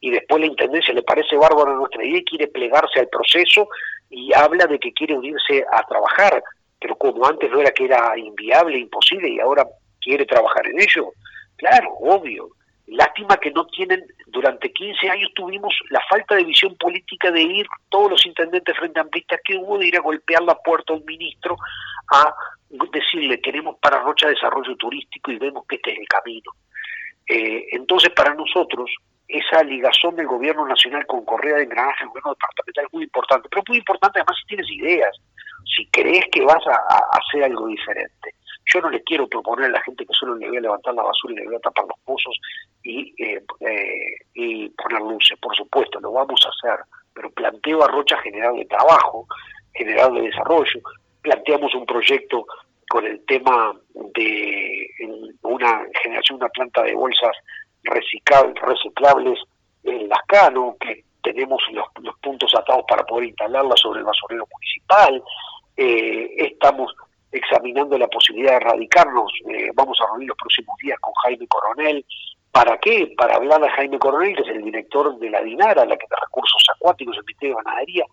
y 0.00 0.10
después 0.10 0.40
la 0.40 0.46
Intendencia 0.46 0.94
le 0.94 1.02
parece 1.02 1.36
bárbaro 1.36 1.76
nuestra 1.76 2.04
idea 2.04 2.18
y 2.18 2.24
quiere 2.24 2.48
plegarse 2.48 3.00
al 3.00 3.08
proceso 3.08 3.68
y 4.08 4.32
habla 4.32 4.66
de 4.66 4.78
que 4.78 4.92
quiere 4.92 5.14
unirse 5.14 5.64
a 5.70 5.82
trabajar, 5.82 6.42
pero 6.80 6.96
como 6.96 7.26
antes 7.26 7.50
no 7.50 7.60
era 7.60 7.72
que 7.72 7.84
era 7.84 8.16
inviable, 8.16 8.78
imposible 8.78 9.28
y 9.28 9.40
ahora 9.40 9.66
quiere 10.00 10.24
trabajar 10.24 10.66
en 10.66 10.80
ello, 10.80 11.12
claro, 11.56 11.92
obvio, 12.00 12.48
Lástima 12.86 13.36
que 13.38 13.50
no 13.50 13.66
tienen, 13.66 14.04
durante 14.28 14.72
15 14.72 15.10
años 15.10 15.30
tuvimos 15.34 15.74
la 15.90 16.00
falta 16.08 16.36
de 16.36 16.44
visión 16.44 16.76
política 16.76 17.32
de 17.32 17.42
ir, 17.42 17.66
todos 17.88 18.10
los 18.12 18.26
intendentes 18.26 18.76
frente 18.76 19.00
amplistas 19.00 19.40
que 19.44 19.56
hubo, 19.56 19.78
de 19.78 19.88
ir 19.88 19.96
a 19.96 20.02
golpear 20.02 20.42
la 20.42 20.54
puerta 20.54 20.92
a 20.92 20.96
un 20.96 21.04
ministro 21.04 21.56
a 22.12 22.32
decirle 22.92 23.40
queremos 23.40 23.76
para 23.80 24.00
Rocha 24.00 24.28
desarrollo 24.28 24.76
turístico 24.76 25.32
y 25.32 25.38
vemos 25.38 25.64
que 25.66 25.76
este 25.76 25.92
es 25.92 25.98
el 25.98 26.08
camino. 26.08 26.52
Eh, 27.26 27.66
entonces 27.72 28.10
para 28.10 28.34
nosotros 28.34 28.88
esa 29.26 29.64
ligazón 29.64 30.14
del 30.14 30.28
gobierno 30.28 30.64
nacional 30.66 31.04
con 31.06 31.24
Correa 31.24 31.56
de 31.56 31.64
Engranaje, 31.64 32.04
el 32.04 32.10
gobierno 32.10 32.34
departamental 32.34 32.84
es 32.84 32.92
muy 32.92 33.02
importante, 33.02 33.48
pero 33.50 33.62
muy 33.66 33.78
importante 33.78 34.20
además 34.20 34.38
si 34.40 34.46
tienes 34.46 34.70
ideas, 34.70 35.16
si 35.76 35.86
crees 35.86 36.24
que 36.30 36.44
vas 36.44 36.64
a 36.68 37.18
hacer 37.18 37.42
algo 37.42 37.66
diferente. 37.66 38.34
Yo 38.72 38.80
no 38.80 38.90
le 38.90 39.02
quiero 39.02 39.28
proponer 39.28 39.66
a 39.66 39.72
la 39.72 39.82
gente 39.82 40.04
que 40.04 40.12
solo 40.12 40.34
le 40.34 40.48
voy 40.48 40.56
a 40.56 40.60
levantar 40.60 40.94
la 40.94 41.04
basura 41.04 41.34
y 41.34 41.36
le 41.36 41.46
voy 41.46 41.56
a 41.56 41.60
tapar 41.60 41.84
los 41.86 41.98
pozos 42.04 42.36
y, 42.82 43.14
eh, 43.22 43.42
eh, 43.60 44.16
y 44.34 44.68
poner 44.70 45.00
luces, 45.00 45.38
por 45.38 45.54
supuesto, 45.54 46.00
lo 46.00 46.12
vamos 46.12 46.40
a 46.44 46.48
hacer, 46.48 46.84
pero 47.14 47.30
planteo 47.30 47.84
a 47.84 47.88
Rocha 47.88 48.18
general 48.18 48.56
de 48.56 48.64
trabajo, 48.64 49.26
general 49.72 50.14
de 50.14 50.22
desarrollo, 50.22 50.80
planteamos 51.22 51.74
un 51.74 51.86
proyecto 51.86 52.44
con 52.88 53.04
el 53.04 53.24
tema 53.24 53.74
de 54.14 54.88
una 55.42 55.84
generación, 56.02 56.38
una 56.38 56.48
planta 56.48 56.82
de 56.82 56.94
bolsas 56.94 57.36
reciclables 57.82 59.38
en 59.84 60.08
Las 60.08 60.22
Cano, 60.26 60.76
que 60.80 61.04
tenemos 61.22 61.60
los, 61.72 61.86
los 62.02 62.16
puntos 62.18 62.54
atados 62.54 62.84
para 62.88 63.04
poder 63.04 63.28
instalarla 63.28 63.76
sobre 63.76 64.00
el 64.00 64.06
basurero 64.06 64.46
municipal, 64.52 65.22
eh, 65.76 66.34
estamos 66.38 66.94
examinando 67.32 67.98
la 67.98 68.08
posibilidad 68.08 68.52
de 68.52 68.56
erradicarnos. 68.56 69.32
Eh, 69.48 69.70
vamos 69.74 69.98
a 70.00 70.06
reunir 70.06 70.28
los 70.28 70.38
próximos 70.38 70.76
días 70.82 70.98
con 71.00 71.12
Jaime 71.24 71.46
Coronel. 71.46 72.04
¿Para 72.50 72.78
qué? 72.78 73.12
Para 73.16 73.36
hablar 73.36 73.60
de 73.60 73.68
Jaime 73.70 73.98
Coronel, 73.98 74.34
que 74.34 74.42
es 74.42 74.48
el 74.48 74.62
director 74.62 75.18
de 75.18 75.30
la 75.30 75.42
DINARA, 75.42 75.84
la 75.84 75.96
que 75.96 76.06
de 76.08 76.16
recursos 76.20 76.62
acuáticos, 76.74 77.16
el 77.16 77.24
Ministerio 77.24 77.56
de 77.56 77.62
Ganadería, 77.64 78.04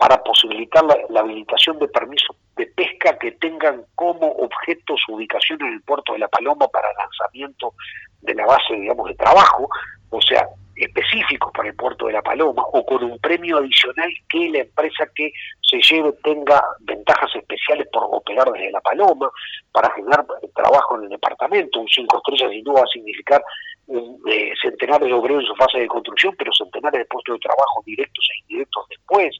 para 0.00 0.22
posibilitar 0.22 0.82
la, 0.84 1.20
habilitación 1.20 1.78
de 1.78 1.86
permisos 1.88 2.34
de 2.56 2.64
pesca 2.68 3.18
que 3.18 3.32
tengan 3.32 3.84
como 3.94 4.28
objeto 4.28 4.94
su 4.96 5.14
ubicación 5.14 5.60
en 5.60 5.74
el 5.74 5.82
puerto 5.82 6.14
de 6.14 6.20
La 6.20 6.28
Paloma 6.28 6.66
para 6.68 6.88
lanzamiento 6.94 7.74
de 8.22 8.34
la 8.34 8.46
base, 8.46 8.74
digamos, 8.74 9.08
de 9.08 9.14
trabajo, 9.16 9.68
o 10.08 10.22
sea, 10.22 10.48
específicos 10.80 11.52
para 11.52 11.68
el 11.68 11.74
puerto 11.76 12.06
de 12.06 12.12
La 12.12 12.22
Paloma, 12.22 12.62
o 12.72 12.84
con 12.84 13.04
un 13.04 13.18
premio 13.18 13.58
adicional 13.58 14.10
que 14.28 14.48
la 14.50 14.60
empresa 14.60 15.06
que 15.14 15.32
se 15.62 15.80
lleve 15.80 16.12
tenga 16.24 16.62
ventajas 16.80 17.30
especiales 17.36 17.86
por 17.92 18.04
operar 18.10 18.50
desde 18.52 18.72
La 18.72 18.80
Paloma, 18.80 19.30
para 19.72 19.92
generar 19.94 20.24
trabajo 20.54 20.96
en 20.96 21.04
el 21.04 21.08
departamento. 21.10 21.80
Un 21.80 21.88
cinco 21.88 22.18
estrellas 22.18 22.50
sin 22.50 22.64
duda 22.64 22.80
va 22.80 22.84
a 22.84 22.92
significar 22.92 23.42
eh, 23.88 24.52
centenares 24.62 25.08
de 25.08 25.14
obreros 25.14 25.42
en 25.42 25.48
su 25.48 25.54
fase 25.56 25.80
de 25.80 25.86
construcción, 25.86 26.34
pero 26.38 26.52
centenares 26.52 27.00
de 27.00 27.04
puestos 27.06 27.34
de 27.34 27.40
trabajo 27.40 27.82
directos 27.84 28.28
e 28.32 28.40
indirectos 28.40 28.86
después. 28.88 29.36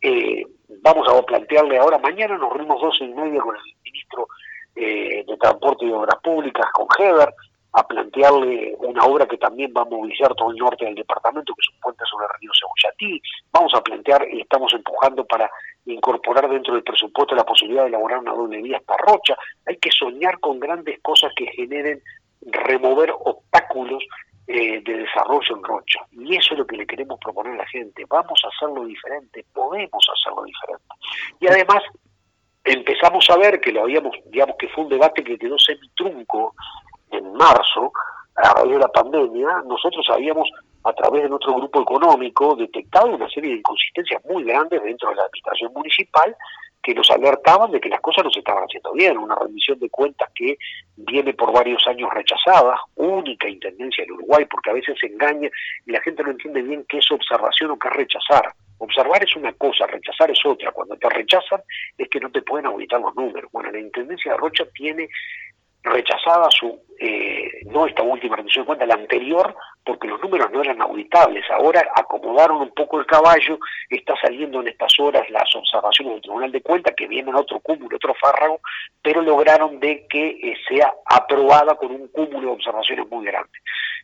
Eh, 0.00 0.44
vamos 0.82 1.08
a 1.08 1.22
plantearle 1.22 1.78
ahora, 1.78 1.98
mañana 1.98 2.36
nos 2.36 2.52
reunimos 2.52 2.80
dos 2.80 2.98
y 3.00 3.08
media 3.08 3.40
con 3.40 3.56
el 3.56 3.62
ministro 3.84 4.26
eh, 4.74 5.24
de 5.26 5.36
Transporte 5.36 5.86
y 5.86 5.92
Obras 5.92 6.20
Públicas, 6.22 6.66
con 6.72 6.86
Heber, 6.98 7.28
a 7.74 7.86
plantearle 7.86 8.74
una 8.78 9.04
obra 9.04 9.26
que 9.26 9.38
también 9.38 9.72
va 9.76 9.82
a 9.82 9.86
movilizar 9.86 10.34
todo 10.34 10.50
el 10.50 10.58
norte 10.58 10.84
del 10.84 10.94
departamento, 10.94 11.54
que 11.54 11.60
es 11.60 11.74
un 11.74 11.80
puente 11.80 12.04
sobre 12.10 12.26
el 12.26 12.40
río 12.40 12.50
Cebullatí. 12.58 13.22
Vamos 13.50 13.72
a 13.74 13.82
plantear 13.82 14.28
y 14.30 14.40
estamos 14.42 14.72
empujando 14.74 15.24
para 15.24 15.50
incorporar 15.86 16.48
dentro 16.50 16.74
del 16.74 16.82
presupuesto 16.82 17.34
la 17.34 17.44
posibilidad 17.44 17.82
de 17.82 17.88
elaborar 17.88 18.18
una 18.18 18.32
doble 18.32 18.60
vía 18.60 18.76
hasta 18.76 18.96
Rocha. 18.98 19.36
Hay 19.66 19.76
que 19.78 19.90
soñar 19.90 20.38
con 20.40 20.60
grandes 20.60 21.00
cosas 21.00 21.32
que 21.34 21.46
generen 21.46 22.02
remover 22.42 23.12
obstáculos 23.24 24.04
eh, 24.46 24.82
de 24.82 24.98
desarrollo 24.98 25.56
en 25.56 25.62
Rocha. 25.62 26.00
Y 26.12 26.36
eso 26.36 26.52
es 26.52 26.58
lo 26.58 26.66
que 26.66 26.76
le 26.76 26.86
queremos 26.86 27.18
proponer 27.20 27.54
a 27.54 27.58
la 27.58 27.66
gente. 27.68 28.04
Vamos 28.08 28.40
a 28.44 28.48
hacerlo 28.48 28.84
diferente, 28.84 29.46
podemos 29.52 30.06
hacerlo 30.14 30.44
diferente. 30.44 30.84
Y 31.40 31.46
además 31.46 31.82
empezamos 32.64 33.28
a 33.30 33.36
ver 33.38 33.60
que 33.60 33.72
lo 33.72 33.82
habíamos, 33.82 34.14
digamos 34.26 34.56
que 34.58 34.68
fue 34.68 34.84
un 34.84 34.90
debate 34.90 35.24
que 35.24 35.38
quedó 35.38 35.58
semitrunco 35.58 36.54
en 37.12 37.32
marzo, 37.34 37.92
a 38.36 38.54
raíz 38.54 38.72
de 38.72 38.78
la 38.78 38.88
pandemia, 38.88 39.62
nosotros 39.66 40.06
habíamos, 40.10 40.48
a 40.84 40.92
través 40.92 41.24
de 41.24 41.28
nuestro 41.28 41.54
grupo 41.54 41.82
económico, 41.82 42.56
detectado 42.56 43.08
una 43.08 43.28
serie 43.28 43.50
de 43.50 43.56
inconsistencias 43.58 44.24
muy 44.24 44.44
grandes 44.44 44.82
dentro 44.82 45.10
de 45.10 45.16
la 45.16 45.22
administración 45.22 45.72
municipal 45.74 46.36
que 46.82 46.94
nos 46.94 47.08
alertaban 47.10 47.70
de 47.70 47.80
que 47.80 47.88
las 47.88 48.00
cosas 48.00 48.24
no 48.24 48.30
se 48.30 48.40
estaban 48.40 48.64
haciendo 48.64 48.92
bien. 48.92 49.16
Una 49.16 49.36
rendición 49.36 49.78
de 49.78 49.88
cuentas 49.88 50.28
que 50.34 50.58
viene 50.96 51.32
por 51.32 51.52
varios 51.52 51.86
años 51.86 52.10
rechazada, 52.12 52.80
única 52.96 53.48
intendencia 53.48 54.02
en 54.02 54.12
Uruguay, 54.12 54.44
porque 54.50 54.70
a 54.70 54.74
veces 54.74 54.96
se 55.00 55.06
engaña 55.06 55.48
y 55.86 55.92
la 55.92 56.00
gente 56.00 56.24
no 56.24 56.32
entiende 56.32 56.62
bien 56.62 56.84
qué 56.88 56.98
es 56.98 57.10
observación 57.10 57.70
o 57.70 57.78
qué 57.78 57.88
es 57.88 57.94
rechazar. 57.94 58.52
Observar 58.78 59.22
es 59.22 59.36
una 59.36 59.52
cosa, 59.52 59.86
rechazar 59.86 60.28
es 60.32 60.40
otra. 60.44 60.72
Cuando 60.72 60.96
te 60.96 61.08
rechazan 61.08 61.62
es 61.96 62.08
que 62.08 62.18
no 62.18 62.30
te 62.32 62.42
pueden 62.42 62.66
auditar 62.66 63.00
los 63.00 63.14
números. 63.14 63.48
Bueno, 63.52 63.70
la 63.70 63.78
Intendencia 63.78 64.32
de 64.32 64.38
Rocha 64.38 64.64
tiene 64.74 65.08
rechazada 65.82 66.48
su, 66.50 66.80
eh, 66.98 67.48
no 67.66 67.86
esta 67.86 68.02
última 68.02 68.36
rendición 68.36 68.62
de 68.62 68.66
cuentas, 68.66 68.88
la 68.88 68.94
anterior, 68.94 69.54
porque 69.84 70.06
los 70.06 70.20
números 70.22 70.50
no 70.52 70.62
eran 70.62 70.80
auditables. 70.80 71.44
Ahora 71.50 71.82
acomodaron 71.94 72.60
un 72.62 72.70
poco 72.70 73.00
el 73.00 73.06
caballo, 73.06 73.58
está 73.90 74.14
saliendo 74.20 74.60
en 74.60 74.68
estas 74.68 74.98
horas 75.00 75.28
las 75.30 75.54
observaciones 75.54 76.14
del 76.14 76.22
Tribunal 76.22 76.52
de 76.52 76.62
Cuentas, 76.62 76.94
que 76.96 77.08
vienen 77.08 77.34
otro 77.34 77.58
cúmulo, 77.60 77.96
otro 77.96 78.14
fárrago, 78.14 78.60
pero 79.02 79.22
lograron 79.22 79.80
de 79.80 80.06
que 80.08 80.28
eh, 80.28 80.54
sea 80.68 80.92
aprobada 81.06 81.74
con 81.74 81.90
un 81.90 82.08
cúmulo 82.08 82.48
de 82.48 82.54
observaciones 82.54 83.08
muy 83.10 83.26
grande. 83.26 83.58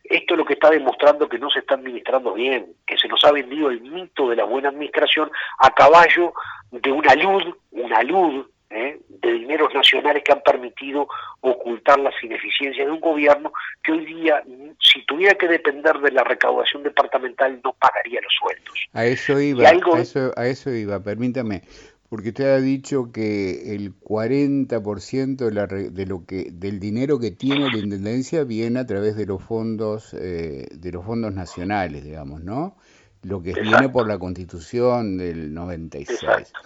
Esto 0.04 0.34
es 0.34 0.38
lo 0.38 0.44
que 0.44 0.54
está 0.54 0.70
demostrando 0.70 1.28
que 1.28 1.38
no 1.38 1.50
se 1.50 1.60
está 1.60 1.74
administrando 1.74 2.32
bien, 2.32 2.66
que 2.86 2.96
se 2.96 3.08
nos 3.08 3.22
ha 3.24 3.32
vendido 3.32 3.68
el 3.68 3.80
mito 3.82 4.28
de 4.28 4.36
la 4.36 4.44
buena 4.44 4.70
administración 4.70 5.30
a 5.58 5.70
caballo 5.70 6.32
de 6.70 6.90
una 6.90 7.14
luz, 7.14 7.44
una 7.72 8.02
luz 8.02 8.46
¿eh? 8.70 9.00
de 9.08 9.32
dineros 9.32 9.72
nacionales 9.74 10.22
que 10.24 10.32
han 10.32 10.42
permitido 10.42 11.08
ocultar 11.40 11.98
las 11.98 12.14
ineficiencias 12.22 12.86
de 12.86 12.92
un 12.92 13.00
gobierno 13.00 13.52
que 13.82 13.92
hoy 13.92 14.06
día, 14.06 14.42
si 14.80 15.04
tuviera 15.06 15.34
que 15.34 15.48
depender 15.48 15.98
de 15.98 16.12
la 16.12 16.24
recaudación 16.24 16.82
departamental, 16.82 17.60
no 17.64 17.74
pagaría 17.74 18.20
los 18.20 18.32
sueldos. 18.34 18.88
A 18.92 19.04
eso 19.06 19.40
iba, 19.40 19.68
a, 19.68 20.00
eso, 20.00 20.32
a 20.36 20.46
eso 20.46 20.70
iba, 20.70 21.00
permítame, 21.00 21.62
porque 22.08 22.28
usted 22.30 22.54
ha 22.54 22.60
dicho 22.60 23.12
que 23.12 23.74
el 23.74 23.98
40% 23.98 25.36
de, 25.36 25.52
la, 25.52 25.66
de 25.66 26.06
lo 26.06 26.24
que 26.24 26.48
del 26.50 26.80
dinero 26.80 27.18
que 27.18 27.30
tiene 27.30 27.70
la 27.70 27.78
intendencia 27.78 28.44
viene 28.44 28.80
a 28.80 28.86
través 28.86 29.16
de 29.16 29.26
los 29.26 29.42
fondos 29.42 30.14
eh, 30.14 30.66
de 30.72 30.92
los 30.92 31.04
fondos 31.04 31.34
nacionales, 31.34 32.04
digamos, 32.04 32.42
¿no? 32.42 32.76
Lo 33.22 33.42
que 33.42 33.52
viene 33.52 33.88
por 33.88 34.06
la 34.06 34.16
Constitución 34.16 35.18
del 35.18 35.52
96. 35.52 36.22
Exacto. 36.22 36.60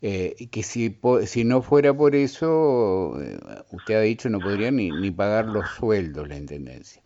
Eh, 0.00 0.48
que 0.52 0.62
si, 0.62 0.96
si 1.26 1.44
no 1.44 1.60
fuera 1.60 1.92
por 1.92 2.14
eso, 2.14 3.20
eh, 3.20 3.36
usted 3.72 3.96
ha 3.96 4.00
dicho, 4.00 4.28
no 4.28 4.38
podría 4.38 4.70
ni, 4.70 4.90
ni 4.90 5.10
pagar 5.10 5.46
los 5.46 5.68
sueldos 5.70 6.28
la 6.28 6.36
Intendencia. 6.36 7.02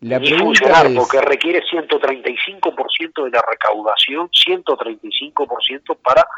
La 0.00 0.20
pregunta 0.20 0.82
es... 0.82 0.94
porque 0.94 1.20
requiere 1.22 1.62
135% 1.64 3.24
de 3.24 3.30
la 3.30 3.42
recaudación, 3.48 4.28
135% 4.28 5.96
para 6.02 6.28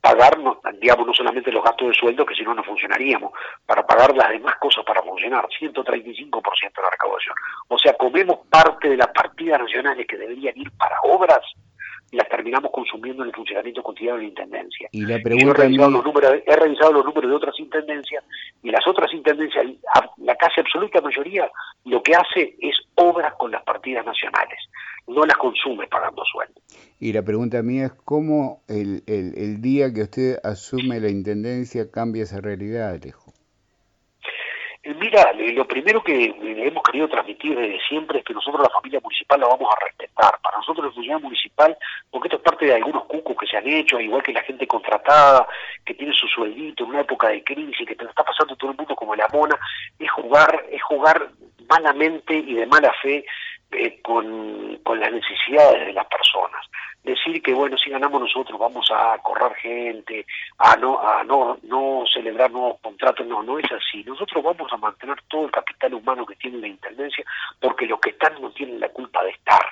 pagar, 0.00 0.38
digamos, 0.80 1.06
no 1.06 1.14
solamente 1.14 1.50
los 1.50 1.64
gastos 1.64 1.88
de 1.88 1.94
sueldo, 1.94 2.24
que 2.24 2.34
si 2.34 2.42
no, 2.42 2.54
no 2.54 2.62
funcionaríamos, 2.62 3.32
para 3.66 3.86
pagar 3.86 4.14
las 4.16 4.30
demás 4.30 4.56
cosas 4.56 4.84
para 4.84 5.02
funcionar, 5.02 5.46
135% 5.48 5.82
de 5.82 6.82
la 6.82 6.90
recaudación. 6.90 7.34
O 7.68 7.78
sea, 7.78 7.94
comemos 7.94 8.40
parte 8.48 8.88
de 8.88 8.96
las 8.96 9.08
partidas 9.08 9.60
nacionales 9.60 10.06
que 10.06 10.16
deberían 10.16 10.56
ir 10.56 10.70
para 10.72 10.96
obras 11.02 11.40
las 12.12 12.28
terminamos 12.28 12.70
consumiendo 12.72 13.22
en 13.22 13.28
el 13.28 13.34
funcionamiento 13.34 13.82
cotidiano 13.82 14.16
de 14.16 14.22
la 14.24 14.28
Intendencia. 14.28 14.88
Y 14.92 15.02
la 15.02 15.20
pregunta 15.20 15.62
he, 15.62 15.64
revisado 15.64 15.90
los 15.90 16.04
números, 16.04 16.32
he 16.46 16.56
revisado 16.56 16.92
los 16.92 17.04
números 17.04 17.30
de 17.30 17.36
otras 17.36 17.58
Intendencias 17.58 18.24
y 18.62 18.70
las 18.70 18.86
otras 18.86 19.12
Intendencias, 19.12 19.64
la 20.18 20.36
casi 20.36 20.60
absoluta 20.60 21.00
mayoría, 21.00 21.50
lo 21.84 22.02
que 22.02 22.14
hace 22.14 22.56
es 22.60 22.76
obras 22.94 23.34
con 23.34 23.50
las 23.50 23.62
partidas 23.62 24.04
nacionales, 24.04 24.58
no 25.06 25.24
las 25.24 25.36
consume 25.36 25.86
pagando 25.86 26.22
sueldo. 26.24 26.60
Y 26.98 27.12
la 27.12 27.22
pregunta 27.22 27.62
mía 27.62 27.86
es 27.86 27.92
cómo 28.04 28.62
el, 28.68 29.02
el, 29.06 29.36
el 29.36 29.62
día 29.62 29.92
que 29.92 30.02
usted 30.02 30.36
asume 30.42 31.00
la 31.00 31.10
Intendencia 31.10 31.90
cambia 31.90 32.24
esa 32.24 32.40
realidad, 32.40 32.90
Alejo. 32.90 33.32
Eh, 34.90 34.94
mira, 34.98 35.32
lo 35.32 35.66
primero 35.66 36.02
que 36.02 36.34
hemos 36.42 36.82
querido 36.82 37.08
transmitir 37.08 37.56
desde 37.56 37.78
siempre 37.86 38.18
es 38.18 38.24
que 38.24 38.34
nosotros 38.34 38.62
la 38.62 38.70
familia 38.70 38.98
municipal 39.00 39.38
la 39.38 39.46
vamos 39.46 39.68
a 39.70 39.84
respetar. 39.84 40.40
Para 40.42 40.56
nosotros 40.56 40.86
la 40.86 40.92
funcionario 40.92 41.24
municipal, 41.24 41.76
porque 42.10 42.26
esto 42.26 42.38
es 42.38 42.42
parte 42.42 42.66
de 42.66 42.74
algunos 42.74 43.04
cucos 43.04 43.36
que 43.38 43.46
se 43.46 43.56
han 43.56 43.68
hecho, 43.68 44.00
igual 44.00 44.22
que 44.22 44.32
la 44.32 44.42
gente 44.42 44.66
contratada, 44.66 45.46
que 45.84 45.94
tiene 45.94 46.12
su 46.12 46.26
sueldito 46.26 46.84
en 46.84 46.90
una 46.90 47.02
época 47.02 47.28
de 47.28 47.44
crisis, 47.44 47.86
que 47.86 47.94
te 47.94 48.04
está 48.04 48.24
pasando 48.24 48.56
todo 48.56 48.72
el 48.72 48.76
mundo 48.76 48.96
como 48.96 49.14
la 49.14 49.28
mona, 49.32 49.56
es 49.98 50.10
jugar, 50.10 50.64
es 50.70 50.82
jugar 50.82 51.30
malamente 51.68 52.34
y 52.34 52.54
de 52.54 52.66
mala 52.66 52.92
fe 53.00 53.24
eh, 53.72 54.00
con, 54.02 54.80
las 54.98 55.12
necesidades 55.12 55.86
de 55.86 55.92
las 55.92 56.06
personas. 56.06 56.66
Decir 57.02 57.40
que 57.42 57.54
bueno 57.54 57.78
si 57.78 57.88
ganamos 57.88 58.20
nosotros 58.20 58.58
vamos 58.58 58.86
a 58.92 59.16
correr 59.22 59.54
gente 59.54 60.26
a 60.58 60.76
no 60.76 61.00
a 61.00 61.24
no 61.24 61.58
no 61.62 62.04
celebrar 62.12 62.50
nuevos 62.50 62.78
contratos 62.82 63.26
no 63.26 63.42
no 63.42 63.58
es 63.58 63.70
así. 63.72 64.04
Nosotros 64.04 64.44
vamos 64.44 64.70
a 64.72 64.76
mantener 64.76 65.16
todo 65.28 65.46
el 65.46 65.50
capital 65.50 65.94
humano 65.94 66.26
que 66.26 66.36
tiene 66.36 66.58
la 66.58 66.66
intendencia 66.66 67.24
porque 67.60 67.86
los 67.86 68.00
que 68.00 68.10
están 68.10 68.34
no 68.42 68.50
tienen 68.50 68.80
la 68.80 68.88
culpa 68.90 69.22
de 69.24 69.30
estar. 69.30 69.64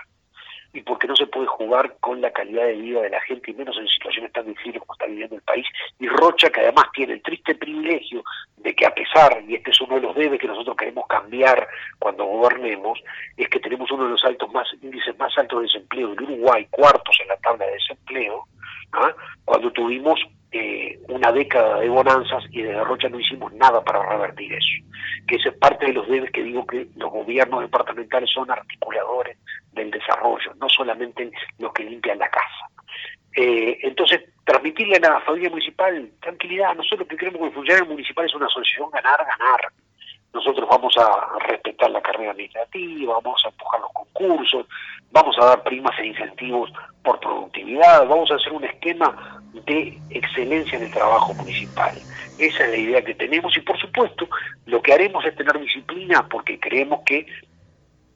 Y 0.72 0.82
porque 0.82 1.06
no 1.06 1.16
se 1.16 1.26
puede 1.26 1.46
jugar 1.46 1.96
con 2.00 2.20
la 2.20 2.30
calidad 2.30 2.64
de 2.66 2.76
vida 2.76 3.02
de 3.02 3.10
la 3.10 3.20
gente 3.22 3.50
y 3.50 3.54
menos 3.54 3.76
en 3.76 3.88
situaciones 3.88 4.32
tan 4.32 4.46
difíciles 4.46 4.80
como 4.80 4.94
está 4.94 5.06
viviendo 5.06 5.36
el 5.36 5.42
país 5.42 5.66
y 5.98 6.08
Rocha 6.08 6.50
que 6.50 6.60
además 6.60 6.86
tiene 6.94 7.14
el 7.14 7.22
triste 7.22 7.54
privilegio 7.54 8.22
de 8.60 8.74
que 8.74 8.86
a 8.86 8.94
pesar 8.94 9.42
y 9.46 9.54
este 9.54 9.70
es 9.70 9.80
uno 9.80 9.96
de 9.96 10.02
los 10.02 10.14
debes 10.14 10.40
que 10.40 10.46
nosotros 10.46 10.76
queremos 10.76 11.06
cambiar 11.06 11.68
cuando 11.98 12.24
gobernemos 12.24 13.00
es 13.36 13.48
que 13.48 13.60
tenemos 13.60 13.90
uno 13.90 14.04
de 14.04 14.10
los 14.10 14.24
altos 14.24 14.52
más 14.52 14.66
índices 14.82 15.18
más 15.18 15.36
altos 15.38 15.60
de 15.60 15.66
desempleo 15.66 16.12
en 16.12 16.22
Uruguay 16.22 16.66
cuartos 16.70 17.16
en 17.22 17.28
la 17.28 17.36
tabla 17.36 17.66
de 17.66 17.72
desempleo 17.72 18.46
cuando 19.44 19.70
tuvimos 19.72 20.20
eh, 20.50 20.98
una 21.08 21.30
década 21.30 21.80
de 21.80 21.88
bonanzas 21.88 22.42
y 22.50 22.62
desde 22.62 22.82
Rocha 22.82 23.08
no 23.08 23.20
hicimos 23.20 23.52
nada 23.52 23.82
para 23.82 24.02
revertir 24.08 24.52
eso. 24.52 24.84
Que 25.26 25.36
esa 25.36 25.50
es 25.50 25.56
parte 25.56 25.86
de 25.86 25.92
los 25.92 26.08
debes 26.08 26.30
que 26.30 26.42
digo 26.42 26.66
que 26.66 26.86
los 26.96 27.10
gobiernos 27.10 27.60
departamentales 27.60 28.30
son 28.32 28.50
articuladores 28.50 29.36
del 29.72 29.90
desarrollo, 29.90 30.54
no 30.58 30.68
solamente 30.70 31.30
los 31.58 31.72
que 31.72 31.84
limpian 31.84 32.18
la 32.18 32.30
casa. 32.30 32.70
Eh, 33.36 33.78
entonces, 33.82 34.22
transmitirle 34.44 34.96
a 34.96 35.00
la 35.00 35.20
familia 35.20 35.50
municipal 35.50 36.10
tranquilidad. 36.20 36.74
Nosotros 36.74 37.06
que 37.08 37.16
creemos 37.16 37.40
que 37.40 37.48
el 37.48 37.54
funcionario 37.54 37.86
municipal 37.90 38.26
es 38.26 38.34
una 38.34 38.46
asociación 38.46 38.90
ganar-ganar. 38.90 39.72
Nosotros 40.32 40.68
vamos 40.68 40.94
a 40.96 41.38
respetar 41.46 41.90
la 41.90 42.02
carrera 42.02 42.32
administrativa, 42.32 43.14
vamos 43.14 43.42
a 43.44 43.48
empujar 43.48 43.80
los 43.80 43.92
concursos, 43.92 44.66
vamos 45.10 45.36
a 45.38 45.44
dar 45.44 45.62
primas 45.62 45.98
e 45.98 46.06
incentivos 46.06 46.70
por 47.02 47.18
productividad, 47.20 48.06
vamos 48.06 48.30
a 48.30 48.34
hacer 48.34 48.52
un 48.52 48.64
esquema 48.64 49.40
de 49.66 49.98
excelencia 50.10 50.78
en 50.78 50.84
el 50.84 50.92
trabajo 50.92 51.32
municipal. 51.34 51.94
Esa 52.38 52.64
es 52.64 52.70
la 52.70 52.76
idea 52.76 53.02
que 53.02 53.14
tenemos 53.14 53.56
y 53.56 53.60
por 53.60 53.78
supuesto 53.78 54.28
lo 54.66 54.82
que 54.82 54.92
haremos 54.92 55.24
es 55.24 55.34
tener 55.34 55.58
disciplina 55.58 56.26
porque 56.28 56.60
creemos 56.60 57.00
que 57.04 57.26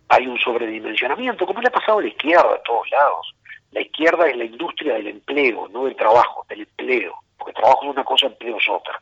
hay 0.08 0.26
un 0.26 0.38
sobredimensionamiento, 0.38 1.46
como 1.46 1.60
le 1.62 1.68
ha 1.68 1.72
pasado 1.72 1.98
a 1.98 2.02
la 2.02 2.08
izquierda 2.08 2.54
a 2.54 2.62
todos 2.62 2.90
lados. 2.90 3.34
La 3.72 3.80
izquierda 3.80 4.28
es 4.28 4.36
la 4.36 4.44
industria 4.44 4.94
del 4.94 5.08
empleo, 5.08 5.68
no 5.68 5.84
del 5.84 5.96
trabajo, 5.96 6.46
del 6.48 6.60
empleo, 6.60 7.14
porque 7.36 7.54
trabajo 7.54 7.84
es 7.84 7.90
una 7.90 8.04
cosa, 8.04 8.26
empleo 8.26 8.58
es 8.58 8.68
otra. 8.68 8.98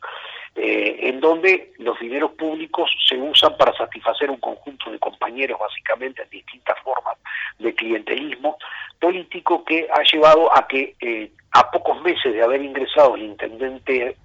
Eh, 0.55 1.09
en 1.09 1.21
donde 1.21 1.71
los 1.77 1.97
dineros 1.99 2.31
públicos 2.31 2.91
se 3.07 3.15
usan 3.17 3.55
para 3.55 3.73
satisfacer 3.73 4.29
un 4.29 4.39
conjunto 4.39 4.91
de 4.91 4.99
compañeros, 4.99 5.59
básicamente 5.59 6.23
en 6.23 6.29
distintas 6.29 6.77
formas 6.79 7.17
de 7.57 7.73
clientelismo 7.73 8.57
político 8.99 9.63
que 9.63 9.87
ha 9.89 10.03
llevado 10.03 10.55
a 10.55 10.67
que 10.67 10.95
eh, 10.99 11.31
a 11.51 11.71
pocos 11.71 12.01
meses 12.01 12.33
de 12.33 12.43
haber 12.43 12.61
ingresado 12.61 13.15
el 13.15 13.23
intendente 13.23 14.17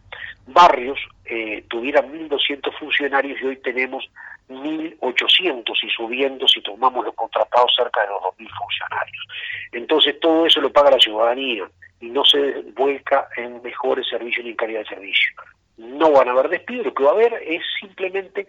Barrios 0.46 0.98
eh, 1.24 1.64
tuvieran 1.68 2.12
1.200 2.12 2.72
funcionarios 2.78 3.40
y 3.40 3.46
hoy 3.46 3.56
tenemos 3.56 4.08
1.800 4.48 5.72
y 5.82 5.90
subiendo 5.90 6.46
si 6.46 6.60
tomamos 6.62 7.04
los 7.04 7.14
contratados 7.14 7.72
cerca 7.76 8.02
de 8.02 8.08
los 8.08 8.22
2.000 8.22 8.48
funcionarios. 8.58 9.24
Entonces 9.72 10.20
todo 10.20 10.46
eso 10.46 10.60
lo 10.60 10.72
paga 10.72 10.92
la 10.92 10.98
ciudadanía 10.98 11.68
y 12.00 12.10
no 12.10 12.24
se 12.24 12.62
vuelca 12.76 13.28
en 13.36 13.62
mejores 13.62 14.06
servicios 14.08 14.44
ni 14.44 14.50
en 14.50 14.56
calidad 14.56 14.80
de 14.80 14.86
servicio 14.86 15.32
no 15.76 16.12
van 16.12 16.28
a 16.28 16.32
haber 16.32 16.48
despidos, 16.48 16.86
lo 16.86 16.94
que 16.94 17.04
va 17.04 17.10
a 17.10 17.14
haber 17.14 17.34
es 17.46 17.62
simplemente 17.80 18.46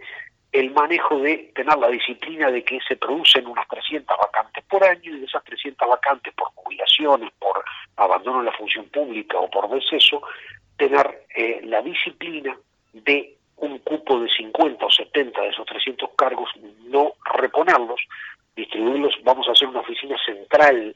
el 0.52 0.72
manejo 0.72 1.20
de 1.20 1.52
tener 1.54 1.78
la 1.78 1.89
disciplina 1.89 2.50
de 2.50 2.64
que 2.64 2.80
se 2.88 2.95
producen 2.95 3.45
unas 3.48 3.68
300 3.68 4.18
vacantes 4.18 4.64
por 4.66 4.84
año 4.84 5.16
y 5.16 5.20
de 5.20 5.26
esas 5.26 5.43
300 5.43 5.88
vacantes 5.88 6.34
por 6.34 6.48
jubilaciones, 6.56 7.32
por 7.38 7.64
abandono 7.98 8.39
de 8.39 8.45
la 8.45 8.58
función 8.58 8.86
pública 8.86 9.38
o 9.38 9.50
por 9.50 9.70
deceso, 9.70 10.22
tener 10.78 11.26
eh, 11.36 11.62
la 11.64 11.82
disciplina 11.82 12.58
de 12.93 13.37
un 13.58 13.80
cupo 13.80 14.20
de 14.20 14.30
50 14.30 14.86
o 14.86 14.91
70 14.91 15.41
de 15.41 15.49
esos 15.49 15.66
300 15.66 16.10
cargos, 16.16 16.49
no 16.86 17.14
reponerlos, 17.36 17.99
distribuirlos, 18.55 19.16
vamos 19.24 19.47
a 19.47 19.51
hacer 19.51 19.68
una 19.68 19.82
oficina 19.82 20.16
central 20.26 20.93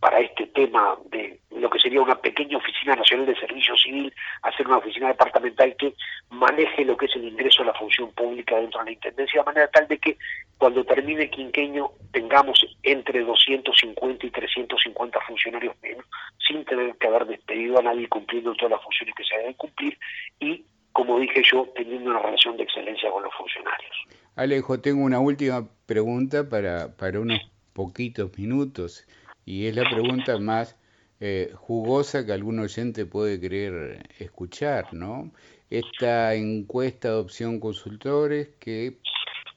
para 0.00 0.20
este 0.20 0.46
tema 0.46 0.96
de 1.10 1.40
lo 1.50 1.68
que 1.68 1.80
sería 1.80 2.00
una 2.00 2.14
pequeña 2.14 2.56
oficina 2.56 2.94
nacional 2.94 3.26
de 3.26 3.34
servicio 3.34 3.76
civil, 3.76 4.12
hacer 4.42 4.66
una 4.66 4.76
oficina 4.76 5.08
departamental 5.08 5.74
que 5.76 5.94
maneje 6.30 6.84
lo 6.84 6.96
que 6.96 7.06
es 7.06 7.16
el 7.16 7.24
ingreso 7.24 7.62
a 7.62 7.66
la 7.66 7.74
función 7.74 8.12
pública 8.12 8.56
dentro 8.56 8.80
de 8.80 8.86
la 8.86 8.92
Intendencia, 8.92 9.40
de 9.40 9.46
manera 9.46 9.68
tal 9.68 9.88
de 9.88 9.98
que 9.98 10.16
cuando 10.56 10.84
termine 10.84 11.24
el 11.24 11.30
quinqueño 11.30 11.90
tengamos 12.12 12.64
entre 12.82 13.24
250 13.24 14.26
y 14.26 14.30
350 14.30 15.20
funcionarios 15.22 15.74
menos, 15.82 16.04
sin 16.46 16.64
tener 16.64 16.94
que 16.96 17.08
haber 17.08 17.26
despedido 17.26 17.78
a 17.78 17.82
nadie 17.82 18.08
cumpliendo 18.08 18.54
todas 18.54 18.72
las 18.72 18.82
funciones 18.82 19.14
que 19.16 19.24
se 19.24 19.36
deben 19.36 19.54
cumplir 19.54 19.98
y, 20.38 20.64
como 20.94 21.18
dije 21.18 21.42
yo, 21.52 21.68
teniendo 21.74 22.10
una 22.10 22.22
relación 22.22 22.56
de 22.56 22.62
excelencia 22.62 23.10
con 23.10 23.24
los 23.24 23.34
funcionarios. 23.34 23.92
Alejo, 24.36 24.80
tengo 24.80 25.04
una 25.04 25.18
última 25.18 25.68
pregunta 25.86 26.48
para, 26.48 26.96
para 26.96 27.20
unos 27.20 27.40
poquitos 27.72 28.30
minutos 28.38 29.06
y 29.44 29.66
es 29.66 29.74
la 29.74 29.82
pregunta 29.90 30.38
más 30.38 30.78
eh, 31.20 31.50
jugosa 31.54 32.24
que 32.24 32.32
algún 32.32 32.60
oyente 32.60 33.06
puede 33.06 33.40
querer 33.40 34.08
escuchar, 34.20 34.94
¿no? 34.94 35.32
Esta 35.68 36.34
encuesta 36.34 37.08
de 37.08 37.16
opción 37.16 37.58
consultores 37.58 38.50
que 38.60 38.98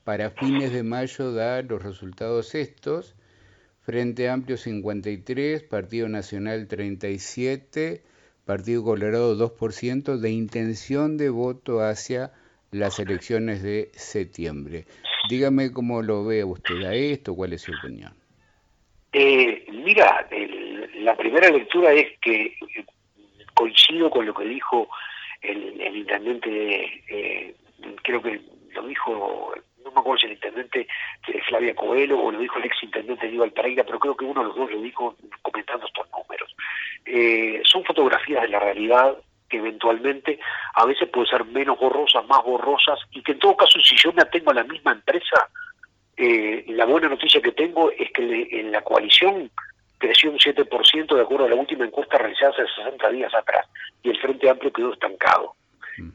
para 0.03 0.31
fines 0.31 0.73
de 0.73 0.81
mayo 0.81 1.33
da 1.33 1.61
los 1.61 1.83
resultados 1.83 2.55
estos, 2.55 3.15
Frente 3.81 4.27
Amplio 4.27 4.57
53, 4.57 5.61
Partido 5.63 6.09
Nacional 6.09 6.67
37, 6.67 8.03
Partido 8.47 8.81
Colorado 8.81 9.35
2% 9.35 10.19
de 10.19 10.31
intención 10.31 11.17
de 11.17 11.29
voto 11.29 11.81
hacia 11.81 12.31
las 12.71 12.97
elecciones 12.97 13.61
de 13.61 13.89
septiembre. 13.91 14.85
Dígame 15.29 15.73
cómo 15.73 16.01
lo 16.01 16.23
ve 16.23 16.45
usted 16.45 16.81
a 16.83 16.95
esto, 16.95 17.35
cuál 17.35 17.51
es 17.51 17.63
su 17.63 17.73
opinión. 17.73 18.13
Eh, 19.11 19.65
mira, 19.69 20.25
la 20.99 21.15
primera 21.17 21.49
lectura 21.49 21.91
es 21.91 22.17
que 22.21 22.45
eh, 22.45 22.85
coincido 23.53 24.09
con 24.09 24.25
lo 24.25 24.33
que 24.33 24.45
dijo 24.45 24.87
el, 25.41 25.97
intendente, 25.97 27.03
eh, 27.09 27.53
creo 28.01 28.21
que 28.21 28.39
lo 28.71 28.87
dijo, 28.87 29.53
no 29.83 29.91
me 29.91 29.99
acuerdo 29.99 30.19
si 30.19 30.27
el 30.27 30.33
intendente 30.33 30.87
Flavia 31.49 31.75
Coelho 31.75 32.17
o 32.17 32.31
lo 32.31 32.39
dijo 32.39 32.59
el 32.59 32.65
ex 32.65 32.81
intendente 32.81 33.27
Aníbal 33.27 33.51
Pereira, 33.51 33.83
pero 33.83 33.99
creo 33.99 34.15
que 34.15 34.23
uno 34.23 34.41
de 34.41 34.47
los 34.47 34.55
dos 34.55 34.71
lo 34.71 34.81
dijo 34.81 35.17
comentando 35.41 35.85
estos 35.85 36.07
números. 36.11 36.55
Son 37.63 37.83
fotografías 37.83 38.41
de 38.41 38.49
la 38.49 38.59
realidad 38.59 39.17
que 39.49 39.57
eventualmente 39.57 40.39
a 40.73 40.85
veces 40.85 41.09
puede 41.09 41.27
ser 41.27 41.45
menos 41.45 41.79
borrosas, 41.79 42.25
más 42.27 42.43
borrosas, 42.43 42.99
y 43.11 43.21
que 43.21 43.33
en 43.33 43.39
todo 43.39 43.55
caso 43.55 43.79
si 43.79 43.95
yo 43.95 44.11
me 44.13 44.21
atengo 44.21 44.51
a 44.51 44.55
la 44.55 44.63
misma 44.63 44.91
empresa, 44.91 45.49
eh, 46.15 46.65
la 46.69 46.85
buena 46.85 47.09
noticia 47.09 47.41
que 47.41 47.51
tengo 47.51 47.91
es 47.91 48.11
que 48.11 48.47
en 48.51 48.71
la 48.71 48.81
coalición 48.81 49.49
creció 49.97 50.31
un 50.31 50.37
7% 50.37 51.15
de 51.15 51.21
acuerdo 51.21 51.45
a 51.45 51.49
la 51.49 51.55
última 51.55 51.85
encuesta 51.85 52.17
realizada 52.17 52.51
hace 52.51 52.65
60 52.83 53.09
días 53.09 53.33
atrás 53.33 53.67
y 54.03 54.09
el 54.09 54.19
Frente 54.19 54.49
Amplio 54.49 54.71
quedó 54.73 54.93
estancado. 54.93 55.55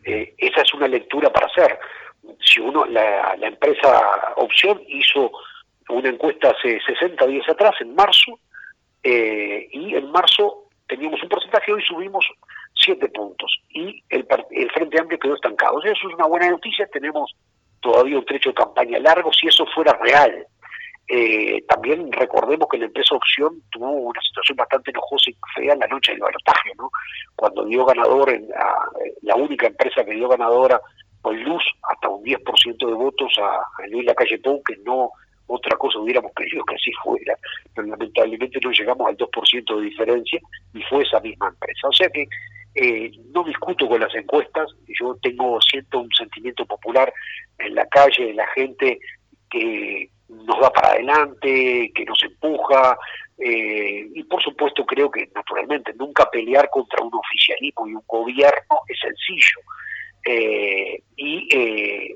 Eh, 0.05 0.35
esa 0.39 0.63
es 0.63 0.75
una 0.75 0.87
lectura 0.87 1.33
para 1.33 1.47
hacer. 1.47 1.79
Si 2.41 2.61
uno, 2.61 2.85
la, 2.85 3.35
empresa 3.41 4.35
Opción 4.37 4.81
hizo 4.87 5.33
una 5.89 6.09
encuesta 6.09 6.51
hace 6.51 6.81
60 6.81 7.27
días 7.27 7.49
atrás, 7.49 7.75
en 7.81 7.95
marzo, 7.95 8.39
eh, 9.03 9.69
y 9.73 9.95
en 9.97 10.11
marzo 10.13 10.62
teníamos 10.89 11.23
un 11.23 11.29
porcentaje, 11.29 11.73
hoy 11.73 11.83
subimos 11.83 12.27
7 12.75 13.09
puntos 13.09 13.61
y 13.71 14.03
el, 14.09 14.27
el 14.51 14.71
Frente 14.71 15.01
Amplio 15.01 15.19
quedó 15.19 15.35
estancado. 15.35 15.77
O 15.77 15.83
sea, 15.83 15.93
eso 15.93 16.09
es 16.09 16.15
una 16.15 16.27
buena 16.27 16.51
noticia, 16.51 16.87
tenemos 16.87 17.35
todavía 17.81 18.19
un 18.19 18.25
trecho 18.25 18.51
de 18.51 18.55
campaña 18.55 18.99
largo 18.99 19.33
si 19.33 19.49
eso 19.49 19.67
fuera 19.75 19.93
real. 19.95 20.47
Eh, 21.09 21.63
también 21.69 22.11
recordemos 22.13 22.69
que 22.71 22.79
la 22.79 22.87
empresa 22.87 23.15
Opción 23.15 23.61
tuvo 23.71 23.91
una 23.91 24.21
situación 24.23 24.57
bastante 24.57 24.93
enojosa 24.93 25.31
y 25.31 25.37
fea 25.55 25.75
en 25.75 25.81
la 25.81 25.89
noche 25.89 26.13
del 26.13 26.21
balotaje, 26.21 26.71
¿no? 26.79 26.91
Cuando 27.37 27.65
dio 27.65 27.85
ganador, 27.85 28.31
en 28.31 28.49
la, 29.23 29.35
única 29.37 29.67
empresa 29.67 30.05
que 30.05 30.13
dio 30.13 30.29
ganadora 30.29 30.81
con 31.21 31.43
luz 31.43 31.63
hasta 31.83 32.09
un 32.09 32.25
10% 32.25 32.87
de 32.87 32.95
votos 32.95 33.33
a, 33.39 33.87
Luis 33.89 34.07
Lacalle 34.07 34.39
Pou, 34.39 34.63
que 34.63 34.77
no 34.85 35.11
otra 35.55 35.77
cosa 35.77 35.99
hubiéramos 35.99 36.33
querido 36.35 36.65
que 36.65 36.75
así 36.75 36.91
fuera, 37.03 37.37
pero 37.75 37.89
lamentablemente 37.89 38.59
no 38.63 38.71
llegamos 38.71 39.07
al 39.09 39.17
2% 39.17 39.77
de 39.77 39.83
diferencia 39.83 40.41
y 40.75 40.83
fue 40.83 41.03
esa 41.03 41.21
misma 41.21 41.49
empresa. 41.49 41.89
O 41.89 41.93
sea 41.93 42.09
que 42.09 42.27
eh, 42.75 43.11
no 43.35 43.45
discuto 43.45 43.87
con 43.87 44.01
las 44.01 44.15
encuestas, 44.15 44.71
yo 44.99 45.15
tengo, 45.21 45.61
siento 45.61 46.01
un 46.01 46.11
sentimiento 46.17 46.65
popular 46.65 47.13
en 47.59 47.75
la 47.75 47.87
calle, 47.87 48.33
la 48.33 48.47
gente 48.49 48.99
que 49.51 50.09
nos 50.29 50.57
va 50.63 50.71
para 50.71 50.93
adelante, 50.93 51.93
que 51.95 52.05
nos 52.07 52.23
empuja, 52.23 52.97
eh, 53.39 54.09
y 54.15 54.23
por 54.25 54.43
supuesto 54.43 54.87
creo 54.87 55.11
que 55.11 55.29
naturalmente 55.35 55.93
nunca 55.99 56.31
pelear 56.31 56.71
contra 56.71 57.03
un 57.03 57.13
oficialismo 57.13 57.89
y 57.89 57.95
un 57.95 58.05
gobierno 58.07 58.79
es 58.89 58.99
sencillo. 59.01 59.61
Eh, 60.25 61.03
y 61.17 61.49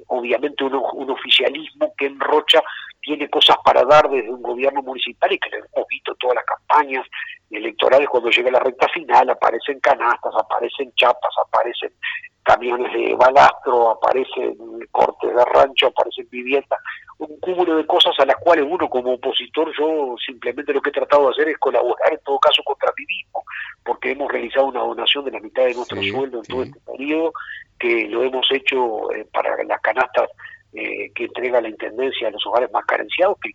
obviamente 0.07 0.65
un, 0.65 1.11
oficialismo 1.11 1.93
que 1.99 2.07
en 2.07 2.19
Rocha 2.19 2.63
tiene 3.07 3.31
cosas 3.31 3.57
para 3.65 3.85
dar 3.85 4.11
desde 4.11 4.29
un 4.29 4.43
gobierno 4.43 4.83
municipal 4.83 5.33
y 5.33 5.39
que 5.39 5.49
lo 5.51 5.59
hemos 5.59 5.89
visto 5.89 6.13
todas 6.17 6.35
las 6.35 6.45
campañas 6.45 7.07
electorales 7.49 8.09
cuando 8.09 8.31
llega 8.31 8.51
la 8.51 8.59
recta 8.59 8.89
final, 8.89 9.31
aparecen 9.31 9.79
canastas, 9.79 10.35
aparecen 10.37 10.93
chapas, 10.97 11.33
aparecen 11.47 11.93
camiones 12.43 12.93
de 12.93 13.15
balastro, 13.15 13.91
aparecen 13.91 14.57
cortes 14.91 15.35
de 15.35 15.45
rancho, 15.45 15.87
aparecen 15.87 16.29
viviendas, 16.31 16.81
un 17.19 17.39
cúmulo 17.39 17.77
de 17.77 17.87
cosas 17.87 18.13
a 18.19 18.27
las 18.27 18.37
cuales 18.37 18.67
uno 18.69 18.89
como 18.91 19.15
opositor, 19.15 19.73
yo 19.79 20.17
simplemente 20.25 20.73
lo 20.73 20.83
que 20.83 20.91
he 20.91 20.93
tratado 20.93 21.27
de 21.27 21.31
hacer 21.31 21.49
es 21.49 21.59
colaborar 21.59 22.13
en 22.13 22.21
todo 22.25 22.41
caso 22.41 22.61
contra 22.65 22.93
mí 22.99 23.05
mismo, 23.07 23.45
porque 23.85 24.11
hemos 24.11 24.31
realizado 24.33 24.67
una 24.67 24.81
donación 24.81 25.25
de 25.25 25.31
la 25.31 25.41
mitad 25.41 25.65
de 25.65 25.75
nuestro 25.75 26.03
sueldo 26.03 26.39
en 26.39 26.45
todo 26.45 26.63
este 26.65 26.81
periodo, 26.81 27.33
que 27.79 28.09
lo 28.09 28.25
hemos 28.25 28.47
hecho 28.51 29.13
eh, 29.13 29.25
para 29.33 29.63
las 29.63 29.81
canastas 29.81 30.29
eh, 30.77 31.11
que 31.15 31.25
entrega 31.25 31.61
la 31.61 31.71
Intendencia 31.71 32.29
a 32.29 32.31
los 32.31 32.47
hogares 32.47 32.71
más 32.71 32.85
carenciados, 32.85 33.39
que 33.41 33.51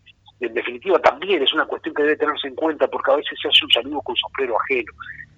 en 0.45 0.53
definitiva 0.55 0.97
también 0.99 1.43
es 1.43 1.53
una 1.53 1.65
cuestión 1.65 1.93
que 1.93 2.01
debe 2.01 2.17
tenerse 2.17 2.47
en 2.47 2.55
cuenta 2.55 2.88
porque 2.88 3.11
a 3.11 3.15
veces 3.17 3.38
se 3.39 3.47
hace 3.47 3.63
un 3.63 3.72
saludo 3.72 4.01
con 4.01 4.15
sombrero 4.15 4.57
ajeno. 4.59 4.91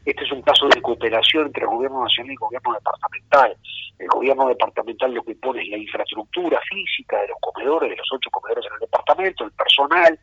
Este 0.05 0.23
es 0.23 0.31
un 0.31 0.41
caso 0.41 0.67
de 0.67 0.81
cooperación 0.81 1.47
entre 1.47 1.63
el 1.63 1.69
gobierno 1.69 2.03
nacional 2.03 2.31
y 2.31 2.33
el 2.33 2.39
gobierno 2.39 2.73
departamental. 2.73 3.57
El 3.99 4.07
gobierno 4.07 4.47
departamental 4.47 5.13
lo 5.13 5.23
que 5.23 5.35
pone 5.35 5.61
es 5.61 5.69
la 5.69 5.77
infraestructura 5.77 6.59
física 6.69 7.21
de 7.21 7.27
los 7.27 7.37
comedores, 7.41 7.89
de 7.89 7.97
los 7.97 8.07
ocho 8.13 8.29
comedores 8.29 8.65
en 8.65 8.73
el 8.73 8.79
departamento, 8.79 9.43
el 9.43 9.51
personal, 9.51 10.19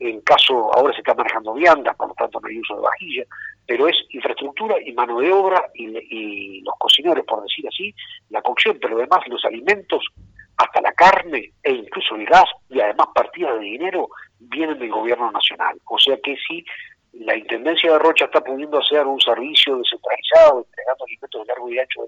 en 0.00 0.20
caso 0.22 0.74
ahora 0.74 0.92
se 0.94 1.00
está 1.00 1.14
manejando 1.14 1.54
viandas, 1.54 1.94
por 1.96 2.08
lo 2.08 2.14
tanto 2.14 2.40
no 2.40 2.48
hay 2.48 2.58
uso 2.58 2.76
de 2.76 2.82
vajilla, 2.82 3.24
pero 3.66 3.86
es 3.86 3.96
infraestructura 4.10 4.76
y 4.84 4.92
mano 4.92 5.20
de 5.20 5.30
obra 5.30 5.62
y, 5.74 5.86
y 5.86 6.60
los 6.62 6.74
cocineros, 6.78 7.24
por 7.26 7.42
decir 7.42 7.66
así, 7.68 7.94
la 8.30 8.42
cocción, 8.42 8.78
pero 8.80 8.96
además 8.96 9.20
los 9.28 9.44
alimentos 9.44 10.04
hasta 10.56 10.80
la 10.80 10.92
carne 10.92 11.52
e 11.62 11.72
incluso 11.72 12.14
el 12.14 12.26
gas 12.26 12.48
y 12.68 12.80
además 12.80 13.08
partidas 13.14 13.58
de 13.58 13.64
dinero 13.64 14.08
vienen 14.38 14.78
del 14.78 14.90
gobierno 14.90 15.30
nacional. 15.30 15.78
O 15.86 15.98
sea 15.98 16.16
que 16.22 16.36
si 16.36 16.64
la 17.12 17.36
Intendencia 17.36 17.92
de 17.92 17.98
Rocha 17.98 18.24
está 18.24 18.40
pudiendo 18.40 18.78
hacer 18.78 19.06
un 19.06 19.20
servicio 19.20 19.76
descentralizado, 19.76 20.64
entregando 20.66 21.04
alimentos 21.04 21.40
de 21.40 21.46
largo 21.46 21.68
y 21.70 21.78
ancho 21.78 22.00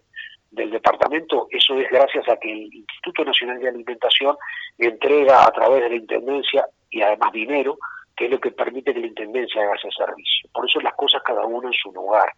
del 0.50 0.70
departamento, 0.70 1.48
eso 1.50 1.78
es 1.78 1.90
gracias 1.90 2.28
a 2.28 2.36
que 2.36 2.50
el 2.50 2.74
Instituto 2.74 3.24
Nacional 3.24 3.60
de 3.60 3.68
Alimentación 3.68 4.36
entrega 4.78 5.46
a 5.46 5.52
través 5.52 5.82
de 5.82 5.90
la 5.90 5.96
Intendencia 5.96 6.66
y 6.90 7.02
además 7.02 7.32
dinero 7.32 7.76
que 8.16 8.26
es 8.26 8.30
lo 8.30 8.40
que 8.40 8.52
permite 8.52 8.94
que 8.94 9.00
la 9.00 9.08
Intendencia 9.08 9.62
haga 9.62 9.74
ese 9.74 9.90
servicio. 9.90 10.48
Por 10.52 10.68
eso 10.68 10.80
las 10.80 10.94
cosas 10.94 11.22
cada 11.24 11.44
uno 11.44 11.68
en 11.68 11.74
su 11.74 11.92
lugar, 11.92 12.32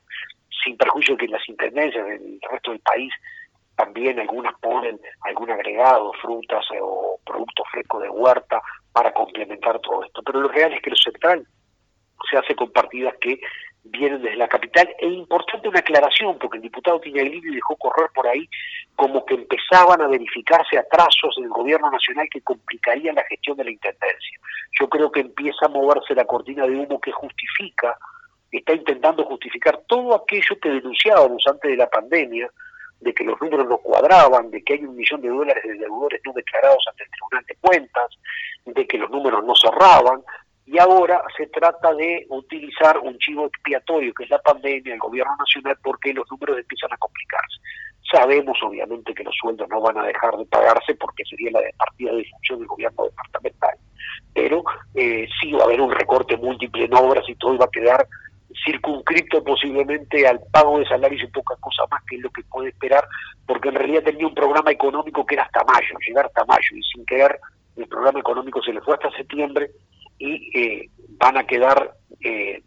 sin 0.65 0.77
perjuicio 0.77 1.17
que 1.17 1.29
las 1.29 1.47
Intendencias 1.49 2.07
del 2.07 2.41
resto 2.51 2.71
del 2.71 2.81
país 2.81 3.13
también 3.77 4.19
algunas 4.19 4.59
ponen 4.61 4.99
algún 5.21 5.51
agregado, 5.51 6.13
frutas 6.21 6.65
o 6.81 7.19
productos 7.25 7.67
frescos 7.71 8.03
de 8.03 8.09
huerta 8.09 8.63
para 8.93 9.13
complementar 9.13 9.79
todo 9.81 10.03
esto. 10.05 10.23
Pero 10.23 10.41
lo 10.41 10.49
real 10.49 10.73
es 10.73 10.83
que 10.83 10.91
lo 10.91 10.97
central 10.97 11.47
se 12.31 12.39
hace 12.39 12.55
con 12.55 12.73
partidas 12.73 13.15
que 13.21 13.39
vienen 13.85 14.23
desde 14.23 14.37
la 14.37 14.49
capital. 14.49 14.89
Es 14.99 15.13
importante 15.13 15.69
una 15.69 15.81
aclaración, 15.81 16.39
porque 16.39 16.57
el 16.57 16.63
diputado 16.63 17.01
Tiñaglini 17.01 17.55
dejó 17.55 17.77
correr 17.77 18.11
por 18.15 18.27
ahí 18.27 18.49
como 18.97 19.25
que 19.25 19.35
empezaban 19.35 20.01
a 20.01 20.09
verificarse 20.09 20.79
atrasos 20.79 21.37
en 21.39 21.45
el 21.45 21.51
gobierno 21.51 21.91
nacional 21.91 22.27
que 22.31 22.41
complicarían 22.41 23.15
la 23.15 23.25
gestión 23.25 23.57
de 23.59 23.65
la 23.65 23.71
intendencia. 23.71 24.39
Yo 24.81 24.89
creo 24.89 25.13
que 25.13 25.21
empieza 25.21 25.67
a 25.67 25.69
moverse 25.69 26.15
la 26.15 26.25
cortina 26.25 26.67
de 26.67 26.77
humo 26.77 27.01
que 27.01 27.13
justifica, 27.13 27.97
está 28.51 28.73
intentando 28.73 29.25
justificar 29.25 29.83
todo 29.87 30.15
aquello 30.15 30.59
que 30.61 30.71
denunciábamos 30.71 31.45
antes 31.47 31.71
de 31.71 31.77
la 31.77 31.89
pandemia, 31.89 32.51
de 33.01 33.15
que 33.15 33.25
los 33.25 33.41
números 33.41 33.69
no 33.69 33.79
cuadraban, 33.79 34.51
de 34.51 34.63
que 34.63 34.75
hay 34.75 34.85
un 34.85 34.97
millón 34.97 35.21
de 35.21 35.29
dólares 35.29 35.63
de 35.65 35.75
deudores 35.75 36.21
no 36.25 36.33
declarados 36.33 36.85
ante 36.89 37.05
el 37.05 37.11
Tribunal 37.11 37.45
de 37.47 37.57
Cuentas, 37.61 38.11
de 38.65 38.87
que 38.87 38.99
los 38.99 39.11
números 39.11 39.45
no 39.45 39.55
cerraban, 39.55 40.23
y 40.67 40.79
ahora 40.79 41.23
se 41.37 41.47
trata 41.47 41.95
de 41.95 42.27
utilizar 42.29 42.99
un 42.99 43.17
chivo 43.19 43.47
expiatorio, 43.47 44.13
que 44.13 44.25
es 44.25 44.31
la 44.31 44.41
pandemia, 44.41 44.95
el 44.95 44.99
gobierno 45.01 45.37
nacional, 45.39 45.79
porque 45.83 46.13
los 46.13 46.29
números 46.31 46.59
empiezan 46.59 46.93
a 46.93 46.97
complicarse. 46.97 47.61
Sabemos, 48.11 48.59
obviamente, 48.63 49.15
que 49.15 49.23
los 49.23 49.35
sueldos 49.41 49.69
no 49.69 49.81
van 49.81 49.99
a 49.99 50.05
dejar 50.05 50.37
de 50.37 50.45
pagarse 50.47 50.95
porque 50.97 51.25
sería 51.25 51.53
la 51.53 51.61
partida 51.77 52.13
de 52.13 52.27
del 52.49 52.67
gobierno 52.67 53.05
departamental, 53.05 53.77
pero 54.33 54.65
eh, 54.95 55.29
sí 55.41 55.53
va 55.53 55.63
a 55.63 55.65
haber 55.65 55.81
un 55.81 55.91
recorte 55.91 56.37
múltiple 56.37 56.85
en 56.85 56.95
obras 56.95 57.25
y 57.29 57.35
todo 57.35 57.59
va 57.59 57.67
a 57.67 57.71
quedar 57.71 58.07
circunscripto 58.65 59.43
posiblemente 59.45 60.27
al 60.27 60.41
pago 60.51 60.79
de 60.79 60.87
salarios 60.87 61.23
y 61.23 61.27
poca 61.29 61.55
cosa 61.61 61.85
más, 61.91 62.03
que 62.05 62.19
lo 62.19 62.31
que 62.31 62.43
puede 62.45 62.71
esperar, 62.71 63.07
porque 63.47 63.69
en 63.69 63.75
realidad 63.77 64.03
tenía 64.03 64.27
un 64.27 64.35
programa 64.35 64.71
económico 64.71 65.25
que 65.25 65.35
era 65.35 65.45
hasta 65.45 65.65
mayo, 65.65 65.95
llegar 66.07 66.27
hasta 66.27 66.45
mayo, 66.45 66.77
y 66.77 66.83
sin 66.83 67.05
querer 67.07 67.39
el 67.77 67.87
programa 67.89 68.21
económico 68.21 68.63
se 68.63 68.73
le 68.73 68.81
fue 68.81 68.95
hasta 68.95 69.11
septiembre 69.13 69.71
y 70.19 70.59
eh, 70.59 70.91
van 71.19 71.37
a 71.37 71.45
quedar 71.45 71.93
eh, 72.21 72.63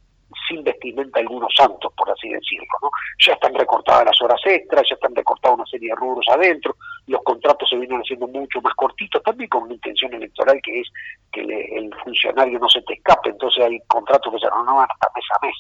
sin 0.47 0.63
vestimenta 0.63 1.19
algunos 1.19 1.53
santos, 1.55 1.91
por 1.95 2.09
así 2.09 2.29
decirlo. 2.29 2.67
¿no? 2.81 2.89
Ya 3.25 3.33
están 3.33 3.53
recortadas 3.53 4.05
las 4.05 4.21
horas 4.21 4.41
extras, 4.45 4.83
ya 4.89 4.95
están 4.95 5.15
recortadas 5.15 5.57
una 5.57 5.65
serie 5.65 5.89
de 5.89 5.95
rubros 5.95 6.25
adentro, 6.29 6.75
los 7.07 7.21
contratos 7.23 7.69
se 7.69 7.77
vienen 7.77 7.99
haciendo 7.99 8.27
mucho 8.27 8.61
más 8.61 8.73
cortitos, 8.75 9.23
también 9.23 9.49
con 9.49 9.63
una 9.63 9.73
intención 9.73 10.13
electoral 10.13 10.59
que 10.63 10.81
es 10.81 10.87
que 11.31 11.41
el 11.41 11.93
funcionario 12.03 12.59
no 12.59 12.69
se 12.69 12.81
te 12.83 12.93
escape, 12.93 13.29
entonces 13.29 13.63
hay 13.63 13.79
contratos 13.87 14.33
que 14.33 14.39
se 14.39 14.49
renovan 14.49 14.87
hasta 14.89 15.11
mes 15.15 15.25
a 15.35 15.45
mes. 15.45 15.55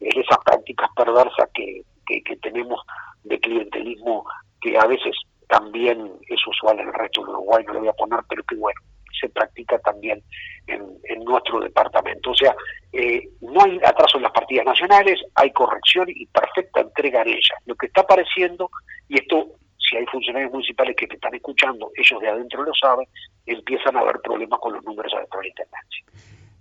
Es 0.00 0.16
esas 0.16 0.38
prácticas 0.44 0.88
perversas 0.96 1.48
que, 1.54 1.82
que 2.06 2.36
tenemos 2.36 2.80
de 3.24 3.38
clientelismo 3.38 4.24
que 4.60 4.76
a 4.78 4.86
veces 4.86 5.14
también 5.48 6.12
es 6.28 6.46
usual 6.46 6.78
en 6.78 6.88
el 6.88 6.94
resto 6.94 7.24
de 7.24 7.30
Uruguay, 7.32 7.64
no 7.66 7.74
lo 7.74 7.80
voy 7.80 7.88
a 7.88 7.92
poner, 7.92 8.20
pero 8.28 8.42
que 8.44 8.56
bueno, 8.56 8.80
se 9.18 9.28
practica 9.28 9.78
también 9.78 10.22
en, 10.66 11.24
nuestro 11.24 11.60
departamento. 11.60 12.30
O 12.30 12.34
sea, 12.34 12.54
eh, 12.92 13.28
no 13.40 13.62
hay 13.62 13.78
atraso 13.84 14.16
en 14.16 14.24
las 14.24 14.32
partidas 14.32 14.66
nacionales, 14.66 15.20
hay 15.34 15.52
corrección 15.52 16.06
y 16.08 16.26
perfecta 16.26 16.80
entrega 16.80 17.22
en 17.22 17.28
ellas. 17.28 17.58
Lo 17.66 17.74
que 17.76 17.86
está 17.86 18.00
apareciendo, 18.00 18.70
y 19.08 19.20
esto, 19.20 19.46
si 19.78 19.96
hay 19.96 20.06
funcionarios 20.06 20.50
municipales 20.50 20.96
que 20.96 21.06
me 21.06 21.14
están 21.14 21.34
escuchando, 21.34 21.90
ellos 21.94 22.20
de 22.20 22.28
adentro 22.28 22.62
lo 22.64 22.72
saben, 22.74 23.06
empiezan 23.46 23.96
a 23.96 24.00
haber 24.00 24.20
problemas 24.22 24.58
con 24.60 24.72
los 24.74 24.84
números 24.84 25.12
adentro 25.14 25.40
de 25.40 25.44
la 25.44 25.48
Intendencia. 25.48 26.04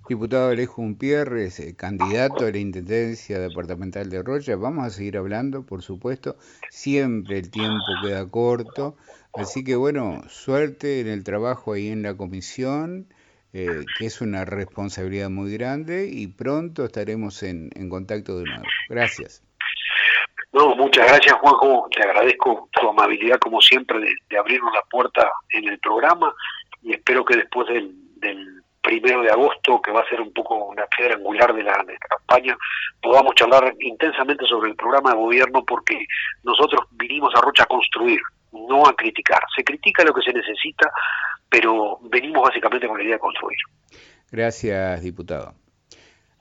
Diputado 0.10 0.50
Alejo 0.50 0.82
Umpierres, 0.82 1.60
eh, 1.60 1.76
candidato 1.76 2.45
a 2.45 2.50
la 2.50 2.58
Intendencia 2.58 3.38
Departamental 3.38 4.10
de 4.10 4.24
Rocha, 4.24 4.56
vamos 4.56 4.88
a 4.88 4.89
seguir 4.89 5.18
hablando, 5.18 5.64
por 5.64 5.84
supuesto, 5.84 6.36
siempre 6.72 7.38
el 7.38 7.52
tiempo 7.52 7.86
queda 8.02 8.28
corto, 8.28 8.97
así 9.34 9.63
que 9.63 9.75
bueno, 9.75 10.21
suerte 10.27 11.01
en 11.01 11.07
el 11.07 11.23
trabajo 11.23 11.73
ahí 11.73 11.89
en 11.89 12.03
la 12.03 12.15
comisión, 12.15 13.07
eh, 13.53 13.84
que 13.97 14.05
es 14.05 14.21
una 14.21 14.45
responsabilidad 14.45 15.30
muy 15.30 15.51
grande 15.53 16.09
y 16.11 16.27
pronto 16.27 16.86
estaremos 16.86 17.43
en, 17.43 17.69
contacto 17.89 18.39
de 18.39 18.45
nuevo. 18.45 18.63
Gracias. 18.89 19.43
No, 20.51 20.75
muchas 20.75 21.07
gracias 21.07 21.36
Juanjo, 21.36 21.88
te 21.91 22.01
agradezco 22.01 22.69
tu 22.71 22.89
amabilidad 22.89 23.38
como 23.39 23.61
siempre 23.61 23.99
de, 23.99 24.38
abrirnos 24.38 24.73
la 24.73 24.82
puerta 24.89 25.30
en 25.51 25.67
el 25.67 25.80
programa 25.80 26.34
y 26.82 26.93
espero 26.93 27.23
que 27.23 27.38
después 27.38 27.67
del 27.67 27.93
primero 28.82 29.21
de 29.21 29.30
agosto, 29.30 29.82
que 29.82 29.91
va 29.91 30.01
a 30.01 30.09
ser 30.09 30.21
un 30.21 30.34
poco 30.34 30.55
una 30.55 30.86
piedra 30.88 31.15
angular 31.15 31.53
de 31.53 31.63
la, 31.63 31.73
campaña, 32.09 32.57
podamos 33.01 33.36
charlar 33.36 33.73
intensamente 33.80 34.45
sobre 34.45 34.71
el 34.71 34.75
programa 34.75 35.11
de 35.11 35.17
gobierno 35.17 35.63
porque 35.65 36.05
nosotros 36.43 36.82
vinimos 36.91 37.34
a 37.36 37.41
Rocha 37.41 37.63
a 37.63 37.67
construir, 37.67 38.19
no 38.52 38.88
a 38.88 38.95
criticar. 38.95 39.41
Se 39.56 39.64
critica 39.64 40.04
lo 40.04 40.14
que 40.14 40.22
se 40.22 40.34
necesita, 40.34 40.91
pero 41.50 42.00
venimos 42.04 42.43
básicamente 42.43 42.88
con 42.88 42.97
la 42.97 43.04
idea 43.04 43.16
de 43.16 43.20
construir. 43.20 43.58
Gracias, 44.32 45.02
diputado. 45.02 45.54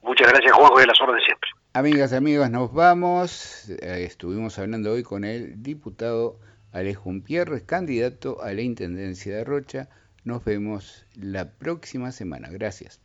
Muchas 0.03 0.29
gracias, 0.29 0.53
Juan, 0.53 0.75
de 0.77 0.87
las 0.87 1.01
horas 1.01 1.17
de 1.17 1.23
siempre. 1.23 1.51
Amigas 1.75 2.13
amigos, 2.13 2.51
nos 2.51 2.73
vamos. 2.73 3.69
Eh, 3.69 4.05
estuvimos 4.05 4.59
hablando 4.59 4.93
hoy 4.93 5.03
con 5.03 5.25
el 5.25 5.63
diputado 5.63 6.39
Alejo 6.73 7.11
Pierres, 7.25 7.63
candidato 7.63 8.43
a 8.43 8.53
la 8.53 8.63
Intendencia 8.63 9.37
de 9.37 9.45
Rocha. 9.45 9.89
Nos 10.25 10.45
vemos 10.45 11.07
la 11.15 11.51
próxima 11.53 12.11
semana. 12.13 12.49
Gracias. 12.51 12.97